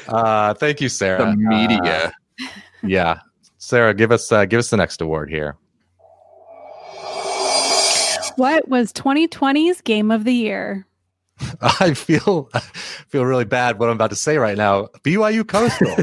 Uh, 0.09 0.55
thank 0.55 0.81
you, 0.81 0.89
Sarah. 0.89 1.25
the 1.31 1.37
media. 1.37 2.13
Uh, 2.41 2.47
yeah, 2.83 3.19
Sarah, 3.59 3.93
give 3.95 4.13
us 4.13 4.31
uh, 4.33 4.45
give 4.45 4.59
us 4.59 4.71
the 4.71 4.77
next 4.77 5.01
award 5.01 5.31
here. 5.31 5.57
What 8.39 8.69
was 8.69 8.93
2020's 8.93 9.81
Game 9.81 10.13
of 10.13 10.23
the 10.23 10.33
Year? 10.33 10.87
I 11.81 11.95
feel 11.95 12.49
I 12.55 12.61
feel 12.61 13.25
really 13.25 13.45
bad 13.45 13.81
what 13.81 13.89
I'm 13.89 13.97
about 13.97 14.11
to 14.11 14.17
say 14.17 14.39
right 14.39 14.57
now. 14.57 14.87
BYU 15.03 15.47
Coastal. 15.47 15.95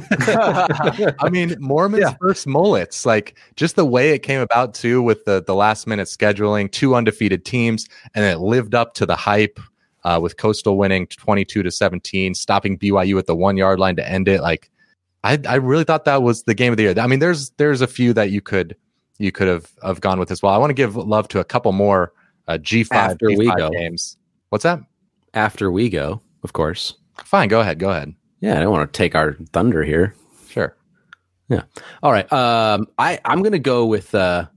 I 1.19 1.29
mean, 1.29 1.55
Mormon's 1.61 2.01
Yeah. 2.01 2.15
first 2.19 2.45
mullets, 2.45 3.05
like 3.05 3.37
just 3.55 3.77
the 3.77 3.85
way 3.85 4.09
it 4.11 4.19
came 4.19 4.41
about 4.41 4.73
too, 4.73 5.01
with 5.01 5.23
the 5.23 5.41
the 5.45 5.55
last 5.55 5.87
minute 5.87 6.09
scheduling, 6.09 6.69
two 6.69 6.93
undefeated 6.93 7.45
teams, 7.45 7.87
and 8.13 8.25
it 8.25 8.39
lived 8.39 8.75
up 8.75 8.93
to 8.95 9.05
the 9.05 9.15
hype. 9.15 9.59
Uh, 10.03 10.19
with 10.21 10.37
Coastal 10.37 10.77
winning 10.77 11.07
22 11.07 11.63
to 11.63 11.71
17, 11.71 12.35
stopping 12.35 12.77
BYU 12.77 13.17
at 13.17 13.25
the 13.25 13.35
one 13.35 13.57
yard 13.57 13.79
line 13.79 13.95
to 13.95 14.07
end 14.07 14.27
it. 14.27 14.39
Like, 14.39 14.69
I 15.23 15.39
I 15.49 15.55
really 15.55 15.83
thought 15.83 16.05
that 16.05 16.21
was 16.21 16.43
the 16.43 16.53
game 16.53 16.71
of 16.71 16.77
the 16.77 16.83
year. 16.83 16.93
I 16.99 17.07
mean, 17.07 17.17
there's 17.17 17.49
there's 17.51 17.81
a 17.81 17.87
few 17.87 18.13
that 18.13 18.29
you 18.29 18.39
could 18.39 18.75
you 19.17 19.31
could 19.31 19.47
have 19.47 19.71
have 19.83 20.01
gone 20.01 20.19
with 20.19 20.29
as 20.29 20.43
well. 20.43 20.53
I 20.53 20.57
want 20.59 20.69
to 20.69 20.75
give 20.75 20.95
love 20.95 21.27
to 21.29 21.39
a 21.39 21.43
couple 21.43 21.71
more 21.71 22.13
uh, 22.47 22.57
G5 22.57 22.91
After 22.91 23.27
we 23.27 23.47
G5 23.47 23.57
go. 23.57 23.69
games. 23.71 24.17
What's 24.49 24.63
that? 24.63 24.79
after 25.35 25.69
we 25.69 25.89
go, 25.89 26.21
of 26.43 26.53
course. 26.53 26.95
Fine, 27.23 27.49
go 27.49 27.59
ahead, 27.59 27.77
go 27.77 27.91
ahead. 27.91 28.15
Yeah, 28.39 28.57
I 28.57 28.61
don't 28.61 28.71
want 28.71 28.91
to 28.91 28.97
take 28.97 29.15
our 29.15 29.33
thunder 29.51 29.83
here. 29.83 30.15
Sure. 30.49 30.75
Yeah. 31.49 31.63
All 32.01 32.11
right. 32.11 32.31
Um, 32.33 32.87
I 32.97 33.19
I'm 33.25 33.43
gonna 33.43 33.59
go 33.59 33.85
with. 33.85 34.15
Uh, 34.15 34.47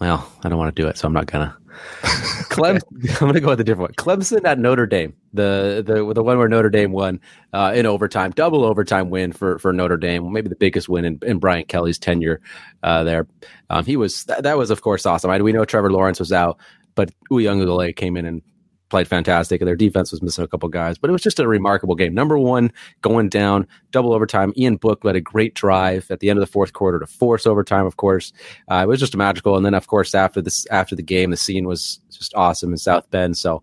well, 0.00 0.30
I 0.42 0.48
don't 0.48 0.58
want 0.58 0.74
to 0.74 0.82
do 0.82 0.88
it, 0.88 0.98
so 0.98 1.06
I'm 1.06 1.14
not 1.14 1.26
gonna. 1.26 1.56
Clem, 2.50 2.78
I'm 3.20 3.26
gonna 3.26 3.40
go 3.40 3.48
with 3.48 3.60
a 3.60 3.64
different 3.64 3.90
one. 3.90 4.18
Clemson 4.18 4.44
at 4.44 4.58
Notre 4.58 4.86
Dame, 4.86 5.14
the 5.32 5.82
the 5.84 6.12
the 6.14 6.22
one 6.22 6.38
where 6.38 6.48
Notre 6.48 6.70
Dame 6.70 6.92
won 6.92 7.20
uh, 7.52 7.72
in 7.74 7.86
overtime, 7.86 8.30
double 8.32 8.64
overtime 8.64 9.10
win 9.10 9.32
for 9.32 9.58
for 9.58 9.72
Notre 9.72 9.96
Dame, 9.96 10.32
maybe 10.32 10.48
the 10.48 10.56
biggest 10.56 10.88
win 10.88 11.04
in, 11.04 11.18
in 11.22 11.38
Brian 11.38 11.64
Kelly's 11.64 11.98
tenure 11.98 12.40
uh, 12.82 13.02
there. 13.04 13.26
Um, 13.70 13.84
he 13.84 13.96
was 13.96 14.24
that, 14.24 14.42
that 14.44 14.56
was 14.56 14.70
of 14.70 14.82
course 14.82 15.06
awesome. 15.06 15.30
I, 15.30 15.40
we 15.40 15.52
know 15.52 15.64
Trevor 15.64 15.90
Lawrence 15.90 16.20
was 16.20 16.32
out, 16.32 16.58
but 16.94 17.10
Uiagalelei 17.30 17.94
came 17.94 18.16
in 18.16 18.24
and 18.24 18.42
played 18.90 19.08
fantastic. 19.08 19.60
And 19.60 19.66
their 19.66 19.76
defense 19.76 20.12
was 20.12 20.22
missing 20.22 20.44
a 20.44 20.48
couple 20.48 20.68
guys, 20.68 20.98
but 20.98 21.10
it 21.10 21.12
was 21.12 21.22
just 21.22 21.40
a 21.40 21.48
remarkable 21.48 21.94
game. 21.94 22.14
Number 22.14 22.38
one, 22.38 22.72
going 23.02 23.28
down, 23.28 23.66
double 23.90 24.12
overtime. 24.12 24.52
Ian 24.56 24.76
Book 24.76 25.04
led 25.04 25.16
a 25.16 25.20
great 25.20 25.54
drive 25.54 26.08
at 26.10 26.20
the 26.20 26.30
end 26.30 26.38
of 26.38 26.40
the 26.40 26.50
fourth 26.50 26.74
quarter 26.74 27.00
to 27.00 27.06
force 27.06 27.46
overtime. 27.46 27.86
Of 27.86 27.96
course, 27.96 28.32
uh, 28.70 28.82
it 28.84 28.86
was 28.86 29.00
just 29.00 29.16
magical. 29.16 29.56
And 29.56 29.66
then, 29.66 29.74
of 29.74 29.88
course, 29.88 30.14
after 30.14 30.40
this, 30.40 30.66
after 30.70 30.94
the 30.94 31.02
game, 31.02 31.30
the 31.30 31.36
scene 31.36 31.66
was 31.66 31.98
just 32.12 32.34
awesome 32.34 32.70
in 32.70 32.78
South 32.78 33.10
Bend. 33.10 33.36
So 33.36 33.62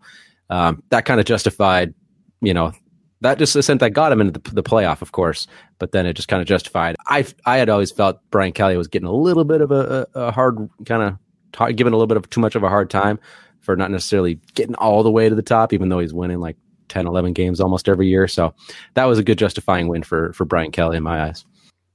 um, 0.50 0.84
that 0.90 1.06
kind 1.06 1.20
of 1.20 1.26
justified, 1.26 1.94
you 2.42 2.54
know, 2.54 2.74
that 3.22 3.38
just 3.38 3.54
the 3.54 3.76
that 3.76 3.92
got 3.92 4.12
him 4.12 4.20
into 4.20 4.40
the, 4.40 4.56
the 4.56 4.64
playoff, 4.64 5.02
of 5.02 5.12
course. 5.12 5.48
But 5.80 5.92
then 5.92 6.06
it 6.06 6.14
just 6.14 6.28
kind 6.28 6.42
of 6.42 6.48
justified. 6.48 6.96
I 7.08 7.26
I 7.46 7.58
had 7.58 7.70
always 7.70 7.92
felt 7.92 8.20
Brian 8.32 8.52
Kelly 8.52 8.76
was 8.76 8.88
getting 8.88 9.08
a 9.08 9.14
little 9.14 9.46
bit 9.46 9.62
of 9.62 9.72
a, 9.72 10.08
a 10.14 10.32
hard 10.32 10.70
kind 10.86 11.04
of 11.04 11.18
t- 11.52 11.74
given 11.74 11.93
a 11.93 11.95
little 11.95 12.08
bit 12.08 12.18
of 12.18 12.30
too 12.30 12.41
much 12.41 12.56
of 12.56 12.64
a 12.64 12.70
hard 12.70 12.89
time 12.89 13.20
for 13.62 13.76
not 13.76 13.91
necessarily 13.91 14.39
getting 14.56 14.76
all 14.76 15.04
the 15.04 15.12
way 15.12 15.30
to 15.30 15.36
the 15.36 15.41
top, 15.41 15.74
even 15.74 15.89
though 15.89 15.99
he's 15.99 16.14
winning 16.14 16.39
like 16.39 16.58
10, 16.89 17.08
11 17.08 17.34
games 17.34 17.62
almost 17.62 17.88
every 17.88 18.08
year. 18.08 18.28
So 18.28 18.54
that 18.95 19.06
was 19.06 19.18
a 19.18 19.24
good 19.24 19.38
justifying 19.38 19.88
win 19.88 20.04
for 20.04 20.34
for 20.34 20.45
Brian 20.45 20.72
Kelly 20.72 20.97
in 20.97 21.04
my 21.04 21.24
eyes. 21.24 21.45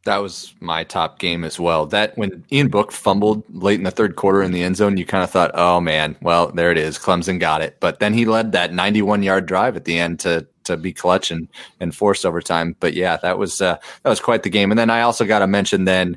That 0.05 0.19
was 0.19 0.55
my 0.61 0.85
top 0.85 1.19
game 1.19 1.43
as 1.43 1.59
well. 1.59 1.85
That 1.87 2.17
when 2.17 2.45
Ian 2.53 2.69
Book 2.69 2.93
fumbled 2.93 3.43
late 3.53 3.79
in 3.79 3.85
the 3.85 3.91
third 3.91 4.15
quarter 4.15 4.41
in 4.41 4.53
the 4.53 4.63
end 4.63 4.77
zone, 4.77 4.97
you 4.97 5.05
kind 5.05 5.25
of 5.25 5.31
thought, 5.31 5.51
"Oh 5.55 5.81
man, 5.81 6.17
well 6.23 6.53
there 6.53 6.71
it 6.71 6.79
is, 6.79 6.97
Clemson 6.97 7.41
got 7.41 7.61
it." 7.61 7.79
But 7.81 7.99
then 7.99 8.15
he 8.15 8.25
led 8.25 8.53
that 8.53 8.73
91 8.73 9.25
yard 9.25 9.47
drive 9.47 9.77
at 9.77 9.85
the 9.85 9.99
end 9.99 10.21
to 10.21 10.47
to 10.65 10.77
be 10.77 10.93
clutch 10.93 11.33
and 11.33 11.49
and 11.81 11.95
force 11.95 12.25
overtime. 12.25 12.77
But 12.79 12.95
yeah, 12.95 13.17
that 13.19 13.37
was 13.37 13.61
uh, 13.61 13.79
that 14.05 14.09
was 14.09 14.21
quite 14.21 14.45
the 14.45 14.51
game. 14.51 14.71
And 14.71 14.79
then 14.79 14.91
I 14.91 15.01
also 15.01 15.25
got 15.25 15.41
to 15.41 15.49
mention 15.49 15.85
then 15.85 16.17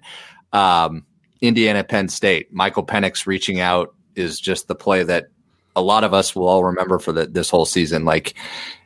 um, 0.54 1.04
Indiana 1.42 1.84
Penn 1.84 2.10
State. 2.10 2.54
Michael 2.54 2.86
Penix 2.86 3.26
reaching 3.26 3.60
out 3.60 3.94
is 4.16 4.40
just 4.40 4.68
the 4.68 4.76
play 4.76 5.04
that 5.04 5.28
a 5.76 5.82
lot 5.82 6.04
of 6.04 6.14
us 6.14 6.36
will 6.36 6.48
all 6.48 6.64
remember 6.64 7.00
for 7.00 7.12
the, 7.12 7.26
this 7.26 7.50
whole 7.50 7.66
season. 7.66 8.06
Like, 8.06 8.36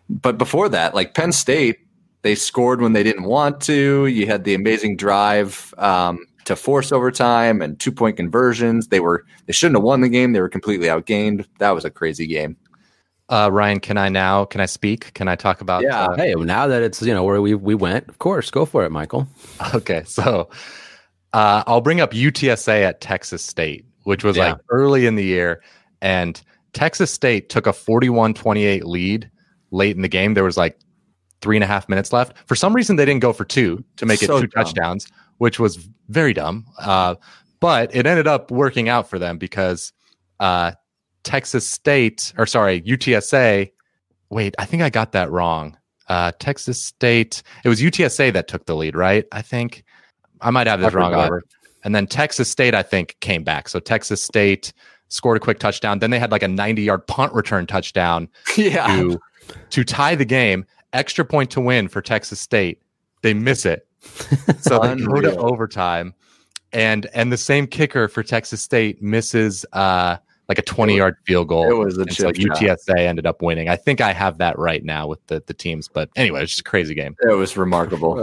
but 0.10 0.38
before 0.38 0.70
that, 0.70 0.94
like 0.94 1.14
Penn 1.14 1.32
State 1.32 1.80
they 2.24 2.36
scored 2.36 2.82
when 2.82 2.94
they 2.94 3.04
didn't 3.04 3.26
want 3.26 3.62
to. 3.62 4.08
You 4.08 4.26
had 4.26 4.46
the 4.46 4.56
amazing 4.56 4.98
drive 4.98 5.74
um, 5.78 6.26
to 6.46 6.56
force 6.56 6.92
overtime 6.92 7.62
and 7.62 7.80
two 7.80 7.92
point 7.92 8.18
conversions. 8.18 8.88
They 8.88 9.00
were 9.00 9.26
they 9.46 9.54
shouldn't 9.54 9.78
have 9.78 9.84
won 9.84 10.02
the 10.02 10.10
game. 10.10 10.34
They 10.34 10.42
were 10.42 10.50
completely 10.50 10.88
outgained. 10.88 11.46
That 11.60 11.72
was 11.72 11.86
a 11.86 11.92
crazy 11.92 12.26
game. 12.26 12.58
Uh, 13.30 13.50
Ryan, 13.52 13.80
can 13.80 13.98
I 13.98 14.10
now? 14.10 14.46
Can 14.46 14.62
I 14.62 14.66
speak? 14.66 15.14
Can 15.14 15.28
I 15.28 15.36
talk 15.36 15.62
about? 15.62 15.84
Yeah. 15.84 16.06
uh, 16.06 16.16
Hey, 16.16 16.34
now 16.34 16.68
that 16.68 16.82
it's 16.82 17.02
you 17.02 17.14
know 17.14 17.24
where 17.24 17.42
we 17.42 17.56
we 17.56 17.76
went, 17.76 18.08
of 18.08 18.20
course, 18.20 18.50
go 18.50 18.66
for 18.66 18.86
it, 18.86 18.90
Michael. 18.90 19.28
okay, 19.76 20.04
so 20.06 20.50
uh, 21.34 21.64
I'll 21.68 21.82
bring 21.82 22.02
up 22.02 22.12
UTSA 22.12 22.84
at 22.84 23.02
Texas 23.02 23.44
State, 23.44 23.86
which 24.04 24.24
was 24.24 24.38
Yeah. 24.38 24.50
like 24.54 24.58
early 24.70 25.06
in 25.06 25.16
the 25.16 25.24
year, 25.24 25.62
and 26.02 26.42
Texas 26.74 27.12
State 27.12 27.50
took 27.50 27.68
a 27.68 27.72
41-28 27.74 28.84
lead 28.84 29.30
late 29.72 29.96
in 29.96 30.02
the 30.02 30.08
game. 30.08 30.34
There 30.34 30.44
was 30.44 30.58
like 30.58 30.80
three 31.42 31.58
and 31.58 31.64
a 31.64 31.68
half 31.68 31.90
minutes 31.90 32.14
left. 32.14 32.38
For 32.48 32.56
some 32.56 32.74
reason, 32.74 32.96
they 32.96 33.06
didn't 33.06 33.22
go 33.22 33.34
for 33.34 33.46
two 33.46 33.84
to 33.98 34.06
make 34.06 34.20
So 34.20 34.38
it 34.38 34.42
two 34.42 34.48
dumb. 34.48 34.64
touchdowns, 34.66 35.08
which 35.38 35.60
was 35.60 35.88
very 36.10 36.34
dumb. 36.34 36.66
Uh, 36.80 37.16
but 37.60 37.94
it 37.96 38.06
ended 38.06 38.28
up 38.28 38.50
working 38.52 38.90
out 38.90 39.10
for 39.10 39.20
them 39.20 39.38
because 39.38 39.92
uh, 40.40 40.72
Texas 41.24 41.68
State, 41.68 42.34
or 42.38 42.46
sorry, 42.46 42.82
UTSA. 42.82 43.72
Wait, 44.30 44.56
I 44.58 44.66
think 44.66 44.82
I 44.84 44.90
got 44.90 45.12
that 45.14 45.30
wrong. 45.32 45.78
Uh, 46.10 46.32
Texas 46.40 46.82
State. 46.84 47.44
It 47.64 47.70
was 47.70 47.82
UTSA 47.82 48.34
that 48.34 48.48
took 48.48 48.66
the 48.66 48.76
lead, 48.76 48.96
right? 48.96 49.26
I 49.32 49.42
think 49.42 49.84
I 50.44 50.52
might 50.52 50.68
have 50.68 50.82
this 50.82 50.94
wrong. 50.94 51.42
And 51.84 51.94
then 51.94 52.08
Texas 52.08 52.50
State, 52.50 52.74
I 52.74 52.84
think, 52.84 53.18
came 53.20 53.44
back. 53.44 53.68
So 53.68 53.80
Texas 53.80 54.24
State 54.24 54.74
scored 55.10 55.38
a 55.38 55.40
quick 55.40 55.60
touchdown. 55.60 56.00
Then 56.00 56.12
they 56.12 56.20
had 56.20 56.32
like 56.32 56.44
a 56.44 56.48
90 56.48 56.82
yard 56.82 57.06
punt 57.08 57.34
return 57.34 57.68
touchdown 57.68 58.30
yeah. 58.58 58.88
to, 58.88 59.20
to 59.72 59.84
tie 59.84 60.16
the 60.16 60.26
game. 60.26 60.66
Extra 60.94 61.26
point 61.26 61.52
to 61.52 61.62
win 61.62 61.88
for 61.88 62.02
Texas 62.02 62.40
State. 62.40 62.82
They 63.22 63.34
miss 63.34 63.66
it. 63.66 63.88
So 64.60 64.80
they 64.80 64.96
go 64.96 65.22
to 65.22 65.36
overtime. 65.38 66.14
And 66.72 67.08
and 67.14 67.32
the 67.32 67.38
same 67.38 67.68
kicker 67.68 68.08
for 68.08 68.24
Texas 68.24 68.62
State 68.62 69.02
misses 69.02 69.66
uh 69.74 70.18
like 70.50 70.58
a 70.58 70.62
20 70.62 70.98
yard 70.98 71.16
field 71.26 71.48
goal. 71.48 71.70
It 71.70 71.74
was 71.74 71.98
a 71.98 72.10
so. 72.12 72.32
UTSA 72.32 72.98
ended 72.98 73.26
up 73.26 73.42
winning. 73.42 73.70
I 73.70 73.76
think 73.76 74.02
I 74.02 74.14
have 74.14 74.38
that 74.40 74.58
right 74.58 74.84
now 74.84 75.08
with 75.08 75.26
the, 75.28 75.44
the 75.46 75.54
teams. 75.54 75.88
But 75.88 76.10
anyway, 76.16 76.44
it's 76.44 76.52
just 76.52 76.62
a 76.62 76.70
crazy 76.70 76.96
game. 76.96 77.16
It 77.22 77.34
was 77.34 77.56
remarkable. 77.58 78.20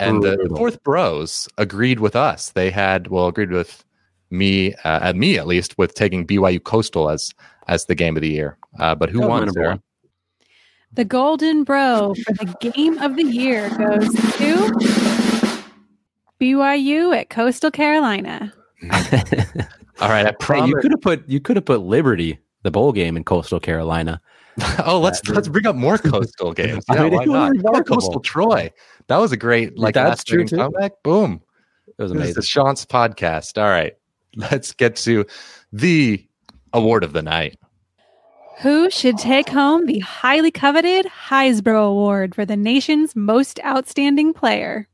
And 0.00 0.22
the 0.22 0.52
fourth 0.56 0.82
bros 0.82 1.48
agreed 1.58 2.00
with 2.00 2.16
us. 2.16 2.50
They 2.50 2.70
had 2.70 3.06
well 3.08 3.28
agreed 3.28 3.50
with 3.52 3.84
me, 4.30 4.74
uh, 4.84 5.00
at 5.02 5.16
me 5.16 5.38
at 5.38 5.46
least, 5.46 5.78
with 5.78 5.94
taking 5.94 6.26
BYU 6.26 6.62
Coastal 6.62 7.08
as 7.10 7.30
as 7.68 7.86
the 7.86 7.94
game 7.94 8.16
of 8.16 8.20
the 8.22 8.28
year. 8.28 8.58
Uh, 8.78 8.94
but 8.94 9.08
who 9.08 9.20
That 9.20 9.28
won? 9.28 9.46
winnable. 9.48 9.52
Sarah? 9.54 9.82
The 10.92 11.04
Golden 11.04 11.64
Bro 11.64 12.14
for 12.24 12.32
the 12.34 12.54
game 12.72 12.98
of 12.98 13.16
the 13.16 13.24
year 13.24 13.68
goes 13.70 14.08
to 14.14 14.70
BYU 16.40 17.16
at 17.16 17.30
Coastal 17.30 17.70
Carolina. 17.70 18.52
All 18.92 20.08
right, 20.08 20.26
I 20.26 20.30
Hey, 20.30 20.36
promise. 20.40 20.68
you 20.70 20.76
could 20.76 20.90
have 20.90 21.00
put 21.00 21.28
you 21.28 21.40
could 21.40 21.56
have 21.56 21.64
put 21.64 21.80
Liberty, 21.80 22.38
the 22.62 22.70
bowl 22.70 22.92
game 22.92 23.16
in 23.16 23.24
Coastal 23.24 23.60
Carolina. 23.60 24.20
oh, 24.86 25.00
let's 25.00 25.26
let's 25.28 25.48
bring 25.48 25.66
up 25.66 25.76
more 25.76 25.98
coastal 25.98 26.52
games. 26.54 26.84
I 26.88 26.94
Yeah, 26.96 27.02
mean, 27.04 27.12
why 27.12 27.24
not? 27.24 27.34
How 27.36 27.42
about 27.46 27.56
remarkable. 27.56 27.96
Coastal 27.96 28.20
Troy. 28.20 28.72
That 29.08 29.18
was 29.18 29.32
a 29.32 29.36
great 29.36 29.78
like 29.78 29.94
That's 29.94 30.08
last 30.08 30.26
true, 30.28 30.44
too. 30.44 30.56
comeback. 30.56 31.02
Boom. 31.02 31.42
It 31.98 32.02
was 32.02 32.10
This 32.10 32.16
is 32.16 32.22
amazing. 32.22 32.34
the 32.34 32.42
Sean's 32.42 32.86
podcast. 32.86 33.60
All 33.62 33.68
right, 33.68 33.94
let's 34.36 34.72
get 34.72 34.96
to 34.96 35.24
the 35.72 36.26
award 36.72 37.04
of 37.04 37.12
the 37.12 37.22
night. 37.22 37.58
Who 38.60 38.88
should 38.90 39.18
take 39.18 39.48
home 39.48 39.86
the 39.86 39.98
highly 39.98 40.50
coveted 40.52 41.06
Heisbro 41.06 41.88
Award 41.88 42.34
for 42.36 42.44
the 42.46 42.56
nation's 42.56 43.16
most 43.16 43.58
outstanding 43.64 44.32
player? 44.32 44.88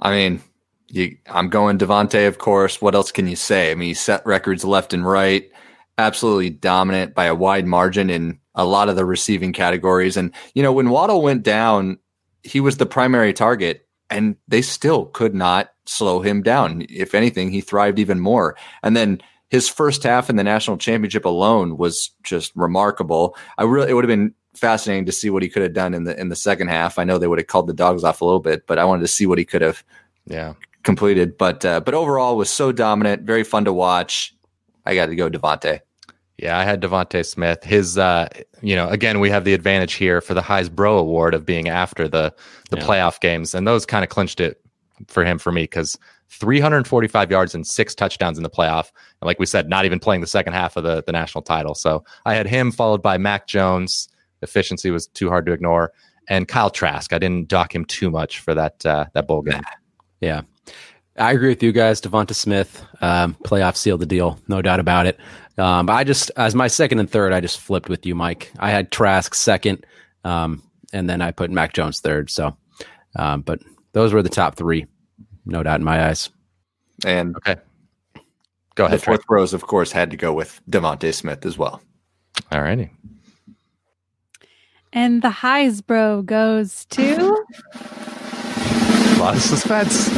I 0.00 0.10
mean, 0.10 0.42
you, 0.88 1.16
I'm 1.28 1.48
going 1.48 1.78
DeVonta, 1.78 2.26
of 2.26 2.38
course. 2.38 2.82
What 2.82 2.96
else 2.96 3.12
can 3.12 3.28
you 3.28 3.36
say? 3.36 3.70
I 3.70 3.76
mean, 3.76 3.88
he 3.88 3.94
set 3.94 4.26
records 4.26 4.64
left 4.64 4.92
and 4.92 5.06
right, 5.06 5.48
absolutely 5.96 6.50
dominant 6.50 7.14
by 7.14 7.26
a 7.26 7.34
wide 7.36 7.66
margin 7.66 8.10
in 8.10 8.40
a 8.58 8.66
lot 8.66 8.90
of 8.90 8.96
the 8.96 9.06
receiving 9.06 9.54
categories. 9.54 10.16
And, 10.18 10.30
you 10.54 10.62
know, 10.62 10.72
when 10.72 10.90
Waddle 10.90 11.22
went 11.22 11.42
down, 11.42 11.98
he 12.42 12.60
was 12.60 12.76
the 12.76 12.84
primary 12.84 13.32
target, 13.32 13.86
and 14.10 14.36
they 14.48 14.60
still 14.60 15.06
could 15.06 15.34
not 15.34 15.70
slow 15.86 16.20
him 16.20 16.42
down. 16.42 16.84
If 16.90 17.14
anything, 17.14 17.50
he 17.50 17.62
thrived 17.62 17.98
even 17.98 18.20
more. 18.20 18.56
And 18.82 18.94
then 18.94 19.20
his 19.48 19.68
first 19.68 20.02
half 20.02 20.28
in 20.28 20.36
the 20.36 20.44
national 20.44 20.76
championship 20.76 21.24
alone 21.24 21.78
was 21.78 22.10
just 22.22 22.52
remarkable. 22.54 23.34
I 23.56 23.62
really, 23.64 23.90
it 23.90 23.94
would 23.94 24.04
have 24.04 24.08
been 24.08 24.34
fascinating 24.54 25.06
to 25.06 25.12
see 25.12 25.30
what 25.30 25.42
he 25.42 25.48
could 25.48 25.62
have 25.62 25.72
done 25.72 25.94
in 25.94 26.04
the 26.04 26.18
in 26.20 26.28
the 26.28 26.36
second 26.36 26.68
half. 26.68 26.98
I 26.98 27.04
know 27.04 27.16
they 27.16 27.28
would 27.28 27.38
have 27.38 27.46
called 27.46 27.68
the 27.68 27.72
dogs 27.72 28.04
off 28.04 28.20
a 28.20 28.24
little 28.24 28.40
bit, 28.40 28.66
but 28.66 28.78
I 28.78 28.84
wanted 28.84 29.02
to 29.02 29.08
see 29.08 29.24
what 29.24 29.38
he 29.38 29.44
could 29.44 29.62
have 29.62 29.82
Yeah. 30.26 30.54
completed. 30.82 31.38
But 31.38 31.64
uh, 31.64 31.80
but 31.80 31.94
overall 31.94 32.36
was 32.36 32.50
so 32.50 32.72
dominant, 32.72 33.22
very 33.22 33.44
fun 33.44 33.64
to 33.66 33.72
watch. 33.72 34.34
I 34.84 34.94
got 34.94 35.06
to 35.06 35.16
go 35.16 35.30
DeVonta. 35.30 35.80
Yeah, 36.38 36.56
I 36.56 36.62
had 36.64 36.80
DeVonta 36.80 37.26
Smith. 37.26 37.64
His, 37.64 37.98
uh, 37.98 38.28
you 38.62 38.76
know, 38.76 38.88
again, 38.88 39.18
we 39.18 39.28
have 39.30 39.44
the 39.44 39.54
advantage 39.54 39.94
here 39.94 40.20
for 40.20 40.34
the 40.34 40.40
Heisbro 40.40 40.74
Bro 40.74 40.98
Award 40.98 41.34
of 41.34 41.44
being 41.44 41.68
after 41.68 42.06
the 42.08 42.32
the 42.70 42.76
Yeah. 42.78 42.84
playoff 42.84 43.20
games, 43.20 43.54
and 43.54 43.66
those 43.66 43.84
kind 43.84 44.04
of 44.04 44.08
clinched 44.10 44.40
it 44.40 44.60
for 45.08 45.24
him 45.24 45.38
for 45.38 45.50
me 45.52 45.62
because 45.64 45.98
345 46.30 47.30
yards 47.30 47.54
and 47.54 47.66
six 47.66 47.94
touchdowns 47.94 48.36
in 48.38 48.42
the 48.44 48.50
playoff, 48.50 48.90
and 49.20 49.26
like 49.26 49.38
we 49.38 49.46
said, 49.46 49.68
not 49.68 49.84
even 49.84 49.98
playing 49.98 50.20
the 50.20 50.26
second 50.26 50.52
half 50.52 50.76
of 50.76 50.84
the 50.84 51.02
the 51.04 51.12
national 51.12 51.42
title. 51.42 51.74
So 51.74 52.04
I 52.24 52.34
had 52.34 52.46
him 52.46 52.70
followed 52.70 53.02
by 53.02 53.18
Mac 53.18 53.46
Jones. 53.48 54.08
Efficiency 54.42 54.90
was 54.92 55.08
too 55.08 55.28
hard 55.28 55.44
to 55.46 55.52
ignore, 55.52 55.92
and 56.28 56.46
Kyle 56.46 56.70
Trask. 56.70 57.12
I 57.12 57.18
didn't 57.18 57.48
dock 57.48 57.74
him 57.74 57.84
too 57.84 58.10
much 58.10 58.38
for 58.38 58.54
that 58.54 58.86
uh, 58.86 59.06
that 59.14 59.26
bowl 59.26 59.42
game. 59.42 59.62
Yeah. 60.20 60.42
I 61.18 61.32
agree 61.32 61.48
with 61.48 61.62
you 61.62 61.72
guys. 61.72 62.00
DeVonta 62.00 62.34
Smith, 62.34 62.84
um, 63.00 63.36
playoff 63.44 63.76
sealed 63.76 64.00
the 64.00 64.06
deal, 64.06 64.38
no 64.48 64.62
doubt 64.62 64.80
about 64.80 65.06
it. 65.06 65.18
Um, 65.58 65.86
but 65.86 65.94
I 65.94 66.04
just, 66.04 66.30
as 66.36 66.54
my 66.54 66.68
second 66.68 67.00
and 67.00 67.10
third, 67.10 67.32
I 67.32 67.40
just 67.40 67.58
flipped 67.60 67.88
with 67.88 68.06
you, 68.06 68.14
Mike. 68.14 68.52
I 68.60 68.70
had 68.70 68.92
Trask 68.92 69.34
second, 69.34 69.84
um, 70.24 70.62
and 70.92 71.10
then 71.10 71.20
I 71.20 71.32
put 71.32 71.50
Mac 71.50 71.72
Jones 71.72 72.00
third. 72.00 72.30
So, 72.30 72.56
um, 73.16 73.42
but 73.42 73.60
those 73.92 74.12
were 74.12 74.22
the 74.22 74.28
top 74.28 74.54
three, 74.54 74.86
no 75.44 75.62
doubt 75.62 75.80
in 75.80 75.84
my 75.84 76.06
eyes. 76.08 76.30
And 77.04 77.34
Okay, 77.36 77.56
go 78.76 78.84
the 78.84 78.86
ahead. 78.86 79.02
Trey. 79.02 79.14
fourth 79.16 79.24
rows, 79.28 79.52
of 79.54 79.62
course, 79.66 79.90
had 79.90 80.10
to 80.12 80.16
go 80.16 80.32
with 80.32 80.60
DeVonta 80.70 81.12
Smith 81.12 81.44
as 81.44 81.58
well. 81.58 81.82
All 82.52 82.60
righty. 82.62 82.90
And 84.92 85.20
the 85.22 85.28
Heisbro 85.30 86.24
goes 86.24 86.84
to 86.86 87.44
A 89.18 89.20
lot 89.20 89.34
of 89.36 89.42
suspense. 89.42 90.08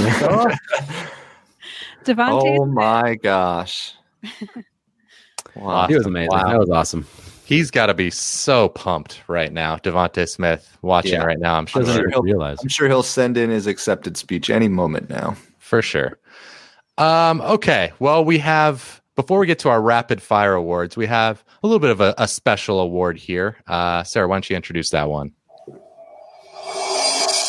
DeVonta. 2.04 2.42
Oh 2.60 2.66
my 2.66 3.14
gosh! 3.16 3.94
Wow. 5.56 5.88
He 5.88 5.96
was 5.96 6.06
amazing. 6.06 6.28
Wow. 6.30 6.48
That 6.48 6.58
was 6.60 6.70
awesome. 6.70 7.06
He's 7.44 7.72
got 7.72 7.86
to 7.86 7.94
be 7.94 8.08
so 8.10 8.68
pumped 8.68 9.20
right 9.26 9.52
now. 9.52 9.76
DeVonta 9.76 10.28
Smith 10.28 10.78
watching 10.82 11.14
Yeah. 11.14 11.24
right 11.24 11.40
now. 11.40 11.56
I'm 11.56 11.66
sure. 11.66 11.82
Doesn't 11.82 11.96
sure 12.02 12.08
he'll- 12.08 12.22
realize. 12.22 12.58
I'm 12.62 12.68
sure 12.68 12.86
he'll 12.86 13.02
send 13.02 13.36
in 13.36 13.50
his 13.50 13.66
accepted 13.66 14.16
speech 14.16 14.48
any 14.48 14.68
moment 14.68 15.10
now. 15.10 15.34
for 15.58 15.82
sure. 15.82 16.18
Um, 16.98 17.40
okay. 17.40 17.92
Well, 17.98 18.24
we 18.24 18.38
have 18.38 19.02
before 19.16 19.40
we 19.40 19.46
get 19.46 19.58
to 19.60 19.68
our 19.70 19.82
rapid 19.82 20.22
fire 20.22 20.54
awards, 20.54 20.96
we 20.96 21.06
have 21.06 21.42
a 21.64 21.66
little 21.66 21.80
bit 21.80 21.90
of 21.90 22.00
a, 22.00 22.14
a 22.16 22.28
special 22.28 22.78
award 22.78 23.18
here. 23.18 23.56
Uh, 23.66 24.04
Sarah, 24.04 24.28
why 24.28 24.36
don't 24.36 24.48
you 24.48 24.54
introduce 24.54 24.90
that 24.90 25.08
one? 25.08 25.32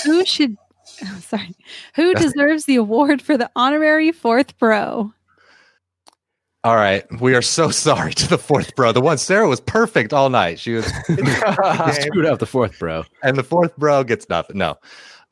Who 0.05 0.25
should? 0.25 0.57
Oh, 1.03 1.19
sorry. 1.21 1.55
Who 1.95 2.13
deserves 2.13 2.65
the 2.65 2.75
award 2.75 3.21
for 3.21 3.37
the 3.37 3.49
honorary 3.55 4.11
fourth 4.11 4.57
bro? 4.57 5.13
All 6.63 6.75
right. 6.75 7.03
We 7.19 7.33
are 7.35 7.41
so 7.41 7.69
sorry 7.71 8.13
to 8.13 8.27
the 8.27 8.37
fourth 8.37 8.75
bro. 8.75 8.91
The 8.91 9.01
one 9.01 9.17
Sarah 9.17 9.47
was 9.47 9.59
perfect 9.59 10.13
all 10.13 10.29
night. 10.29 10.59
She 10.59 10.73
was 10.73 10.85
Screwed 11.05 12.25
up 12.25 12.39
the 12.39 12.47
fourth, 12.47 12.77
bro. 12.79 13.03
and 13.23 13.35
the 13.35 13.43
fourth 13.43 13.75
bro 13.77 14.03
gets 14.03 14.29
nothing. 14.29 14.57
No. 14.57 14.77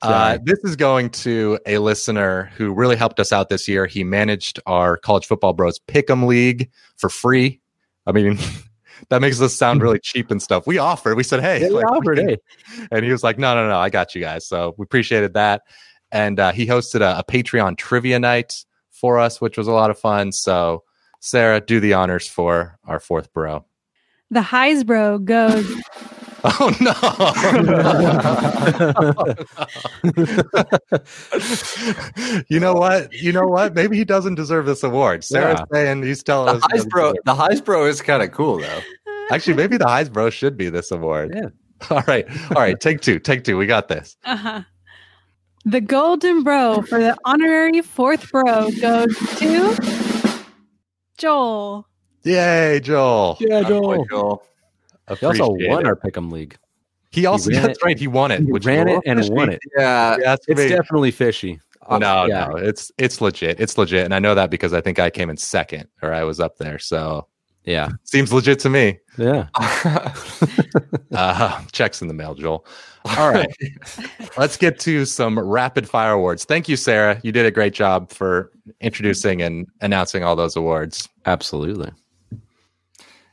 Uh, 0.02 0.38
this 0.44 0.60
is 0.64 0.78
going 0.78 1.10
to 1.10 1.60
a 1.66 1.78
listener 1.78 2.50
who 2.56 2.74
really 2.74 2.96
helped 2.96 3.20
us 3.20 3.34
out 3.34 3.50
this 3.50 3.68
year. 3.68 3.86
He 3.86 4.06
managed 4.06 4.58
our 4.66 4.96
college 4.96 5.26
football 5.26 5.52
bros 5.52 5.78
pick'em 5.78 6.26
league 6.26 6.70
for 6.96 7.10
free. 7.10 7.60
I 8.08 8.14
mean, 8.14 8.40
that 9.10 9.22
makes 9.22 9.39
us 9.41 9.54
sound 9.56 9.82
really 9.82 10.00
cheap 10.04 10.32
and 10.32 10.41
stuff. 10.41 10.68
We 10.68 10.78
offered. 10.78 11.16
We 11.16 11.24
said, 11.24 11.41
"Hey," 11.41 11.62
Yeah, 11.62 11.70
like, 11.70 11.86
offered, 11.86 12.20
hey. 12.20 12.38
and 12.91 13.06
he 13.06 13.12
was 13.12 13.24
like, 13.24 13.39
"No, 13.39 13.56
no, 13.56 13.68
no, 13.68 13.78
I 13.78 13.89
got 13.89 14.14
you 14.16 14.22
guys." 14.22 14.45
So 14.45 14.76
we 14.78 14.84
appreciated 14.84 15.34
that. 15.34 15.62
And 16.12 16.39
uh, 16.39 16.52
he 16.52 16.66
hosted 16.66 17.02
a, 17.02 17.20
a 17.20 17.24
Patreon 17.24 17.78
trivia 17.78 18.20
night 18.20 18.66
for 18.91 19.20
us, 19.20 19.39
which 19.39 19.58
was 19.58 19.68
a 19.68 19.72
lot 19.72 19.89
of 19.91 19.97
fun. 20.00 20.32
So 20.32 20.84
Sarah, 21.20 21.62
do 21.62 21.80
the 21.80 21.93
honors 21.93 22.28
for 22.28 22.78
our 22.86 23.00
fourth 23.00 23.32
bro. 23.34 23.66
The 24.32 24.41
Heisbro 24.41 25.24
goes 25.24 25.66
Oh 26.44 26.72
no! 26.80 26.94
you 32.50 32.60
know 32.60 32.74
what? 32.74 33.12
You 33.14 33.32
know 33.32 33.48
what? 33.48 33.74
Maybe 33.74 33.98
he 33.98 34.06
doesn't 34.06 34.36
deserve 34.36 34.66
this 34.66 34.84
award. 34.84 35.24
Sarah's 35.24 35.60
Yeah. 35.60 35.66
saying 35.72 36.04
he's 36.04 36.24
telling 36.24 36.58
The 36.60 36.66
us. 36.66 36.86
Heisbro, 36.86 37.14
the 37.26 37.34
Heisbro 37.34 37.88
is 37.90 38.02
kind 38.02 38.24
of 38.24 38.32
cool 38.32 38.60
though. 38.60 38.80
Actually, 39.32 39.56
maybe 39.56 39.78
the 39.78 39.86
Heisbro 39.86 40.32
should 40.32 40.58
be 40.58 40.70
this 40.70 40.92
award. 40.92 41.32
Yeah. 41.36 41.50
All 41.90 42.04
right. 42.08 42.26
All 42.56 42.62
right. 42.62 42.80
Take 42.80 43.02
two. 43.02 43.20
Take 43.20 43.44
two. 43.44 43.58
We 43.58 43.66
got 43.66 43.88
this. 43.88 44.18
uh-huh. 44.26 44.64
the 45.66 45.82
Golden 45.82 46.44
Bro 46.44 46.84
for 46.84 47.00
the 47.00 47.16
honorary 47.26 47.82
fourth 47.82 48.30
bro 48.32 48.70
goes 48.82 49.16
to 49.38 49.76
Joel. 51.18 51.86
Yay, 52.24 52.80
Joel. 52.82 53.38
Yeah, 53.40 53.64
Boy, 53.64 54.04
Joel. 54.10 54.44
He 55.18 55.26
also 55.26 55.49
won 55.49 55.82
it. 55.82 55.88
our 55.88 55.95
pick'em 55.95 56.32
league. 56.32 56.57
He 57.12 57.26
also, 57.26 57.49
he 57.49 57.55
ran 57.57 57.66
that's 57.66 57.80
it. 57.80 57.86
right. 57.86 57.97
He 57.97 58.07
won 58.07 58.30
it. 58.32 58.41
He 58.41 58.51
which 58.51 58.66
ran 58.66 58.88
it 58.88 59.01
and 59.05 59.20
little 59.20 59.36
won 59.36 59.49
it. 59.49 59.60
Yeah, 59.78 60.18
If 60.34 60.39
It's 60.47 60.62
me. 60.62 60.70
definitely 60.70 61.12
fishy. 61.12 61.60
No, 61.89 62.26
yeah. 62.26 62.45
no, 62.45 62.55
it's 62.57 62.91
it's 62.99 63.20
legit. 63.20 63.60
It's 63.60 63.76
legit, 63.76 64.05
and 64.05 64.14
I 64.14 64.20
know 64.20 64.36
that 64.36 64.51
because 64.51 64.74
I 64.74 64.82
think 64.82 64.99
I 64.99 65.10
came 65.10 65.28
in 65.30 65.38
second, 65.38 65.88
or 66.03 66.14
I 66.14 66.24
was 66.24 66.39
up 66.39 66.57
there. 66.57 66.78
So 66.78 67.26
Yeah. 67.64 67.89
seems 68.03 68.32
legit 68.32 68.60
to 68.60 68.70
me. 68.70 68.99
Yeah. 69.18 69.47
Uh, 71.12 71.62
checks 71.72 72.01
in 72.01 72.07
the 72.07 72.14
mail, 72.14 72.36
Joel. 72.36 72.66
All 73.18 73.30
right, 73.34 73.47
let's 74.38 74.57
get 74.57 74.80
to 74.82 75.03
some 75.05 75.39
rapid 75.39 75.89
fire 75.89 76.12
awards. 76.14 76.45
Thank 76.45 76.70
you, 76.70 76.76
Sarah. 76.76 77.20
You 77.24 77.32
did 77.32 77.45
a 77.47 77.51
great 77.51 77.74
job 77.74 78.12
for 78.12 78.51
introducing 78.80 79.41
and 79.41 79.66
announcing 79.82 80.24
all 80.24 80.36
those 80.36 80.55
awards. 80.55 81.10
Absolutely. 81.26 81.91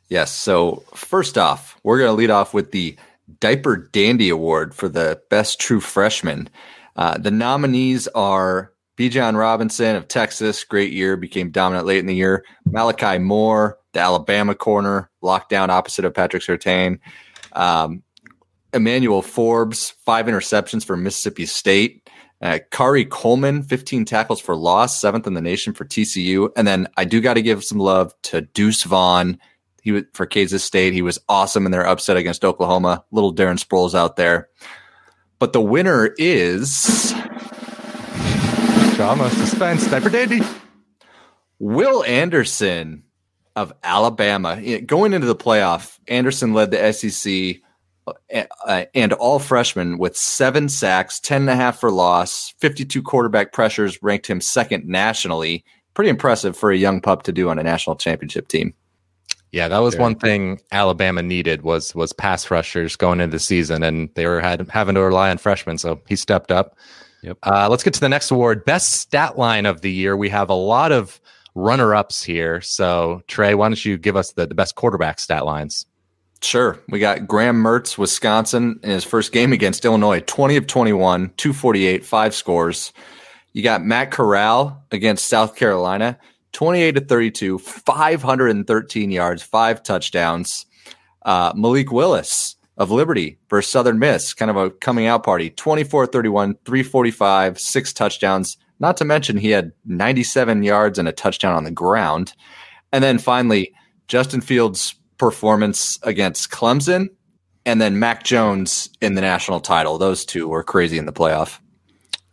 Yes. 0.09 0.33
So 0.33 0.85
first 0.95 1.37
off, 1.37 1.79
we're 1.83 1.99
going 1.99 2.11
to 2.11 2.15
lead 2.15 2.31
off 2.31 2.55
with 2.55 2.71
the 2.71 2.97
Diaper 3.41 3.77
Dandy 3.77 4.29
Award 4.29 4.75
for 4.75 4.89
the 4.89 5.21
best 5.31 5.61
true 5.61 5.81
freshman. 5.81 6.49
Uh, 6.95 7.19
the 7.19 7.31
nominees 7.31 8.07
are 8.09 8.73
Bijan 8.97 9.37
Robinson 9.37 9.97
of 9.97 10.09
Texas, 10.09 10.65
great 10.65 10.93
year, 10.93 11.17
became 11.17 11.51
dominant 11.51 11.87
late 11.87 11.99
in 11.99 12.07
the 12.07 12.15
year. 12.15 12.45
Malachi 12.65 13.19
Moore, 13.19 13.79
the 13.93 14.01
Alabama 14.01 14.55
corner, 14.55 15.11
lockdown 15.23 15.69
opposite 15.69 16.05
of 16.05 16.15
Patrick 16.15 16.43
Surtain. 16.43 16.99
Um, 17.53 18.03
Emmanuel 18.73 19.23
Forbes, 19.23 19.91
five 20.05 20.27
interceptions 20.27 20.85
for 20.85 20.97
Mississippi 20.97 21.47
State. 21.47 22.09
Uh, 22.43 22.59
Khari 22.71 23.09
Coleman, 23.09 23.63
15 23.63 24.05
tackles 24.05 24.41
for 24.41 24.55
loss, 24.55 25.01
seventh 25.01 25.27
in 25.27 25.35
the 25.35 25.41
nation 25.41 25.73
for 25.73 25.85
TCU. 25.85 26.51
And 26.57 26.67
then 26.67 26.87
I 26.97 27.05
do 27.05 27.21
got 27.21 27.35
to 27.35 27.43
give 27.43 27.65
some 27.65 27.79
love 27.79 28.13
to 28.25 28.43
Deuce 28.43 28.83
Vaughn. 28.83 29.39
He 29.87 29.93
was 29.93 30.03
for 30.15 30.27
Kansas 30.27 30.65
State. 30.65 30.95
He 30.95 31.03
was 31.03 31.21
awesome 31.29 31.65
in 31.65 31.71
their 31.71 31.87
upset 31.87 32.17
against 32.17 32.45
Oklahoma. 32.45 33.05
Little 33.13 33.33
Darren 33.33 33.57
Sproles 33.57 33.95
out 33.95 34.17
there. 34.17 34.49
But 35.39 35.53
the 35.53 35.61
winner 35.61 36.13
is 36.19 37.15
Drama, 38.97 39.31
suspense, 39.31 39.89
diaper 39.89 40.09
dandy. 40.09 40.41
Will 41.61 42.03
Anderson 42.03 43.05
of 43.55 43.73
Alabama. 43.85 44.61
Going 44.81 45.13
into 45.13 45.29
the 45.29 45.37
playoff, 45.37 46.01
Anderson 46.09 46.53
led 46.53 46.73
the 46.73 46.93
SEC 46.93 47.63
uh, 48.67 48.87
and 48.93 49.13
all 49.13 49.39
freshmen 49.39 49.99
with 49.99 50.17
seven 50.17 50.69
sacks, 50.69 51.21
10 51.21 51.43
and 51.43 51.51
a 51.51 51.55
half 51.55 51.79
for 51.79 51.93
loss, 51.93 52.55
52 52.59 53.05
quarterback 53.05 53.53
pressures 53.53 54.03
ranked 54.03 54.27
him 54.27 54.41
second 54.41 54.85
nationally. 54.89 55.65
Pretty 55.95 56.11
impressive 56.11 56.57
for 56.57 56.73
a 56.73 56.77
young 56.77 57.01
pup 57.01 57.23
to 57.23 57.33
do 57.33 57.49
on 57.51 57.61
a 57.61 57.63
national 57.63 57.95
championship 57.95 58.49
team. 58.49 58.75
Yeah, 59.53 59.69
that 59.69 59.79
was 59.79 59.95
Very 59.95 60.03
one 60.03 60.15
thing 60.17 60.61
Alabama 60.73 61.23
needed 61.23 61.63
was 61.63 61.95
was 61.95 62.13
pass 62.13 62.51
rushers 62.51 62.97
going 62.97 63.21
into 63.21 63.37
the 63.37 63.41
season, 63.41 63.83
and 63.83 64.11
they 64.15 64.27
were 64.27 64.41
had, 64.41 64.69
having 64.71 64.95
to 64.97 65.03
rely 65.03 65.31
on 65.31 65.39
freshmen. 65.39 65.79
So 65.79 66.01
he 66.09 66.17
stepped 66.17 66.51
up. 66.51 66.77
Yep. 67.23 67.39
Uh, 67.43 67.69
let's 67.71 67.83
get 67.83 67.95
to 67.95 68.01
the 68.01 68.09
next 68.09 68.31
award, 68.31 68.65
best 68.65 68.93
stat 68.93 69.39
line 69.39 69.67
of 69.67 69.81
the 69.81 69.91
year. 69.91 70.17
We 70.17 70.29
have 70.29 70.51
a 70.51 70.55
lot 70.55 70.93
of 70.93 71.21
runner 71.55 71.95
ups 71.95 72.23
here. 72.23 72.61
So 72.61 73.23
Trey, 73.27 73.55
why 73.55 73.69
don't 73.69 73.85
you 73.85 73.97
give 73.97 74.17
us 74.17 74.33
the, 74.33 74.47
the 74.47 74.55
best 74.55 74.75
quarterback 74.75 75.19
stat 75.19 75.45
lines? 75.45 75.87
Sure. 76.43 76.79
We 76.89 76.99
got 76.99 77.27
Graham 77.27 77.63
Mertz, 77.63 77.97
Wisconsin, 77.97 78.79
in 78.83 78.91
his 78.91 79.05
first 79.05 79.33
game 79.33 79.53
against 79.53 79.85
Illinois, 79.85 80.21
20 80.21 80.57
of 80.57 80.67
21, 80.67 81.33
248, 81.37 82.05
five 82.05 82.35
scores. 82.35 82.93
You 83.53 83.63
got 83.63 83.83
Matt 83.83 84.11
Corral 84.11 84.85
against 84.93 85.27
South 85.27 85.57
Carolina, 85.57 86.19
28 86.57 86.93
to 86.93 87.01
32, 87.03 87.59
513 87.59 89.11
yards, 89.11 89.43
five 89.43 89.83
touchdowns. 89.83 90.65
Uh, 91.21 91.53
Malik 91.55 91.93
Willis 91.93 92.57
of 92.79 92.91
Liberty 92.91 93.39
versus 93.51 93.71
Southern 93.71 93.99
Miss, 93.99 94.33
kind 94.33 94.51
of 94.51 94.57
a 94.57 94.71
coming 94.71 95.05
out 95.05 95.23
party, 95.23 95.51
24 95.51 96.07
31, 96.07 96.55
345, 96.65 97.61
six 97.61 97.93
touchdowns. 97.93 98.57
Not 98.81 98.97
to 98.97 99.05
mention 99.05 99.37
he 99.37 99.51
had 99.51 99.73
97 99.85 100.63
yards 100.63 100.99
and 100.99 101.07
a 101.07 101.13
touchdown 101.13 101.55
on 101.55 101.65
the 101.65 101.71
ground. 101.71 102.33
And 102.91 103.05
then 103.05 103.19
finally, 103.19 103.75
Justin 104.09 104.41
Fields 104.41 104.95
performance 105.19 105.99
against 106.05 106.51
Clemson, 106.51 107.09
and 107.67 107.83
then 107.83 107.99
Mac 107.99 108.25
Jones 108.25 108.89
in 109.03 109.15
the 109.15 109.21
national 109.21 109.61
title. 109.61 109.99
Those 109.99 110.25
two 110.25 110.49
were 110.49 110.63
crazy 110.63 110.97
in 110.97 111.05
the 111.05 111.13
playoff. 111.13 111.59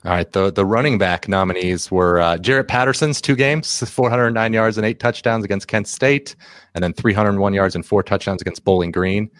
All 0.05 0.11
right, 0.11 0.29
the 0.29 0.51
the 0.51 0.65
running 0.65 0.97
back 0.97 1.29
nominees 1.29 1.89
were 1.89 2.19
uh, 2.19 2.35
Jaret 2.35 2.67
Patterson's 2.67 3.21
two 3.21 3.37
games, 3.37 3.79
409 3.89 4.51
yards 4.51 4.77
and 4.77 4.85
eight 4.85 4.99
touchdowns 4.99 5.45
against 5.45 5.69
Kent 5.69 5.87
State, 5.87 6.35
and 6.75 6.83
then 6.83 6.91
301 6.91 7.53
yards 7.53 7.73
and 7.73 7.85
four 7.85 8.03
touchdowns 8.03 8.41
against 8.41 8.65
Bowling 8.65 8.91
Green. 8.91 9.31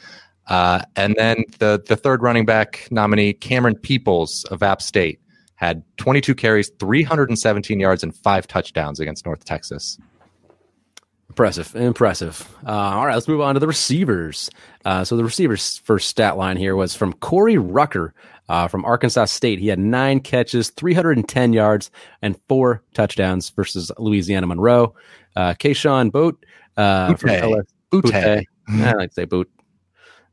Uh, 0.48 0.82
and 0.96 1.16
then 1.18 1.44
the 1.60 1.84
the 1.86 1.98
third 1.98 2.22
running 2.22 2.46
back 2.46 2.88
nominee, 2.92 3.34
Camerun 3.34 3.82
Peoples 3.82 4.46
of 4.46 4.64
App 4.64 4.82
State, 4.82 5.20
had 5.56 5.84
22 5.98 6.34
carries, 6.34 6.70
317 6.80 7.80
yards, 7.80 8.02
and 8.02 8.16
five 8.16 8.48
touchdowns 8.48 9.02
against 9.02 9.26
North 9.26 9.44
Texas. 9.44 9.98
Impressive, 11.30 11.76
impressive. 11.76 12.48
Uh, 12.66 12.72
all 12.72 13.08
right, 13.08 13.16
let's 13.16 13.28
move 13.28 13.42
on 13.42 13.56
to 13.56 13.60
the 13.60 13.68
receivers. 13.68 14.50
Uh, 14.86 15.04
so 15.04 15.18
the 15.18 15.24
receivers' 15.24 15.80
first 15.80 16.08
stat 16.08 16.38
line 16.38 16.58
here 16.58 16.76
was 16.76 16.96
from 16.96 17.12
Corey 17.14 17.58
Rucker 17.58 18.14
uh, 18.50 18.68
from 18.68 18.86
Arkansas 18.86 19.26
State. 19.26 19.60
He 19.60 19.68
had 19.68 19.80
nine 19.80 20.20
catches, 20.20 20.70
310 20.72 21.54
yards, 21.54 21.92
and 22.22 22.40
four 22.48 22.84
touchdowns 22.94 23.50
versus 23.50 23.92
Louisiana 23.98 24.48
Monroe. 24.48 24.94
Uh, 25.36 25.54
Kayshon 25.54 26.12
Boutte 26.12 26.38
uh, 26.78 27.16
from 27.16 27.30
LS, 27.30 27.66
Boutte. 27.92 28.44
I 28.70 28.92
like 28.94 29.10
to 29.10 29.14
say 29.14 29.26
Boot. 29.26 29.50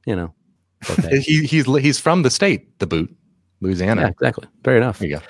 You 0.06 0.16
know, 0.16 0.34
he, 1.10 1.44
he's 1.44 1.66
he's 1.66 2.00
from 2.00 2.22
the 2.22 2.30
state, 2.30 2.78
the 2.78 2.86
Boot, 2.86 3.14
Louisiana. 3.60 4.02
Yeah, 4.02 4.08
exactly. 4.08 4.48
Fair 4.64 4.76
enough. 4.76 4.98
There 4.98 5.08
you 5.08 5.16
go 5.16 5.22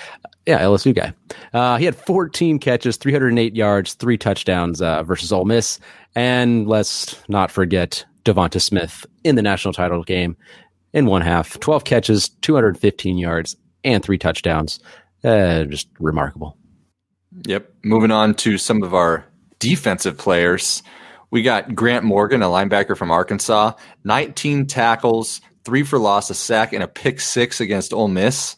yeah, 0.46 0.60
LSU 0.62 0.94
guy. 0.94 1.12
Uh, 1.52 1.76
he 1.76 1.84
had 1.84 1.94
14 1.94 2.58
catches, 2.58 2.96
308 2.96 3.54
yards, 3.54 3.94
three 3.94 4.18
touchdowns 4.18 4.80
uh, 4.80 5.02
versus 5.02 5.32
Ole 5.32 5.44
Miss, 5.44 5.78
and 6.14 6.66
let's 6.66 7.16
not 7.28 7.50
forget 7.50 8.04
DeVonta 8.24 8.60
Smith 8.60 9.06
in 9.24 9.36
the 9.36 9.42
national 9.42 9.72
title 9.72 10.02
game 10.02 10.36
in 10.92 11.06
one 11.06 11.22
half, 11.22 11.58
12 11.60 11.84
catches, 11.84 12.28
215 12.28 13.18
yards, 13.18 13.56
and 13.84 14.04
three 14.04 14.18
touchdowns. 14.18 14.80
Uh, 15.22 15.64
just 15.64 15.88
remarkable. 15.98 16.56
Yep. 17.46 17.72
Moving 17.84 18.10
on 18.10 18.34
to 18.36 18.58
some 18.58 18.82
of 18.82 18.94
our 18.94 19.24
defensive 19.58 20.18
players. 20.18 20.82
We 21.30 21.42
got 21.42 21.74
Grant 21.74 22.04
Morgan, 22.04 22.42
a 22.42 22.46
linebacker 22.46 22.96
from 22.96 23.10
Arkansas, 23.10 23.72
19 24.04 24.66
tackles, 24.66 25.40
three 25.64 25.84
for 25.84 25.98
loss, 25.98 26.30
a 26.30 26.34
sack, 26.34 26.72
and 26.72 26.82
a 26.82 26.88
pick 26.88 27.20
six 27.20 27.60
against 27.60 27.92
Ole 27.92 28.08
Miss. 28.08 28.56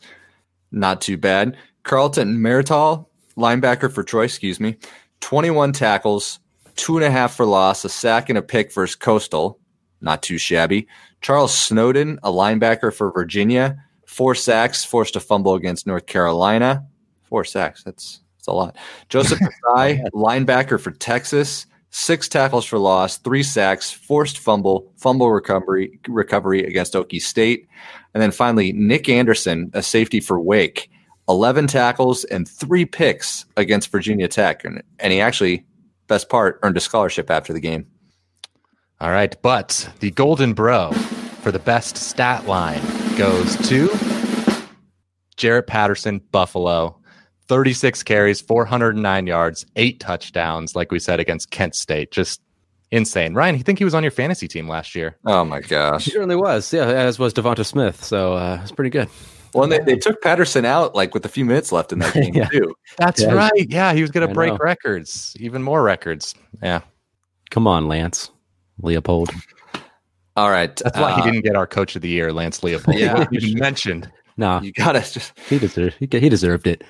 Not 0.71 1.03
too 1.03 1.19
bad. 1.19 1.57
Carlton 1.83 2.41
Martial, 2.41 3.11
linebacker 3.37 3.93
for 3.93 4.03
Troy, 4.03 4.25
excuse 4.25 4.59
me, 4.59 4.77
21 5.21 5.73
tackles, 5.73 6.39
two 6.77 6.97
and 6.97 7.05
a 7.05 7.11
half 7.11 7.35
for 7.35 7.45
loss, 7.45 7.85
a 7.85 7.89
sack 7.89 8.29
and 8.29 8.39
a 8.39 8.43
pick 8.43 8.73
versus 8.73 8.97
Coastal. 8.97 9.59
Not 10.03 10.23
too 10.23 10.39
shabby. 10.39 10.87
Charles 11.21 11.57
Snowden, 11.57 12.19
a 12.23 12.31
linebacker 12.31 12.93
for 12.93 13.13
Virginia, 13.13 13.83
four 14.07 14.35
sacks, 14.35 14.85
forced 14.85 15.17
a 15.17 15.21
fumble 15.21 15.55
against 15.55 15.87
North 15.87 16.07
Carolina. 16.07 16.85
Four 17.23 17.45
sacks, 17.45 17.83
that's, 17.85 18.21
that's 18.37 18.49
a 18.49 18.53
lot. 18.53 18.77
Joseph 19.09 19.39
Ossai, 19.65 20.03
linebacker 20.13 20.81
for 20.81 20.91
Texas, 20.91 21.67
six 21.91 22.29
tackles 22.29 22.65
for 22.65 22.79
loss, 22.79 23.19
three 23.19 23.43
sacks, 23.43 23.91
forced 23.91 24.39
fumble, 24.39 24.93
fumble 24.97 25.31
recovery, 25.31 26.01
recovery 26.09 26.65
against 26.65 26.95
Okie 26.95 27.23
State. 27.23 27.69
And 28.13 28.23
then 28.23 28.33
finally, 28.33 28.73
Nick 28.73 29.09
Anderson, 29.09 29.71
a 29.73 29.83
safety 29.83 30.19
for 30.19 30.41
Wake, 30.41 30.91
11 31.29 31.69
tackles 31.69 32.25
and 32.25 32.49
three 32.49 32.85
picks 32.85 33.47
against 33.57 33.93
Virginia 33.93 34.27
Tech. 34.27 34.65
And, 34.65 34.83
and 34.99 35.13
he 35.13 35.21
actually, 35.21 35.65
best 36.09 36.29
part, 36.29 36.59
earned 36.63 36.77
a 36.77 36.81
scholarship 36.81 37.31
after 37.31 37.53
the 37.53 37.61
game. 37.61 37.87
All 39.03 39.11
right. 39.11 39.35
But 39.43 39.91
the 39.99 40.13
Golden 40.13 40.55
Bro 40.55 40.93
for 41.43 41.51
the 41.51 41.59
best 41.59 41.97
stat 41.97 42.47
line 42.47 42.81
goes 43.17 43.57
to 43.69 43.89
Jaret 45.37 45.67
Patterson, 45.67 46.21
Buffalo. 46.31 46.97
36 47.49 48.05
carries, 48.05 48.41
409 48.41 49.27
yards, 49.27 49.67
eight 49.75 49.99
touchdowns, 49.99 50.77
like 50.77 50.93
we 50.93 51.01
said, 51.01 51.19
against 51.19 51.51
Kent 51.51 51.75
State. 51.75 52.13
Just 52.13 52.41
insane. 52.93 53.35
Ryan, 53.35 53.57
you 53.57 53.65
think 53.65 53.81
he 53.81 53.85
was 53.85 53.93
on 53.93 54.05
your 54.05 54.13
fantasy 54.13 54.47
team 54.47 54.69
last 54.69 54.95
year? 54.95 55.19
Oh 55.27 55.45
my 55.45 55.61
gosh. 55.61 56.05
He 56.05 56.13
certainly 56.13 56.37
was. 56.37 56.73
Yeah, 56.73 56.87
as 56.87 57.19
was 57.19 57.35
DeVonta 57.35 57.67
Smith. 57.67 58.05
So 58.05 58.35
uh, 58.35 58.61
it's 58.63 58.71
pretty 58.71 58.91
good. 58.91 59.09
Well, 59.53 59.67
they, 59.67 59.81
they 59.81 59.97
took 59.97 60.23
Patterson 60.23 60.65
out 60.65 60.95
like 60.95 61.13
with 61.13 61.27
a 61.27 61.29
few 61.29 61.45
minutes 61.45 61.73
left 61.73 61.93
in 61.93 61.99
that 61.99 62.15
game 62.15 62.35
yeah. 62.35 62.49
too. 62.49 62.73
That's 62.99 63.21
yeah. 63.21 63.33
right. 63.33 63.67
Yeah, 63.69 63.95
he 63.95 64.01
was 64.01 64.13
going 64.13 64.29
to 64.29 64.33
break 64.33 64.53
know. 64.53 64.59
records, 64.61 65.37
even 65.41 65.61
more 65.61 65.83
records. 65.83 66.37
Yeah. 66.63 66.83
Come 67.51 67.67
on, 67.67 67.89
Lance 67.89 68.31
Leipold. 68.81 69.35
All 70.37 70.51
right. 70.51 70.75
That's 70.77 70.99
why 70.99 71.13
uh, 71.13 71.17
he 71.17 71.31
didn't 71.31 71.45
get 71.45 71.57
our 71.57 71.67
coach 71.67 71.97
of 71.97 72.03
the 72.03 72.09
year, 72.09 72.33
Lance 72.33 72.61
Leipold. 72.61 72.99
Yeah, 72.99 73.27
you 73.33 73.57
mentioned. 73.57 74.11
No, 74.37 74.61
you 74.63 74.73
gotta 74.73 75.01
just 75.01 75.39
he 75.49 75.59
deserved 75.59 75.97
he, 75.99 76.09
he 76.11 76.29
deserved 76.29 76.67
it. 76.67 76.85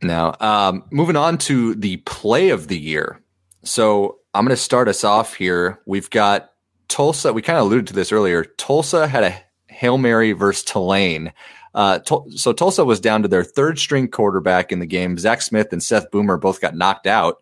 Now, 0.00 0.36
um, 0.40 0.84
moving 0.90 1.16
on 1.16 1.38
to 1.38 1.74
the 1.74 1.96
play 1.98 2.50
of 2.50 2.68
the 2.68 2.78
year. 2.78 3.20
So 3.64 4.18
I'm 4.34 4.44
going 4.44 4.54
to 4.54 4.62
start 4.62 4.88
us 4.88 5.04
off 5.04 5.34
here. 5.34 5.80
We've 5.86 6.08
got 6.10 6.52
Tulsa. 6.88 7.32
We 7.32 7.42
kind 7.42 7.58
of 7.58 7.66
alluded 7.66 7.88
to 7.88 7.94
this 7.94 8.12
earlier. 8.12 8.44
Tulsa 8.44 9.08
had 9.08 9.24
a 9.24 9.34
hail 9.66 9.98
mary 9.98 10.32
versus 10.32 10.64
Tulane. 10.64 11.32
Uh, 11.74 12.00
so 12.34 12.52
Tulsa 12.52 12.84
was 12.84 13.00
down 13.00 13.22
to 13.22 13.28
their 13.28 13.44
third 13.44 13.78
string 13.78 14.08
quarterback 14.08 14.72
in 14.72 14.78
the 14.78 14.86
game. 14.86 15.18
Zach 15.18 15.42
Smith 15.42 15.72
and 15.72 15.82
Seth 15.82 16.10
Boomer 16.10 16.36
both 16.36 16.60
got 16.60 16.76
knocked 16.76 17.06
out. 17.06 17.40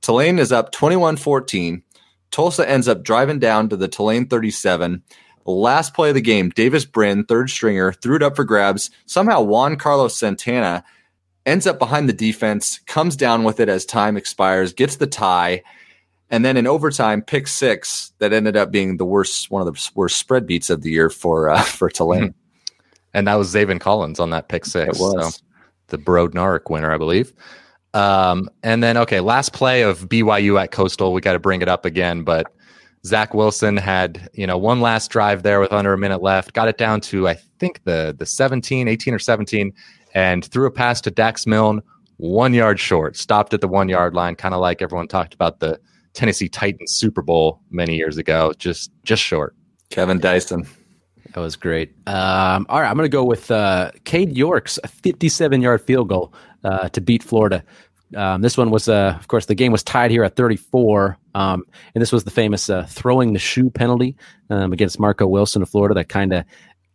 Tulane 0.00 0.38
is 0.38 0.52
up 0.52 0.72
21 0.72 1.16
14. 1.16 1.82
Tulsa 2.30 2.68
ends 2.68 2.88
up 2.88 3.02
driving 3.02 3.38
down 3.38 3.68
to 3.68 3.76
the 3.76 3.88
Tulane 3.88 4.26
37. 4.26 5.02
Last 5.44 5.94
play 5.94 6.10
of 6.10 6.14
the 6.14 6.20
game, 6.20 6.50
Davis 6.50 6.84
Brin, 6.84 7.24
third 7.24 7.48
stringer, 7.48 7.92
threw 7.92 8.16
it 8.16 8.22
up 8.22 8.36
for 8.36 8.44
grabs. 8.44 8.90
Somehow 9.06 9.40
Juan 9.40 9.76
Carlos 9.76 10.16
Santana 10.16 10.84
ends 11.46 11.66
up 11.66 11.78
behind 11.78 12.06
the 12.08 12.12
defense, 12.12 12.80
comes 12.86 13.16
down 13.16 13.44
with 13.44 13.58
it 13.58 13.70
as 13.70 13.86
time 13.86 14.18
expires, 14.18 14.74
gets 14.74 14.96
the 14.96 15.06
tie, 15.06 15.62
and 16.30 16.44
then 16.44 16.56
in 16.56 16.66
overtime, 16.66 17.22
pick 17.22 17.46
six 17.46 18.12
that 18.18 18.32
ended 18.32 18.56
up 18.56 18.70
being 18.70 18.98
the 18.98 19.06
worst, 19.06 19.50
one 19.50 19.66
of 19.66 19.72
the 19.72 19.90
worst 19.94 20.18
spread 20.18 20.46
beats 20.46 20.68
of 20.68 20.82
the 20.82 20.90
year 20.90 21.08
for 21.08 21.48
uh, 21.48 21.62
for 21.62 21.88
Tulane. 21.88 22.28
Mm-hmm. 22.28 22.32
And 23.14 23.26
that 23.26 23.36
was 23.36 23.54
Zaven 23.54 23.80
Collins 23.80 24.20
on 24.20 24.30
that 24.30 24.48
pick 24.48 24.66
six. 24.66 24.98
It 24.98 25.00
was. 25.00 25.36
So 25.36 25.42
the 25.86 25.98
Broad 25.98 26.34
Nark 26.34 26.68
winner, 26.68 26.92
I 26.92 26.98
believe. 26.98 27.32
Um, 27.94 28.50
and 28.62 28.82
then, 28.82 28.96
okay, 28.98 29.20
last 29.20 29.52
play 29.52 29.82
of 29.82 30.08
BYU 30.08 30.60
at 30.60 30.70
Coastal. 30.70 31.12
We 31.12 31.20
got 31.20 31.32
to 31.32 31.38
bring 31.38 31.62
it 31.62 31.68
up 31.68 31.84
again, 31.84 32.22
but 32.22 32.52
Zach 33.04 33.34
Wilson 33.34 33.76
had, 33.76 34.28
you 34.34 34.46
know, 34.46 34.58
one 34.58 34.80
last 34.80 35.10
drive 35.10 35.42
there 35.42 35.60
with 35.60 35.72
under 35.72 35.92
a 35.92 35.98
minute 35.98 36.22
left, 36.22 36.52
got 36.52 36.68
it 36.68 36.78
down 36.78 37.00
to, 37.02 37.28
I 37.28 37.34
think, 37.58 37.82
the, 37.84 38.14
the 38.18 38.26
17, 38.26 38.88
18 38.88 39.14
or 39.14 39.18
17, 39.18 39.72
and 40.14 40.44
threw 40.44 40.66
a 40.66 40.70
pass 40.70 41.00
to 41.02 41.10
Dax 41.10 41.46
Milne, 41.46 41.80
one 42.18 42.52
yard 42.52 42.78
short, 42.78 43.16
stopped 43.16 43.54
at 43.54 43.60
the 43.60 43.68
one 43.68 43.88
yard 43.88 44.14
line, 44.14 44.34
kind 44.34 44.54
of 44.54 44.60
like 44.60 44.82
everyone 44.82 45.08
talked 45.08 45.34
about 45.34 45.60
the 45.60 45.80
Tennessee 46.14 46.48
Titans 46.48 46.92
Super 46.92 47.22
Bowl 47.22 47.60
many 47.70 47.96
years 47.96 48.18
ago, 48.18 48.52
just 48.58 48.90
just 49.04 49.22
short. 49.22 49.54
Kevin 49.90 50.18
Dyson. 50.18 50.66
That 51.34 51.40
was 51.40 51.56
great. 51.56 51.90
Um, 52.06 52.66
all 52.68 52.80
right, 52.80 52.88
I'm 52.88 52.96
going 52.96 53.04
to 53.04 53.08
go 53.08 53.24
with 53.24 53.50
uh, 53.50 53.92
Cade 54.04 54.36
York's 54.36 54.78
57 54.86 55.62
yard 55.62 55.80
field 55.82 56.08
goal 56.08 56.32
uh, 56.64 56.88
to 56.90 57.00
beat 57.00 57.22
Florida. 57.22 57.64
Um, 58.16 58.40
this 58.40 58.56
one 58.56 58.70
was, 58.70 58.88
uh, 58.88 59.14
of 59.18 59.28
course, 59.28 59.46
the 59.46 59.54
game 59.54 59.72
was 59.72 59.82
tied 59.82 60.10
here 60.10 60.24
at 60.24 60.36
34. 60.36 61.18
Um, 61.34 61.64
and 61.94 62.00
this 62.00 62.12
was 62.12 62.24
the 62.24 62.30
famous 62.30 62.70
uh, 62.70 62.84
throwing 62.88 63.32
the 63.32 63.38
shoe 63.38 63.70
penalty 63.70 64.16
um, 64.50 64.72
against 64.72 64.98
Marco 64.98 65.26
Wilson 65.26 65.62
of 65.62 65.68
Florida 65.68 65.94
that 65.94 66.08
kind 66.08 66.32
of 66.32 66.44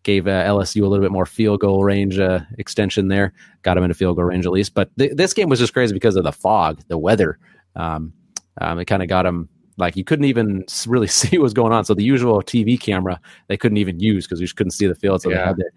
gave 0.02 0.28
uh, 0.28 0.44
LSU 0.44 0.84
a 0.84 0.88
little 0.88 1.04
bit 1.04 1.12
more 1.12 1.26
field 1.26 1.62
goal 1.62 1.84
range 1.84 2.20
uh, 2.20 2.40
extension 2.58 3.08
there, 3.08 3.34
got 3.62 3.76
them 3.76 3.84
into 3.84 3.94
field 3.94 4.18
goal 4.18 4.26
range 4.26 4.46
at 4.46 4.52
least. 4.52 4.74
But 4.74 4.90
th- 4.98 5.14
this 5.16 5.34
game 5.34 5.50
was 5.50 5.60
just 5.60 5.74
crazy 5.74 5.94
because 5.94 6.16
of 6.16 6.24
the 6.24 6.32
fog, 6.32 6.82
the 6.88 6.98
weather. 6.98 7.38
Um, 7.76 8.14
um, 8.60 8.80
it 8.80 8.86
kind 8.86 9.02
of 9.02 9.10
got 9.10 9.26
him 9.26 9.50
like 9.78 9.96
you 9.96 10.04
couldn't 10.04 10.26
even 10.26 10.66
really 10.88 11.08
see 11.08 11.38
what 11.38 11.44
was 11.44 11.54
going 11.54 11.74
on. 11.74 11.86
So 11.86 11.94
the 11.94 12.04
usual 12.04 12.42
TV 12.42 12.80
camera 12.80 13.20
they 13.48 13.58
couldn't 13.58 13.78
even 13.78 14.00
use 14.00 14.26
because 14.26 14.40
you 14.40 14.46
just 14.46 14.56
couldn't 14.56 14.72
see 14.72 14.88
the 14.88 14.96
field. 14.96 15.22
So 15.22 15.30
yeah. 15.30 15.38
they 15.38 15.44
had 15.44 15.56
to 15.58 15.70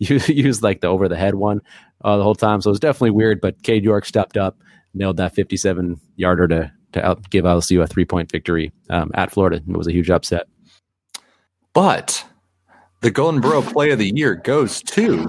use, 0.08 0.28
use 0.28 0.62
like 0.62 0.80
the 0.80 0.88
over 0.88 1.08
the 1.08 1.16
head 1.16 1.36
one 1.36 1.60
uh, 2.04 2.16
the 2.16 2.22
whole 2.22 2.34
time. 2.34 2.60
So 2.60 2.70
it 2.70 2.72
was 2.72 2.80
definitely 2.80 3.12
weird. 3.12 3.40
But 3.40 3.62
Cade 3.62 3.84
York 3.84 4.04
stepped 4.04 4.36
up 4.36 4.58
nailed 4.94 5.16
that 5.18 5.34
57 5.34 6.00
yarder 6.16 6.48
to 6.48 6.72
to 6.92 7.06
out, 7.06 7.30
give 7.30 7.44
LSU 7.44 7.80
a 7.82 7.86
three 7.86 8.04
point 8.04 8.30
victory 8.30 8.72
um, 8.88 9.10
at 9.14 9.30
Florida. 9.30 9.56
It 9.56 9.76
was 9.76 9.86
a 9.86 9.92
huge 9.92 10.10
upset. 10.10 10.48
But 11.72 12.24
the 13.00 13.10
Golden 13.12 13.40
Borough 13.40 13.62
Play 13.62 13.90
of 13.90 13.98
the 13.98 14.12
Year 14.14 14.34
goes 14.34 14.82
to 14.82 15.26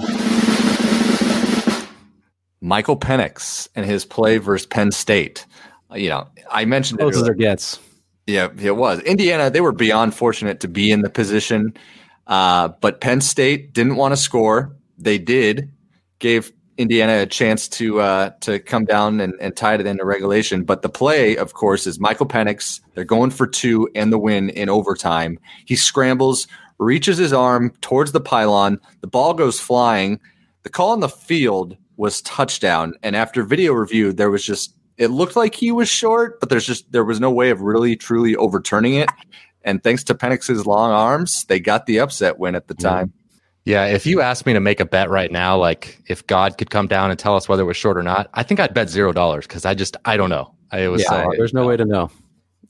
Michael 2.61 2.97
Penix 2.97 3.67
and 3.75 3.85
his 3.85 4.05
play 4.05 4.39
versus 4.39 4.65
Penn 4.65 4.91
State. 4.91 5.45
You 5.93 6.09
know, 6.09 6.27
I 6.49 6.65
mentioned 6.65 6.99
Close 6.99 7.17
it. 7.17 7.25
Close 7.25 7.35
gets. 7.37 7.79
Yeah, 8.25 8.49
it 8.59 8.75
was. 8.75 8.99
Indiana, 9.01 9.49
they 9.49 9.61
were 9.61 9.71
beyond 9.71 10.15
fortunate 10.15 10.59
to 10.61 10.67
be 10.67 10.89
in 10.89 11.01
the 11.01 11.09
position, 11.09 11.73
uh, 12.27 12.69
but 12.81 13.01
Penn 13.01 13.21
State 13.21 13.73
didn't 13.73 13.95
want 13.95 14.13
to 14.13 14.17
score. 14.17 14.75
They 14.97 15.17
did, 15.17 15.71
gave 16.19 16.51
Indiana 16.77 17.21
a 17.21 17.25
chance 17.25 17.67
to 17.69 17.99
uh, 17.99 18.29
to 18.41 18.59
come 18.59 18.85
down 18.85 19.19
and, 19.19 19.33
and 19.39 19.55
tie 19.55 19.75
it 19.75 19.85
into 19.85 20.05
regulation. 20.05 20.63
But 20.63 20.81
the 20.81 20.89
play, 20.89 21.37
of 21.37 21.53
course, 21.53 21.85
is 21.85 21.99
Michael 21.99 22.27
Penix. 22.27 22.81
They're 22.93 23.03
going 23.03 23.31
for 23.31 23.47
two 23.47 23.89
and 23.95 24.11
the 24.11 24.17
win 24.17 24.49
in 24.49 24.69
overtime. 24.69 25.39
He 25.65 25.75
scrambles, 25.75 26.47
reaches 26.79 27.17
his 27.17 27.33
arm 27.33 27.71
towards 27.81 28.11
the 28.11 28.21
pylon. 28.21 28.79
The 29.01 29.07
ball 29.07 29.33
goes 29.33 29.59
flying. 29.59 30.19
The 30.63 30.69
call 30.69 30.91
on 30.91 30.99
the 30.99 31.09
field 31.09 31.77
was 31.97 32.21
touchdown. 32.21 32.93
And 33.03 33.15
after 33.15 33.43
video 33.43 33.73
review, 33.73 34.13
there 34.13 34.31
was 34.31 34.43
just 34.43 34.73
it 34.97 35.07
looked 35.07 35.35
like 35.35 35.55
he 35.55 35.71
was 35.71 35.89
short, 35.89 36.39
but 36.39 36.49
there's 36.49 36.65
just 36.65 36.91
there 36.91 37.05
was 37.05 37.19
no 37.19 37.31
way 37.31 37.49
of 37.49 37.61
really 37.61 37.95
truly 37.95 38.35
overturning 38.35 38.95
it. 38.95 39.09
And 39.63 39.83
thanks 39.83 40.03
to 40.05 40.15
Penix's 40.15 40.65
long 40.65 40.91
arms, 40.91 41.45
they 41.45 41.59
got 41.59 41.85
the 41.85 41.99
upset 41.99 42.39
win 42.39 42.55
at 42.55 42.67
the 42.67 42.73
time. 42.73 43.13
Yeah, 43.63 43.85
if 43.85 44.07
you 44.07 44.21
asked 44.21 44.47
me 44.47 44.53
to 44.53 44.59
make 44.59 44.79
a 44.79 44.85
bet 44.85 45.09
right 45.09 45.31
now, 45.31 45.55
like 45.55 46.01
if 46.07 46.25
God 46.25 46.57
could 46.57 46.71
come 46.71 46.87
down 46.87 47.11
and 47.11 47.19
tell 47.19 47.35
us 47.35 47.47
whether 47.47 47.61
it 47.61 47.65
was 47.65 47.77
short 47.77 47.95
or 47.95 48.03
not, 48.03 48.29
I 48.33 48.41
think 48.41 48.59
I'd 48.59 48.73
bet 48.73 48.89
zero 48.89 49.11
dollars 49.11 49.45
because 49.45 49.65
I 49.65 49.75
just 49.75 49.97
I 50.05 50.17
don't 50.17 50.31
know. 50.31 50.55
I 50.71 50.87
was 50.87 51.03
yeah, 51.03 51.27
there's 51.37 51.53
no 51.53 51.67
way 51.67 51.77
to 51.77 51.85
know. 51.85 52.09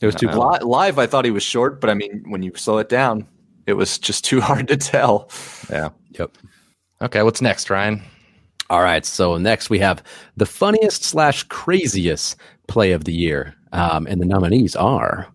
It 0.02 0.06
was 0.06 0.16
too 0.16 0.28
live, 0.28 0.64
live. 0.64 1.00
I 1.00 1.06
thought 1.06 1.24
he 1.24 1.32
was 1.32 1.44
short, 1.44 1.80
but 1.80 1.89
I 1.89 1.94
mean, 1.94 2.24
when 2.28 2.44
you 2.44 2.52
slow 2.56 2.80
it 2.80 2.89
down, 2.89 3.26
it 3.68 3.74
was 3.74 3.98
just 4.00 4.26
too 4.26 4.42
hard 4.42 4.68
to 4.68 4.78
tell. 4.78 5.30
Yeah. 5.70 5.89
Yep. 6.20 6.38
Okay, 7.04 7.24
what's 7.24 7.42
next, 7.42 7.70
Ryan? 7.70 8.02
All 8.70 8.82
right. 8.82 9.06
So 9.06 9.38
next 9.38 9.70
we 9.70 9.80
have 9.80 10.04
the 10.36 10.46
funniest 10.46 11.04
slash 11.04 11.44
craziest 11.44 12.36
play 12.68 12.92
of 12.92 13.06
the 13.06 13.14
year, 13.14 13.56
um, 13.72 14.08
and 14.08 14.20
the 14.20 14.26
nominees 14.26 14.76
are 14.76 15.28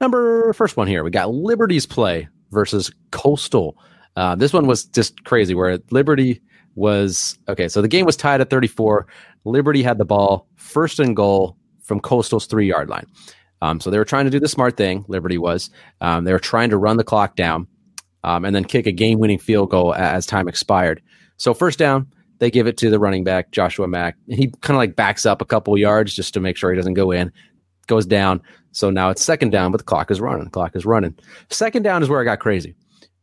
number 0.00 0.52
first 0.52 0.76
one 0.76 0.86
here. 0.86 1.04
We 1.04 1.10
got 1.10 1.32
Liberty's 1.32 1.86
play 1.86 2.28
versus 2.50 2.90
Coastal. 3.10 3.76
Uh, 4.16 4.34
this 4.34 4.52
one 4.52 4.66
was 4.66 4.84
just 4.84 5.24
crazy 5.24 5.54
where 5.54 5.78
Liberty 5.90 6.40
was 6.74 7.38
okay. 7.48 7.68
So 7.68 7.82
the 7.82 7.88
game 7.88 8.06
was 8.06 8.16
tied 8.16 8.40
at 8.40 8.50
34. 8.50 9.06
Liberty 9.44 9.82
had 9.82 9.98
the 9.98 10.04
ball 10.04 10.48
first 10.56 10.98
and 10.98 11.14
goal 11.14 11.56
from 11.82 12.00
Coastal's 12.00 12.46
three 12.46 12.68
yard 12.68 12.88
line. 12.88 13.06
Um, 13.62 13.80
so 13.80 13.90
they 13.90 13.98
were 13.98 14.04
trying 14.04 14.24
to 14.24 14.30
do 14.30 14.40
the 14.40 14.48
smart 14.48 14.76
thing. 14.76 15.04
Liberty 15.08 15.38
was. 15.38 15.70
Um, 16.00 16.24
they 16.24 16.32
were 16.32 16.38
trying 16.38 16.70
to 16.70 16.76
run 16.76 16.96
the 16.96 17.04
clock 17.04 17.36
down 17.36 17.66
um, 18.22 18.44
and 18.44 18.54
then 18.54 18.64
kick 18.64 18.86
a 18.86 18.92
game 18.92 19.18
winning 19.18 19.38
field 19.38 19.70
goal 19.70 19.94
as 19.94 20.26
time 20.26 20.48
expired. 20.48 21.02
So 21.36 21.54
first 21.54 21.78
down, 21.78 22.06
they 22.38 22.50
give 22.50 22.66
it 22.66 22.76
to 22.78 22.90
the 22.90 22.98
running 22.98 23.24
back 23.24 23.52
Joshua 23.52 23.86
Mack. 23.88 24.16
and 24.28 24.38
He 24.38 24.48
kind 24.60 24.76
of 24.76 24.78
like 24.78 24.96
backs 24.96 25.24
up 25.24 25.40
a 25.40 25.46
couple 25.46 25.76
yards 25.78 26.14
just 26.14 26.34
to 26.34 26.40
make 26.40 26.56
sure 26.56 26.70
he 26.70 26.76
doesn't 26.76 26.94
go 26.94 27.10
in. 27.10 27.32
Goes 27.86 28.06
down. 28.06 28.42
So 28.72 28.90
now 28.90 29.10
it's 29.10 29.22
second 29.22 29.50
down, 29.50 29.70
but 29.70 29.78
the 29.78 29.84
clock 29.84 30.10
is 30.10 30.20
running. 30.20 30.44
The 30.44 30.50
clock 30.50 30.74
is 30.74 30.84
running. 30.84 31.14
Second 31.50 31.82
down 31.82 32.02
is 32.02 32.08
where 32.08 32.20
I 32.20 32.24
got 32.24 32.40
crazy. 32.40 32.74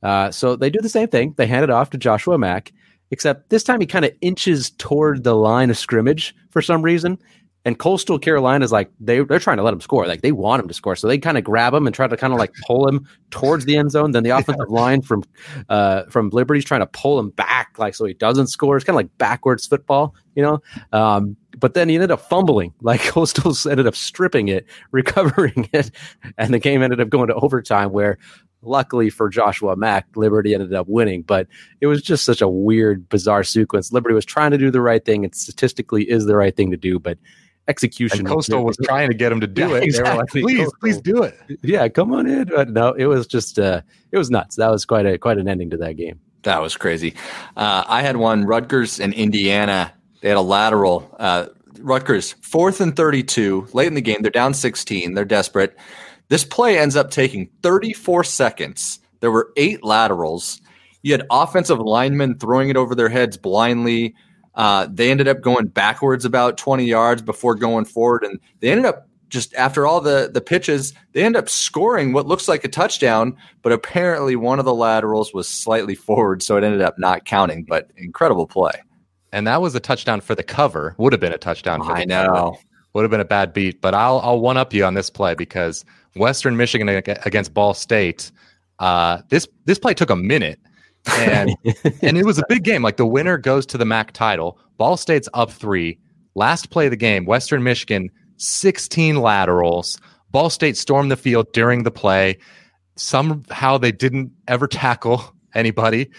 Uh, 0.04 0.32
so 0.32 0.56
they 0.56 0.70
do 0.70 0.80
the 0.80 0.90
same 0.90 1.08
thing. 1.08 1.34
They 1.38 1.48
hand 1.48 1.64
it 1.64 1.70
off 1.70 1.90
to 1.92 1.98
Joshua 1.98 2.38
Mack, 2.38 2.72
except 3.12 3.50
this 3.50 3.64
time 3.64 3.82
he 3.82 3.88
kind 3.88 4.06
of 4.06 4.12
inches 4.22 4.72
toward 4.72 5.24
the 5.24 5.36
line 5.36 5.70
of 5.70 5.78
scrimmage 5.78 6.36
for 6.50 6.62
some 6.62 6.82
reason. 6.82 7.20
And 7.64 7.78
Coastal 7.78 8.18
Carolina 8.18 8.66
is 8.66 8.72
like 8.72 8.90
they 9.00 9.20
they're 9.20 9.38
trying 9.38 9.58
to 9.58 9.64
let 9.64 9.74
him 9.74 9.82
score, 9.82 10.08
like 10.08 10.22
they 10.22 10.32
want 10.32 10.64
him 10.64 10.68
to 10.68 10.74
score, 10.74 10.96
so 10.96 11.08
they 11.08 11.20
kind 11.20 11.38
of 11.38 11.44
grab 11.44 11.76
him 11.76 11.86
and 11.86 11.96
try 11.96 12.08
to 12.08 12.18
kind 12.18 12.34
of 12.34 12.40
like 12.40 12.52
pull 12.66 12.88
him 12.88 13.08
towards 13.30 13.66
the 13.66 13.78
end 13.78 13.92
zone. 13.92 14.14
Then 14.14 14.24
the 14.24 14.32
offensive 14.32 14.70
line 14.70 15.04
from 15.04 15.24
uh, 15.70 16.06
from 16.06 16.32
Liberty's 16.32 16.66
trying 16.66 16.80
to 16.80 16.88
pull 16.88 17.20
him 17.20 17.30
back, 17.30 17.78
like 17.78 17.94
so 17.94 18.06
he 18.06 18.16
doesn't 18.16 18.48
score. 18.48 18.78
It's 18.78 18.84
kind 18.84 18.96
of 18.96 18.98
like 18.98 19.16
backwards 19.20 19.68
football, 19.68 20.16
you 20.34 20.42
know. 20.42 20.60
Um, 20.92 21.38
but 21.62 21.74
then 21.74 21.88
he 21.88 21.96
ended 21.96 22.12
up 22.12 22.20
fumbling, 22.20 22.74
like 22.82 23.02
Coastal 23.02 23.56
ended 23.70 23.88
up 23.88 23.96
stripping 23.96 24.50
it, 24.50 24.66
recovering 24.92 25.70
it, 25.72 25.92
and 26.38 26.54
the 26.54 26.60
game 26.60 26.84
ended 26.84 27.00
up 27.00 27.10
going 27.10 27.30
to 27.30 27.36
overtime 27.36 27.94
where 27.94 28.18
luckily 28.62 29.10
for 29.10 29.30
Joshua 29.30 29.76
Mack, 29.76 30.06
Liberty 30.16 30.54
ended 30.54 30.74
up 30.74 30.88
winning. 30.88 31.22
But 31.22 31.48
it 31.80 31.88
was 31.88 32.02
just 32.02 32.26
such 32.26 32.42
a 32.42 32.50
weird, 32.50 33.08
bizarre 33.10 33.44
sequence. 33.44 33.92
Liberty 33.92 34.14
was 34.14 34.26
trying 34.26 34.52
to 34.52 34.58
do 34.58 34.70
the 34.70 34.82
right 34.82 35.04
thing. 35.04 35.24
It 35.24 35.36
statistically 35.36 36.10
is 36.10 36.26
the 36.26 36.36
right 36.36 36.56
thing 36.56 36.72
to 36.72 36.78
do, 36.78 37.00
but 37.00 37.18
execution. 37.68 38.20
And 38.20 38.28
Coastal 38.28 38.64
was, 38.64 38.78
was 38.78 38.88
trying 38.88 39.10
to 39.10 39.16
get 39.16 39.32
him 39.32 39.40
to 39.42 39.48
do 39.48 39.62
yeah, 39.70 39.76
it. 39.78 39.84
Exactly. 39.84 40.04
They 40.04 40.12
were 40.12 40.18
like, 40.18 40.30
please, 40.30 40.58
Coastal. 40.58 40.80
please 40.80 41.02
do 41.02 41.24
it. 41.24 41.60
Yeah, 41.64 41.88
come 41.88 42.14
on 42.14 42.28
in. 42.28 42.46
But 42.46 42.70
no, 42.70 42.94
it 42.94 43.06
was 43.06 43.28
just 43.28 43.58
uh, 43.58 43.82
it 44.12 44.18
was 44.18 44.30
nuts. 44.30 44.56
That 44.58 44.70
was 44.70 44.86
quite 44.86 45.06
a 45.06 45.18
quite 45.18 45.38
an 45.38 45.48
ending 45.48 45.70
to 45.72 45.78
that 45.78 45.94
game. 45.94 46.20
That 46.44 46.62
was 46.62 46.76
crazy. 46.76 47.14
Uh, 47.56 47.84
I 47.88 48.02
had 48.02 48.18
one 48.18 48.46
Rutgers 48.46 49.00
and 49.00 49.14
Indiana. 49.14 49.94
They 50.22 50.30
had 50.30 50.38
a 50.38 50.42
lateral. 50.42 51.14
Uh, 51.20 51.48
Rutgers 51.80 52.34
fourth 52.42 52.80
and 52.80 52.96
thirty-two, 52.96 53.68
late 53.74 53.88
in 53.88 53.96
the 53.96 54.02
game. 54.02 54.22
They're 54.22 54.32
down 54.32 54.54
sixteen. 54.54 55.14
They're 55.14 55.26
desperate. 55.26 55.76
This 56.32 56.46
play 56.46 56.80
ends 56.80 56.96
up 56.96 57.12
taking 57.12 57.50
34 57.62 58.24
seconds. 58.24 59.00
There 59.20 59.32
were 59.32 59.52
eight 59.58 59.84
laterals. 59.84 60.62
You 61.02 61.12
had 61.12 61.28
offensive 61.30 61.80
linemen 61.82 62.40
throwing 62.40 62.70
it 62.70 62.78
over 62.78 62.96
their 62.96 63.10
heads 63.10 63.36
blindly. 63.36 64.16
Uh, 64.56 64.88
they 64.90 65.12
ended 65.12 65.28
up 65.28 65.42
going 65.42 65.68
backwards 65.68 66.24
about 66.24 66.58
20 66.58 66.86
yards 66.86 67.22
before 67.22 67.56
going 67.56 67.84
forward, 67.84 68.24
and 68.24 68.40
they 68.62 68.72
ended 68.72 68.86
up 68.86 69.10
just 69.28 69.54
after 69.56 69.86
all 69.86 70.00
the 70.00 70.30
the 70.34 70.40
pitches, 70.40 70.94
they 71.12 71.24
end 71.24 71.36
up 71.36 71.50
scoring 71.50 72.14
what 72.14 72.28
looks 72.28 72.48
like 72.48 72.64
a 72.64 72.70
touchdown, 72.70 73.36
but 73.62 73.74
apparently 73.74 74.38
one 74.38 74.60
of 74.60 74.64
the 74.64 74.74
laterals 74.74 75.34
was 75.34 75.50
slightly 75.50 75.96
forward, 75.96 76.42
so 76.42 76.56
it 76.56 76.64
ended 76.64 76.82
up 76.82 76.98
not 76.98 77.26
counting. 77.26 77.66
But 77.66 77.92
incredible 77.98 78.48
play. 78.48 78.82
And 79.32 79.48
that 79.48 79.62
was 79.62 79.76
a 79.76 79.80
touchdown 79.80 80.22
for 80.22 80.36
the 80.36 80.44
cover. 80.44 80.96
Would 80.98 81.14
have 81.14 81.20
been 81.20 81.34
a 81.34 81.38
touchdown 81.38 81.84
for 81.84 81.94
I 81.94 82.06
know. 82.06 82.26
Cover. 82.34 82.58
Would 82.94 83.02
have 83.04 83.12
been 83.12 83.22
a 83.22 83.26
bad 83.26 83.54
beat, 83.54 83.80
but 83.80 83.94
I'll 83.94 84.20
I'll 84.20 84.42
one 84.42 84.58
up 84.58 84.74
you 84.74 84.84
on 84.84 84.96
this 84.96 85.10
play 85.10 85.34
because 85.34 85.86
Western 86.16 86.58
Michigan 86.58 86.90
against 86.90 87.54
Ball 87.54 87.74
State. 87.74 88.32
Uh, 88.80 89.22
this 89.30 89.48
this 89.66 89.80
play 89.80 89.94
took 89.94 90.10
a 90.10 90.16
minute, 90.16 90.60
and 91.18 91.56
and 92.02 92.18
it 92.18 92.26
was 92.26 92.38
a 92.38 92.44
big 92.50 92.64
game. 92.64 92.82
Like 92.82 92.98
the 92.98 93.06
winner 93.06 93.38
goes 93.38 93.66
to 93.68 93.78
the 93.78 93.86
MAC 93.86 94.12
title. 94.12 94.60
Ball 94.78 94.98
State's 94.98 95.30
up 95.34 95.52
three. 95.52 95.98
Last 96.36 96.70
play 96.70 96.86
of 96.86 96.92
the 96.92 96.98
game, 96.98 97.26
Western 97.26 97.64
Michigan, 97.64 98.10
16 98.38 99.18
laterals. 99.18 100.00
Ball 100.32 100.50
State 100.50 100.78
stormed 100.78 101.12
the 101.12 101.18
field 101.18 101.52
during 101.54 101.84
the 101.84 101.92
play. 101.92 102.38
Somehow 102.96 103.78
they 103.78 103.92
didn't 103.92 104.32
ever 104.48 104.68
tackle 104.68 105.36
anybody, 105.54 106.10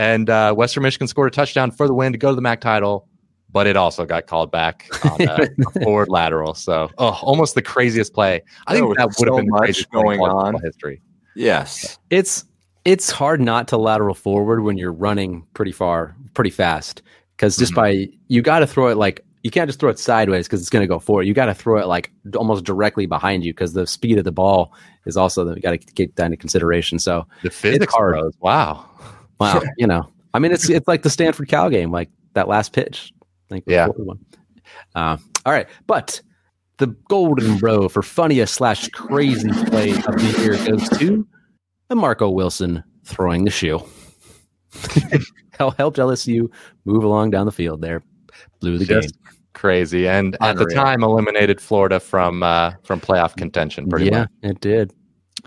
and 0.00 0.30
uh, 0.30 0.54
Western 0.54 0.82
Michigan 0.82 1.06
scored 1.06 1.32
a 1.32 1.34
touchdown 1.34 1.70
for 1.70 1.86
the 1.86 1.94
win 1.94 2.12
to 2.12 2.18
go 2.18 2.30
to 2.30 2.34
the 2.34 2.42
MAC 2.42 2.60
title 2.60 3.06
but 3.52 3.66
it 3.66 3.76
also 3.76 4.06
got 4.06 4.26
called 4.26 4.50
back 4.50 4.88
on 5.04 5.20
a, 5.22 5.48
a 5.74 5.80
forward 5.82 6.08
lateral. 6.08 6.54
So, 6.54 6.88
oh, 6.98 7.18
almost 7.22 7.54
the 7.54 7.62
craziest 7.62 8.14
play. 8.14 8.42
I 8.68 8.74
think 8.74 8.96
that 8.96 9.06
would 9.06 9.16
so 9.16 9.36
have 9.36 9.44
been 9.44 9.50
much 9.50 9.90
going 9.90 10.20
on 10.20 10.60
history. 10.62 11.02
Yes, 11.34 11.98
it's 12.10 12.44
it's 12.84 13.10
hard 13.10 13.40
not 13.40 13.68
to 13.68 13.76
lateral 13.76 14.14
forward 14.14 14.62
when 14.62 14.78
you're 14.78 14.92
running 14.92 15.46
pretty 15.54 15.72
far, 15.72 16.16
pretty 16.34 16.50
fast. 16.50 17.02
Because 17.36 17.56
just 17.56 17.72
mm-hmm. 17.72 18.08
by 18.08 18.12
you 18.28 18.42
got 18.42 18.60
to 18.60 18.66
throw 18.66 18.88
it 18.88 18.96
like 18.96 19.24
you 19.42 19.50
can't 19.50 19.68
just 19.68 19.80
throw 19.80 19.90
it 19.90 19.98
sideways 19.98 20.46
because 20.46 20.60
it's 20.60 20.70
going 20.70 20.82
to 20.82 20.88
go 20.88 20.98
forward. 20.98 21.26
You 21.26 21.34
got 21.34 21.46
to 21.46 21.54
throw 21.54 21.78
it 21.78 21.86
like 21.86 22.12
almost 22.36 22.64
directly 22.64 23.06
behind 23.06 23.44
you 23.44 23.52
because 23.52 23.72
the 23.72 23.86
speed 23.86 24.18
of 24.18 24.24
the 24.24 24.32
ball 24.32 24.74
is 25.06 25.16
also 25.16 25.44
that 25.44 25.56
you 25.56 25.62
got 25.62 25.70
to 25.72 25.78
take 25.78 26.14
that 26.16 26.26
into 26.26 26.36
consideration. 26.36 26.98
So 26.98 27.26
the 27.42 27.50
physics, 27.50 27.94
bros, 27.96 28.34
wow, 28.40 28.86
wow, 29.40 29.62
you 29.78 29.86
know, 29.86 30.08
I 30.34 30.38
mean, 30.38 30.52
it's 30.52 30.68
it's 30.68 30.86
like 30.86 31.02
the 31.02 31.10
Stanford 31.10 31.48
Cal 31.48 31.70
game, 31.70 31.90
like 31.90 32.10
that 32.34 32.46
last 32.46 32.72
pitch 32.72 33.12
think 33.50 33.64
yeah. 33.66 33.88
one. 33.88 34.24
Uh, 34.94 35.18
all 35.44 35.52
right, 35.52 35.68
but 35.86 36.22
the 36.78 36.86
golden 37.08 37.58
bro 37.58 37.88
for 37.88 38.02
funniest 38.02 38.54
slash 38.54 38.88
crazy 38.88 39.50
play 39.66 39.90
of 39.90 40.16
the 40.16 40.36
year 40.38 40.56
goes 40.64 40.88
to 40.98 41.26
the 41.88 41.96
Marco 41.96 42.30
Wilson 42.30 42.82
throwing 43.04 43.44
the 43.44 43.50
shoe. 43.50 43.84
helped 45.76 45.98
LSU 45.98 46.50
move 46.86 47.04
along 47.04 47.30
down 47.30 47.44
the 47.44 47.52
field 47.52 47.82
there, 47.82 48.02
blew 48.60 48.78
the 48.78 48.86
just, 48.86 49.12
game. 49.12 49.34
crazy, 49.52 50.08
and 50.08 50.36
at 50.40 50.56
the 50.56 50.64
time 50.66 51.02
eliminated 51.02 51.60
Florida 51.60 52.00
from 52.00 52.42
uh, 52.42 52.72
from 52.84 53.00
playoff 53.00 53.36
contention. 53.36 53.88
Pretty 53.88 54.06
yeah, 54.06 54.20
much. 54.20 54.28
it 54.42 54.60
did. 54.60 54.94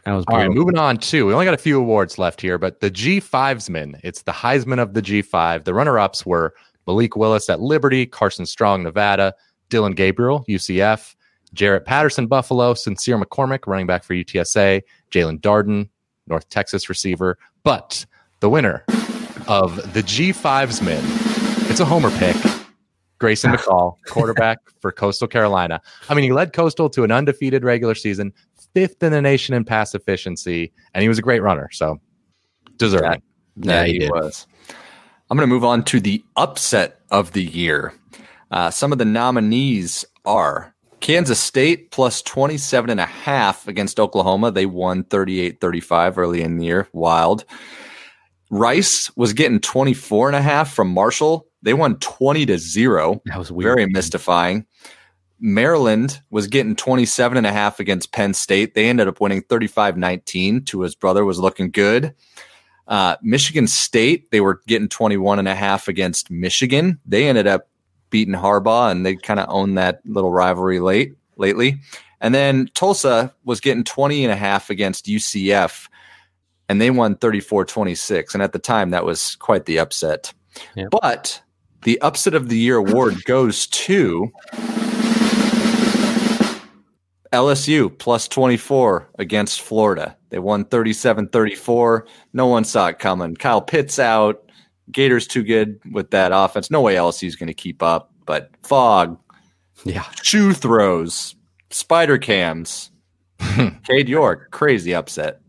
That 0.06 0.14
was 0.14 0.26
All 0.28 0.38
right, 0.38 0.50
moving 0.50 0.78
on 0.78 0.98
to 0.98 1.26
we 1.26 1.34
only 1.34 1.46
got 1.46 1.54
a 1.54 1.58
few 1.58 1.80
awards 1.80 2.18
left 2.18 2.42
here, 2.42 2.58
but 2.58 2.80
the 2.80 2.92
G5smen. 2.92 4.00
It's 4.04 4.24
the 4.24 4.32
Heisman 4.32 4.80
of 4.80 4.94
the 4.94 5.02
G5. 5.02 5.64
The 5.64 5.74
runner-ups 5.74 6.26
were 6.26 6.54
Malik 6.88 7.16
Willis 7.16 7.50
at 7.50 7.62
Liberty, 7.62 8.06
Carson 8.06 8.46
Strong, 8.46 8.84
Nevada, 8.84 9.34
Dillon 9.70 9.94
Gabriel, 9.94 10.44
UCF, 10.50 11.16
Jaret 11.56 11.86
Patterson, 11.86 12.28
Buffalo, 12.28 12.74
Sincere 12.74 13.18
McCormick, 13.18 13.68
running 13.68 13.88
back 13.88 14.04
for 14.04 14.14
UTSA, 14.14 14.82
Jaelon 15.12 15.40
Darden, 15.40 15.90
North 16.28 16.50
Texas 16.50 16.90
receiver. 16.90 17.38
But 17.64 18.06
the 18.40 18.50
winner 18.50 18.84
of 19.48 19.76
the 19.94 20.02
G5smen, 20.02 21.70
it's 21.70 21.80
a 21.80 21.86
homer 21.86 22.12
pick. 22.18 22.36
Grayson 23.20 23.52
McCall, 23.54 23.96
quarterback 24.08 24.58
for 24.82 24.92
Coastal 24.92 25.28
Carolina. 25.28 25.82
I 26.10 26.14
mean, 26.14 26.24
he 26.24 26.34
led 26.34 26.52
Coastal 26.52 26.90
to 26.90 27.04
an 27.04 27.12
undefeated 27.12 27.64
regular 27.64 27.96
season, 27.96 28.34
fifth 28.74 29.02
in 29.04 29.12
the 29.12 29.22
nation 29.22 29.56
in 29.56 29.64
pass 29.64 29.96
efficiency, 29.96 30.72
and 30.94 31.02
he 31.02 31.10
was 31.10 31.20
a 31.20 31.22
great 31.22 31.42
runner. 31.42 31.70
So, 31.72 32.00
deserving. 32.78 33.22
Yeah, 33.58 33.84
Yeah, 33.84 33.86
he 33.86 34.00
he, 34.00 34.10
was. 34.10 34.48
I'm 35.30 35.38
going 35.38 35.48
to 35.48 35.54
move 35.54 35.64
on 35.64 35.84
to 35.86 36.00
the 36.00 36.24
upset 36.36 37.00
of 37.10 37.32
the 37.32 37.44
year. 37.44 37.94
Uh, 38.52 38.70
some 38.70 38.92
of 38.92 38.98
the 38.98 39.06
nominees 39.06 40.06
are 40.26 40.74
Kansas 41.00 41.40
State 41.40 41.92
plus 41.92 42.22
27 42.22 42.90
and 42.90 43.00
a 43.00 43.06
half 43.06 43.68
against 43.68 44.00
Oklahoma. 44.00 44.52
They 44.52 44.66
won 44.66 45.04
38 45.04 45.60
35 45.60 46.18
early 46.18 46.42
in 46.42 46.58
the 46.58 46.66
year. 46.66 46.88
Wild. 46.94 47.46
Rice 48.50 49.10
was 49.16 49.34
getting 49.34 49.60
24 49.60 50.30
and 50.30 50.36
a 50.36 50.42
half 50.42 50.72
from 50.72 50.90
Marshall. 50.90 51.48
They 51.64 51.74
won 51.74 51.98
20 51.98 52.46
to 52.46 52.58
0. 52.58 53.22
That 53.26 53.40
was 53.40 53.52
weird. 53.52 53.76
Very 53.76 53.88
mystifying. 53.88 54.66
Maryland 55.44 56.22
was 56.30 56.48
getting 56.48 56.74
27 56.74 57.38
and 57.38 57.46
a 57.46 57.52
half 57.52 57.82
against 57.82 58.14
Penn 58.14 58.34
State. 58.34 58.76
They 58.76 58.88
ended 58.88 59.10
up 59.10 59.20
winning 59.20 59.42
35-19 59.42 60.66
to 60.68 60.82
his 60.82 60.96
brother 60.96 61.26
was 61.26 61.38
looking 61.38 61.70
good. 61.70 62.16
Uh, 62.88 63.18
Michigan 63.22 63.68
State, 63.68 64.32
they 64.32 64.40
were 64.40 64.62
getting 64.68 64.88
21 64.88 65.40
and 65.40 65.50
a 65.50 65.54
half 65.54 65.90
against 65.90 66.32
Michigan. 66.32 66.98
They 67.06 67.28
ended 67.28 67.46
up 67.46 67.68
beating 68.10 68.36
Harbaugh 68.36 68.90
and 68.90 69.06
they 69.06 69.18
kind 69.18 69.42
of 69.42 69.50
owned 69.50 69.78
that 69.78 70.00
little 70.06 70.32
rivalry 70.32 70.80
late 70.80 71.16
lately. 71.36 71.82
And 72.22 72.34
then 72.34 72.70
Tulsa 72.74 73.34
was 73.44 73.60
getting 73.60 73.84
20 73.84 74.24
and 74.24 74.32
a 74.32 74.38
half 74.38 74.70
against 74.70 75.08
UCF 75.08 75.90
and 76.70 76.80
they 76.80 76.90
won 76.90 77.16
34-26 77.18 78.34
and 78.34 78.42
at 78.42 78.54
the 78.54 78.60
time 78.60 78.92
that 78.92 79.04
was 79.04 79.36
quite 79.36 79.66
the 79.66 79.80
upset. 79.80 80.34
Yeah. 80.74 80.88
But 80.90 81.42
the 81.82 82.00
upset 82.00 82.34
of 82.34 82.48
the 82.48 82.58
year 82.58 82.78
award 82.78 83.26
goes 83.26 83.68
to 83.68 84.32
LSU 87.34 87.96
plus 87.98 88.28
24 88.28 89.10
against 89.20 89.62
Florida. 89.62 90.16
They 90.30 90.40
won 90.40 90.66
37 90.66 91.28
34. 91.30 92.08
No 92.34 92.48
one 92.48 92.64
saw 92.64 92.88
it 92.88 93.00
coming. 93.00 93.36
Kyle 93.36 93.62
Pitts 93.62 94.00
out. 94.00 94.50
Gators 94.92 95.28
too 95.28 95.44
good 95.44 95.80
with 95.92 96.12
that 96.12 96.32
offense. 96.34 96.70
No 96.70 96.82
way 96.82 96.96
LSU's 96.96 97.36
going 97.36 97.48
to 97.48 97.54
keep 97.54 97.82
up. 97.82 98.12
But 98.26 98.52
fog, 98.64 99.18
Yeah. 99.84 100.06
shoe 100.22 100.54
throws, 100.54 101.36
spider 101.72 102.18
cams. 102.18 102.92
Cade 103.84 104.08
York, 104.08 104.52
crazy 104.52 104.94
upset. 104.94 105.40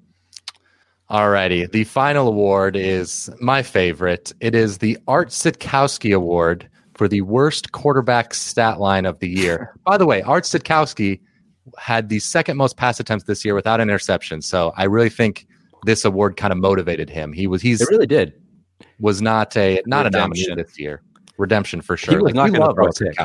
Alrighty. 1.11 1.71
The 1.71 1.85
final 1.85 2.29
award 2.29 2.77
is 2.77 3.29
my 3.41 3.63
favorite. 3.63 4.33
It 4.41 4.55
is 4.55 4.79
the 4.79 4.99
Art 5.07 5.29
Sitkowski 5.29 6.17
Award 6.17 6.69
for 6.95 7.09
the 7.09 7.21
worst 7.21 7.73
quarterback 7.73 8.33
stat 8.33 8.81
line 8.81 9.05
of 9.05 9.19
the 9.19 9.29
year. 9.29 9.75
By 9.85 9.99
the 9.99 10.07
way, 10.07 10.23
Art 10.23 10.45
Sitkowski 10.45 11.21
had 11.79 12.09
the 12.09 12.19
second 12.19 12.57
most 12.57 12.77
pass 12.77 13.01
attempts 13.01 13.25
this 13.25 13.45
year 13.45 13.55
without 13.55 13.81
an 13.81 13.89
interception. 13.89 14.43
So 14.43 14.73
I 14.77 14.85
really 14.85 15.09
think 15.09 15.47
this 15.85 16.05
award 16.05 16.37
kind 16.37 16.53
of 16.53 16.59
motivated 16.59 17.11
him. 17.11 17.33
He 17.33 17.47
was 17.47 17.63
he's 17.63 17.81
It 17.81 17.89
really 17.91 18.07
did. 18.07 18.33
was 19.01 19.21
not 19.23 19.57
a 19.57 19.83
not 19.87 20.07
a 20.07 20.11
nominee 20.11 20.47
this 20.57 20.79
year. 20.79 21.03
Redemption 21.37 21.81
for 21.81 21.97
sure. 21.97 22.17
He 22.19 22.23
was 22.23 22.35
not 22.35 22.53
gonna 22.53 22.73
throw 22.75 22.87
a 22.87 22.93
pick. 22.93 23.17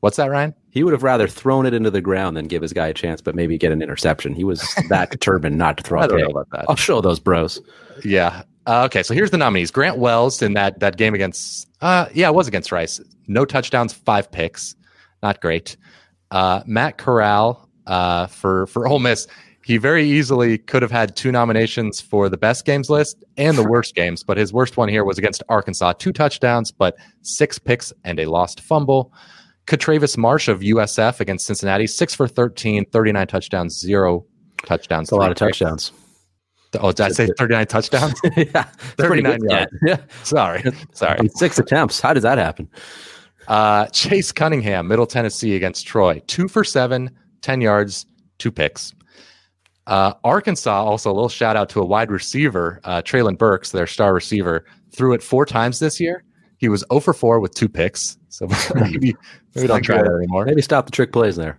What's 0.00 0.16
that, 0.16 0.30
Ryan? 0.30 0.54
He 0.70 0.82
would 0.82 0.92
have 0.92 1.02
rather 1.02 1.28
thrown 1.28 1.66
it 1.66 1.74
into 1.74 1.90
the 1.90 2.00
ground 2.00 2.36
than 2.36 2.46
give 2.46 2.62
his 2.62 2.72
guy 2.72 2.88
a 2.88 2.94
chance, 2.94 3.20
but 3.20 3.34
maybe 3.34 3.58
get 3.58 3.70
an 3.70 3.82
interception. 3.82 4.34
He 4.34 4.44
was 4.44 4.62
that 4.88 5.10
determined 5.10 5.58
not 5.58 5.76
to 5.76 5.82
throw 5.82 6.00
I 6.00 6.04
a 6.04 6.08
don't 6.08 6.20
know 6.20 6.28
about 6.28 6.48
that. 6.52 6.64
I'll 6.68 6.76
show 6.76 7.00
those 7.02 7.20
bros. 7.20 7.60
Yeah. 8.02 8.42
Uh, 8.66 8.84
okay, 8.86 9.02
so 9.02 9.12
here's 9.14 9.30
the 9.30 9.36
nominees: 9.38 9.70
Grant 9.70 9.98
Wells 9.98 10.40
in 10.42 10.54
that 10.54 10.80
that 10.80 10.96
game 10.96 11.12
against, 11.14 11.68
uh, 11.80 12.06
yeah, 12.14 12.28
it 12.28 12.34
was 12.34 12.46
against 12.48 12.72
Rice. 12.72 13.00
No 13.26 13.44
touchdowns, 13.44 13.92
five 13.92 14.30
picks, 14.30 14.74
not 15.22 15.40
great. 15.40 15.76
Uh, 16.30 16.62
Matt 16.66 16.98
Corral 16.98 17.68
uh, 17.86 18.26
for 18.26 18.66
for 18.66 18.86
Ole 18.88 18.98
Miss. 18.98 19.26
He 19.62 19.76
very 19.76 20.08
easily 20.08 20.56
could 20.58 20.80
have 20.82 20.90
had 20.90 21.14
two 21.16 21.30
nominations 21.30 22.00
for 22.00 22.28
the 22.28 22.38
best 22.38 22.64
games 22.64 22.88
list 22.88 23.22
and 23.36 23.58
the 23.58 23.68
worst 23.68 23.94
games, 23.94 24.24
but 24.24 24.38
his 24.38 24.52
worst 24.52 24.76
one 24.78 24.88
here 24.88 25.04
was 25.04 25.18
against 25.18 25.42
Arkansas. 25.50 25.92
Two 25.92 26.12
touchdowns, 26.12 26.72
but 26.72 26.96
six 27.22 27.58
picks 27.58 27.92
and 28.04 28.18
a 28.18 28.26
lost 28.26 28.60
fumble. 28.62 29.12
Katravis 29.66 30.16
Marsh 30.16 30.48
of 30.48 30.60
USF 30.60 31.20
against 31.20 31.46
Cincinnati, 31.46 31.86
six 31.86 32.14
for 32.14 32.26
13, 32.26 32.86
39 32.86 33.26
touchdowns, 33.26 33.78
zero 33.78 34.24
touchdowns. 34.64 35.04
It's 35.08 35.12
a 35.12 35.16
lot 35.16 35.30
of 35.30 35.36
picks. 35.36 35.58
touchdowns. 35.58 35.92
Oh, 36.80 36.92
did 36.92 37.00
I 37.06 37.08
say 37.10 37.28
39 37.36 37.66
touchdowns? 37.66 38.14
yeah, 38.36 38.62
39 38.96 39.38
good. 39.40 39.50
yards. 39.50 39.72
Yeah, 39.84 39.96
Sorry. 40.22 40.62
Sorry. 40.94 41.28
Six 41.34 41.58
attempts. 41.58 42.00
How 42.00 42.12
does 42.14 42.22
that 42.22 42.38
happen? 42.38 42.68
Uh, 43.50 43.86
Chase 43.92 44.32
Cunningham, 44.32 44.88
Middle 44.88 45.06
Tennessee 45.06 45.56
against 45.56 45.86
Troy. 45.86 46.22
Two 46.26 46.48
for 46.48 46.64
seven, 46.64 47.10
10 47.42 47.60
yards, 47.60 48.06
two 48.38 48.50
picks. 48.50 48.94
Uh, 49.86 50.14
Arkansas, 50.24 50.84
also 50.84 51.10
a 51.10 51.12
little 51.12 51.28
shout 51.28 51.56
out 51.56 51.68
to 51.70 51.80
a 51.80 51.84
wide 51.84 52.10
receiver, 52.10 52.80
uh, 52.84 53.02
Treylon 53.02 53.36
Burks, 53.36 53.72
their 53.72 53.88
star 53.88 54.14
receiver, 54.14 54.64
threw 54.92 55.12
it 55.12 55.22
four 55.22 55.44
times 55.44 55.80
this 55.80 55.98
year. 55.98 56.22
He 56.58 56.68
was 56.68 56.84
0 56.92 57.00
for 57.00 57.12
4 57.12 57.40
with 57.40 57.54
two 57.54 57.68
picks. 57.68 58.18
So 58.28 58.46
maybe, 58.74 59.16
maybe 59.54 59.66
don't 59.66 59.82
try 59.82 60.02
that 60.02 60.14
anymore. 60.14 60.44
Maybe 60.44 60.62
stop 60.62 60.86
the 60.86 60.92
trick 60.92 61.12
plays 61.12 61.34
there. 61.34 61.58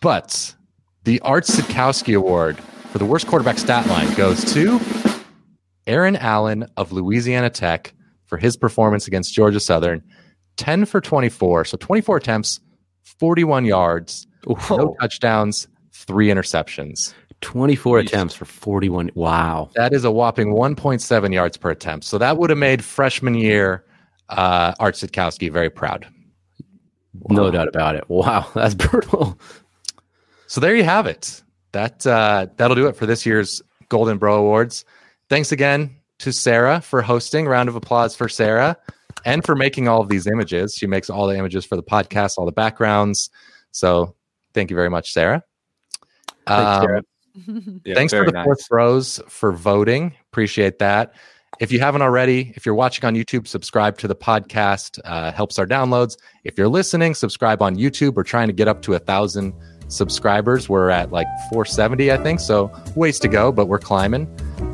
But 0.00 0.54
the 1.04 1.20
Art 1.20 1.44
Sitkowski 1.44 2.16
Award 2.16 2.58
for 2.90 2.98
the 2.98 3.04
worst 3.04 3.26
quarterback 3.26 3.58
stat 3.58 3.86
line 3.88 4.12
goes 4.14 4.42
to 4.54 4.80
Aaron 5.86 6.16
Allen 6.16 6.66
of 6.76 6.92
Louisiana 6.92 7.50
Tech 7.50 7.92
for 8.24 8.38
his 8.38 8.56
performance 8.56 9.06
against 9.06 9.34
Georgia 9.34 9.60
Southern. 9.60 10.02
10 10.56 10.84
for 10.86 11.00
24. 11.00 11.64
So 11.66 11.76
24 11.76 12.16
attempts, 12.16 12.60
41 13.02 13.64
yards, 13.64 14.26
no 14.70 14.96
touchdowns, 15.00 15.68
three 15.92 16.28
interceptions. 16.28 17.14
24 17.42 18.00
Yeesh. 18.00 18.06
attempts 18.06 18.34
for 18.34 18.44
41. 18.44 19.10
Wow. 19.14 19.70
That 19.74 19.92
is 19.92 20.04
a 20.04 20.10
whopping 20.10 20.54
1.7 20.54 21.32
yards 21.32 21.56
per 21.56 21.70
attempt. 21.70 22.06
So 22.06 22.18
that 22.18 22.38
would 22.38 22.50
have 22.50 22.58
made 22.58 22.82
freshman 22.82 23.34
year 23.34 23.84
uh, 24.28 24.74
Art 24.80 24.94
Sitkowski 24.94 25.52
very 25.52 25.70
proud. 25.70 26.06
No 27.28 27.50
doubt 27.50 27.68
about 27.68 27.94
it. 27.94 28.04
Wow. 28.08 28.48
That's 28.54 28.74
brutal. 28.74 29.38
So 30.46 30.60
there 30.60 30.74
you 30.74 30.84
have 30.84 31.06
it. 31.06 31.42
That 31.72 32.06
uh, 32.06 32.46
that'll 32.56 32.76
do 32.76 32.86
it 32.86 32.96
for 32.96 33.06
this 33.06 33.26
year's 33.26 33.60
Golden 33.88 34.18
Bro 34.18 34.38
Awards. 34.38 34.84
Thanks 35.28 35.52
again 35.52 35.94
to 36.18 36.32
Sarah 36.32 36.80
for 36.80 37.02
hosting. 37.02 37.46
Round 37.46 37.68
of 37.68 37.76
applause 37.76 38.16
for 38.16 38.28
Sarah 38.28 38.76
and 39.26 39.44
for 39.44 39.54
making 39.54 39.88
all 39.88 40.00
of 40.00 40.08
these 40.08 40.26
images. 40.26 40.74
She 40.74 40.86
makes 40.86 41.10
all 41.10 41.26
the 41.26 41.36
images 41.36 41.66
for 41.66 41.76
the 41.76 41.82
podcast, 41.82 42.38
all 42.38 42.46
the 42.46 42.52
backgrounds. 42.52 43.28
So 43.72 44.14
thank 44.54 44.70
you 44.70 44.76
very 44.76 44.88
much, 44.88 45.12
Sarah. 45.12 45.42
Thanks, 46.46 46.86
Um, 46.86 47.02
Yeah, 47.84 47.94
Thanks 47.94 48.14
for 48.14 48.24
the 48.24 48.32
nice. 48.32 48.44
fourth 48.44 48.68
bros 48.70 49.20
for 49.28 49.52
voting. 49.52 50.14
Appreciate 50.32 50.78
that. 50.78 51.14
If 51.60 51.70
you 51.72 51.80
haven't 51.80 52.02
already, 52.02 52.52
if 52.56 52.64
you're 52.64 52.74
watching 52.74 53.04
on 53.04 53.14
YouTube, 53.14 53.46
subscribe 53.46 53.98
to 53.98 54.08
the 54.08 54.14
podcast. 54.16 54.98
Uh, 55.04 55.32
helps 55.32 55.58
our 55.58 55.66
downloads. 55.66 56.16
If 56.44 56.56
you're 56.56 56.68
listening, 56.68 57.14
subscribe 57.14 57.60
on 57.62 57.76
YouTube. 57.76 58.14
We're 58.14 58.22
trying 58.24 58.46
to 58.48 58.52
get 58.54 58.68
up 58.68 58.80
to 58.82 58.94
a 58.94 58.98
thousand 58.98 59.52
subscribers. 59.88 60.68
We're 60.68 60.90
at 60.90 61.12
like 61.12 61.26
470, 61.50 62.10
I 62.12 62.16
think. 62.18 62.40
So 62.40 62.70
ways 62.94 63.18
to 63.20 63.28
go, 63.28 63.52
but 63.52 63.66
we're 63.66 63.78
climbing. 63.78 64.26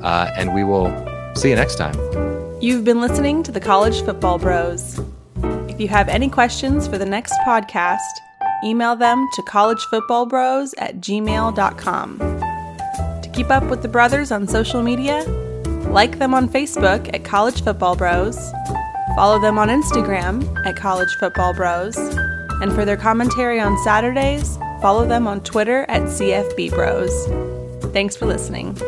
Uh, 0.03 0.33
and 0.37 0.55
we 0.55 0.63
will 0.65 0.91
see 1.35 1.51
you 1.51 1.57
next 1.57 1.77
time. 1.77 2.42
You've 2.63 2.85
been 2.85 3.01
listening 3.01 3.43
to 3.43 3.51
the 3.51 3.59
College 3.59 4.03
Football 4.03 4.39
Bros. 4.39 5.01
If 5.69 5.81
you 5.81 5.89
have 5.89 6.09
any 6.09 6.29
questions 6.29 6.87
for 6.87 6.97
the 6.97 7.05
next 7.05 7.35
podcast, 7.45 7.99
email 8.65 8.95
them 8.95 9.29
to 9.33 9.43
collegefootballbros 9.43 10.75
at 10.79 11.01
gmail.com. 11.01 12.19
To 12.21 13.31
keep 13.33 13.51
up 13.51 13.65
with 13.65 13.83
the 13.83 13.89
brothers 13.89 14.31
on 14.31 14.47
social 14.47 14.81
media, 14.81 15.25
like 15.89 16.21
them 16.21 16.35
on 16.35 16.49
Facebook 16.49 17.13
at 17.13 17.25
College 17.25 17.65
Football 17.65 17.97
Bros, 17.97 18.39
follow 19.17 19.41
them 19.41 19.59
on 19.59 19.67
Instagram 19.67 20.47
at 20.65 20.77
College 20.77 21.13
Football 21.19 21.55
Bros, 21.55 21.97
and 21.97 22.73
for 22.73 22.85
their 22.85 22.97
commentary 22.97 23.59
on 23.59 23.77
Saturdays, 23.79 24.57
follow 24.81 25.05
them 25.05 25.27
on 25.27 25.41
Twitter 25.41 25.85
at 25.89 26.03
CFB 26.03 26.71
Bros. 26.71 27.93
Thanks 27.93 28.15
for 28.15 28.27
listening. 28.27 28.79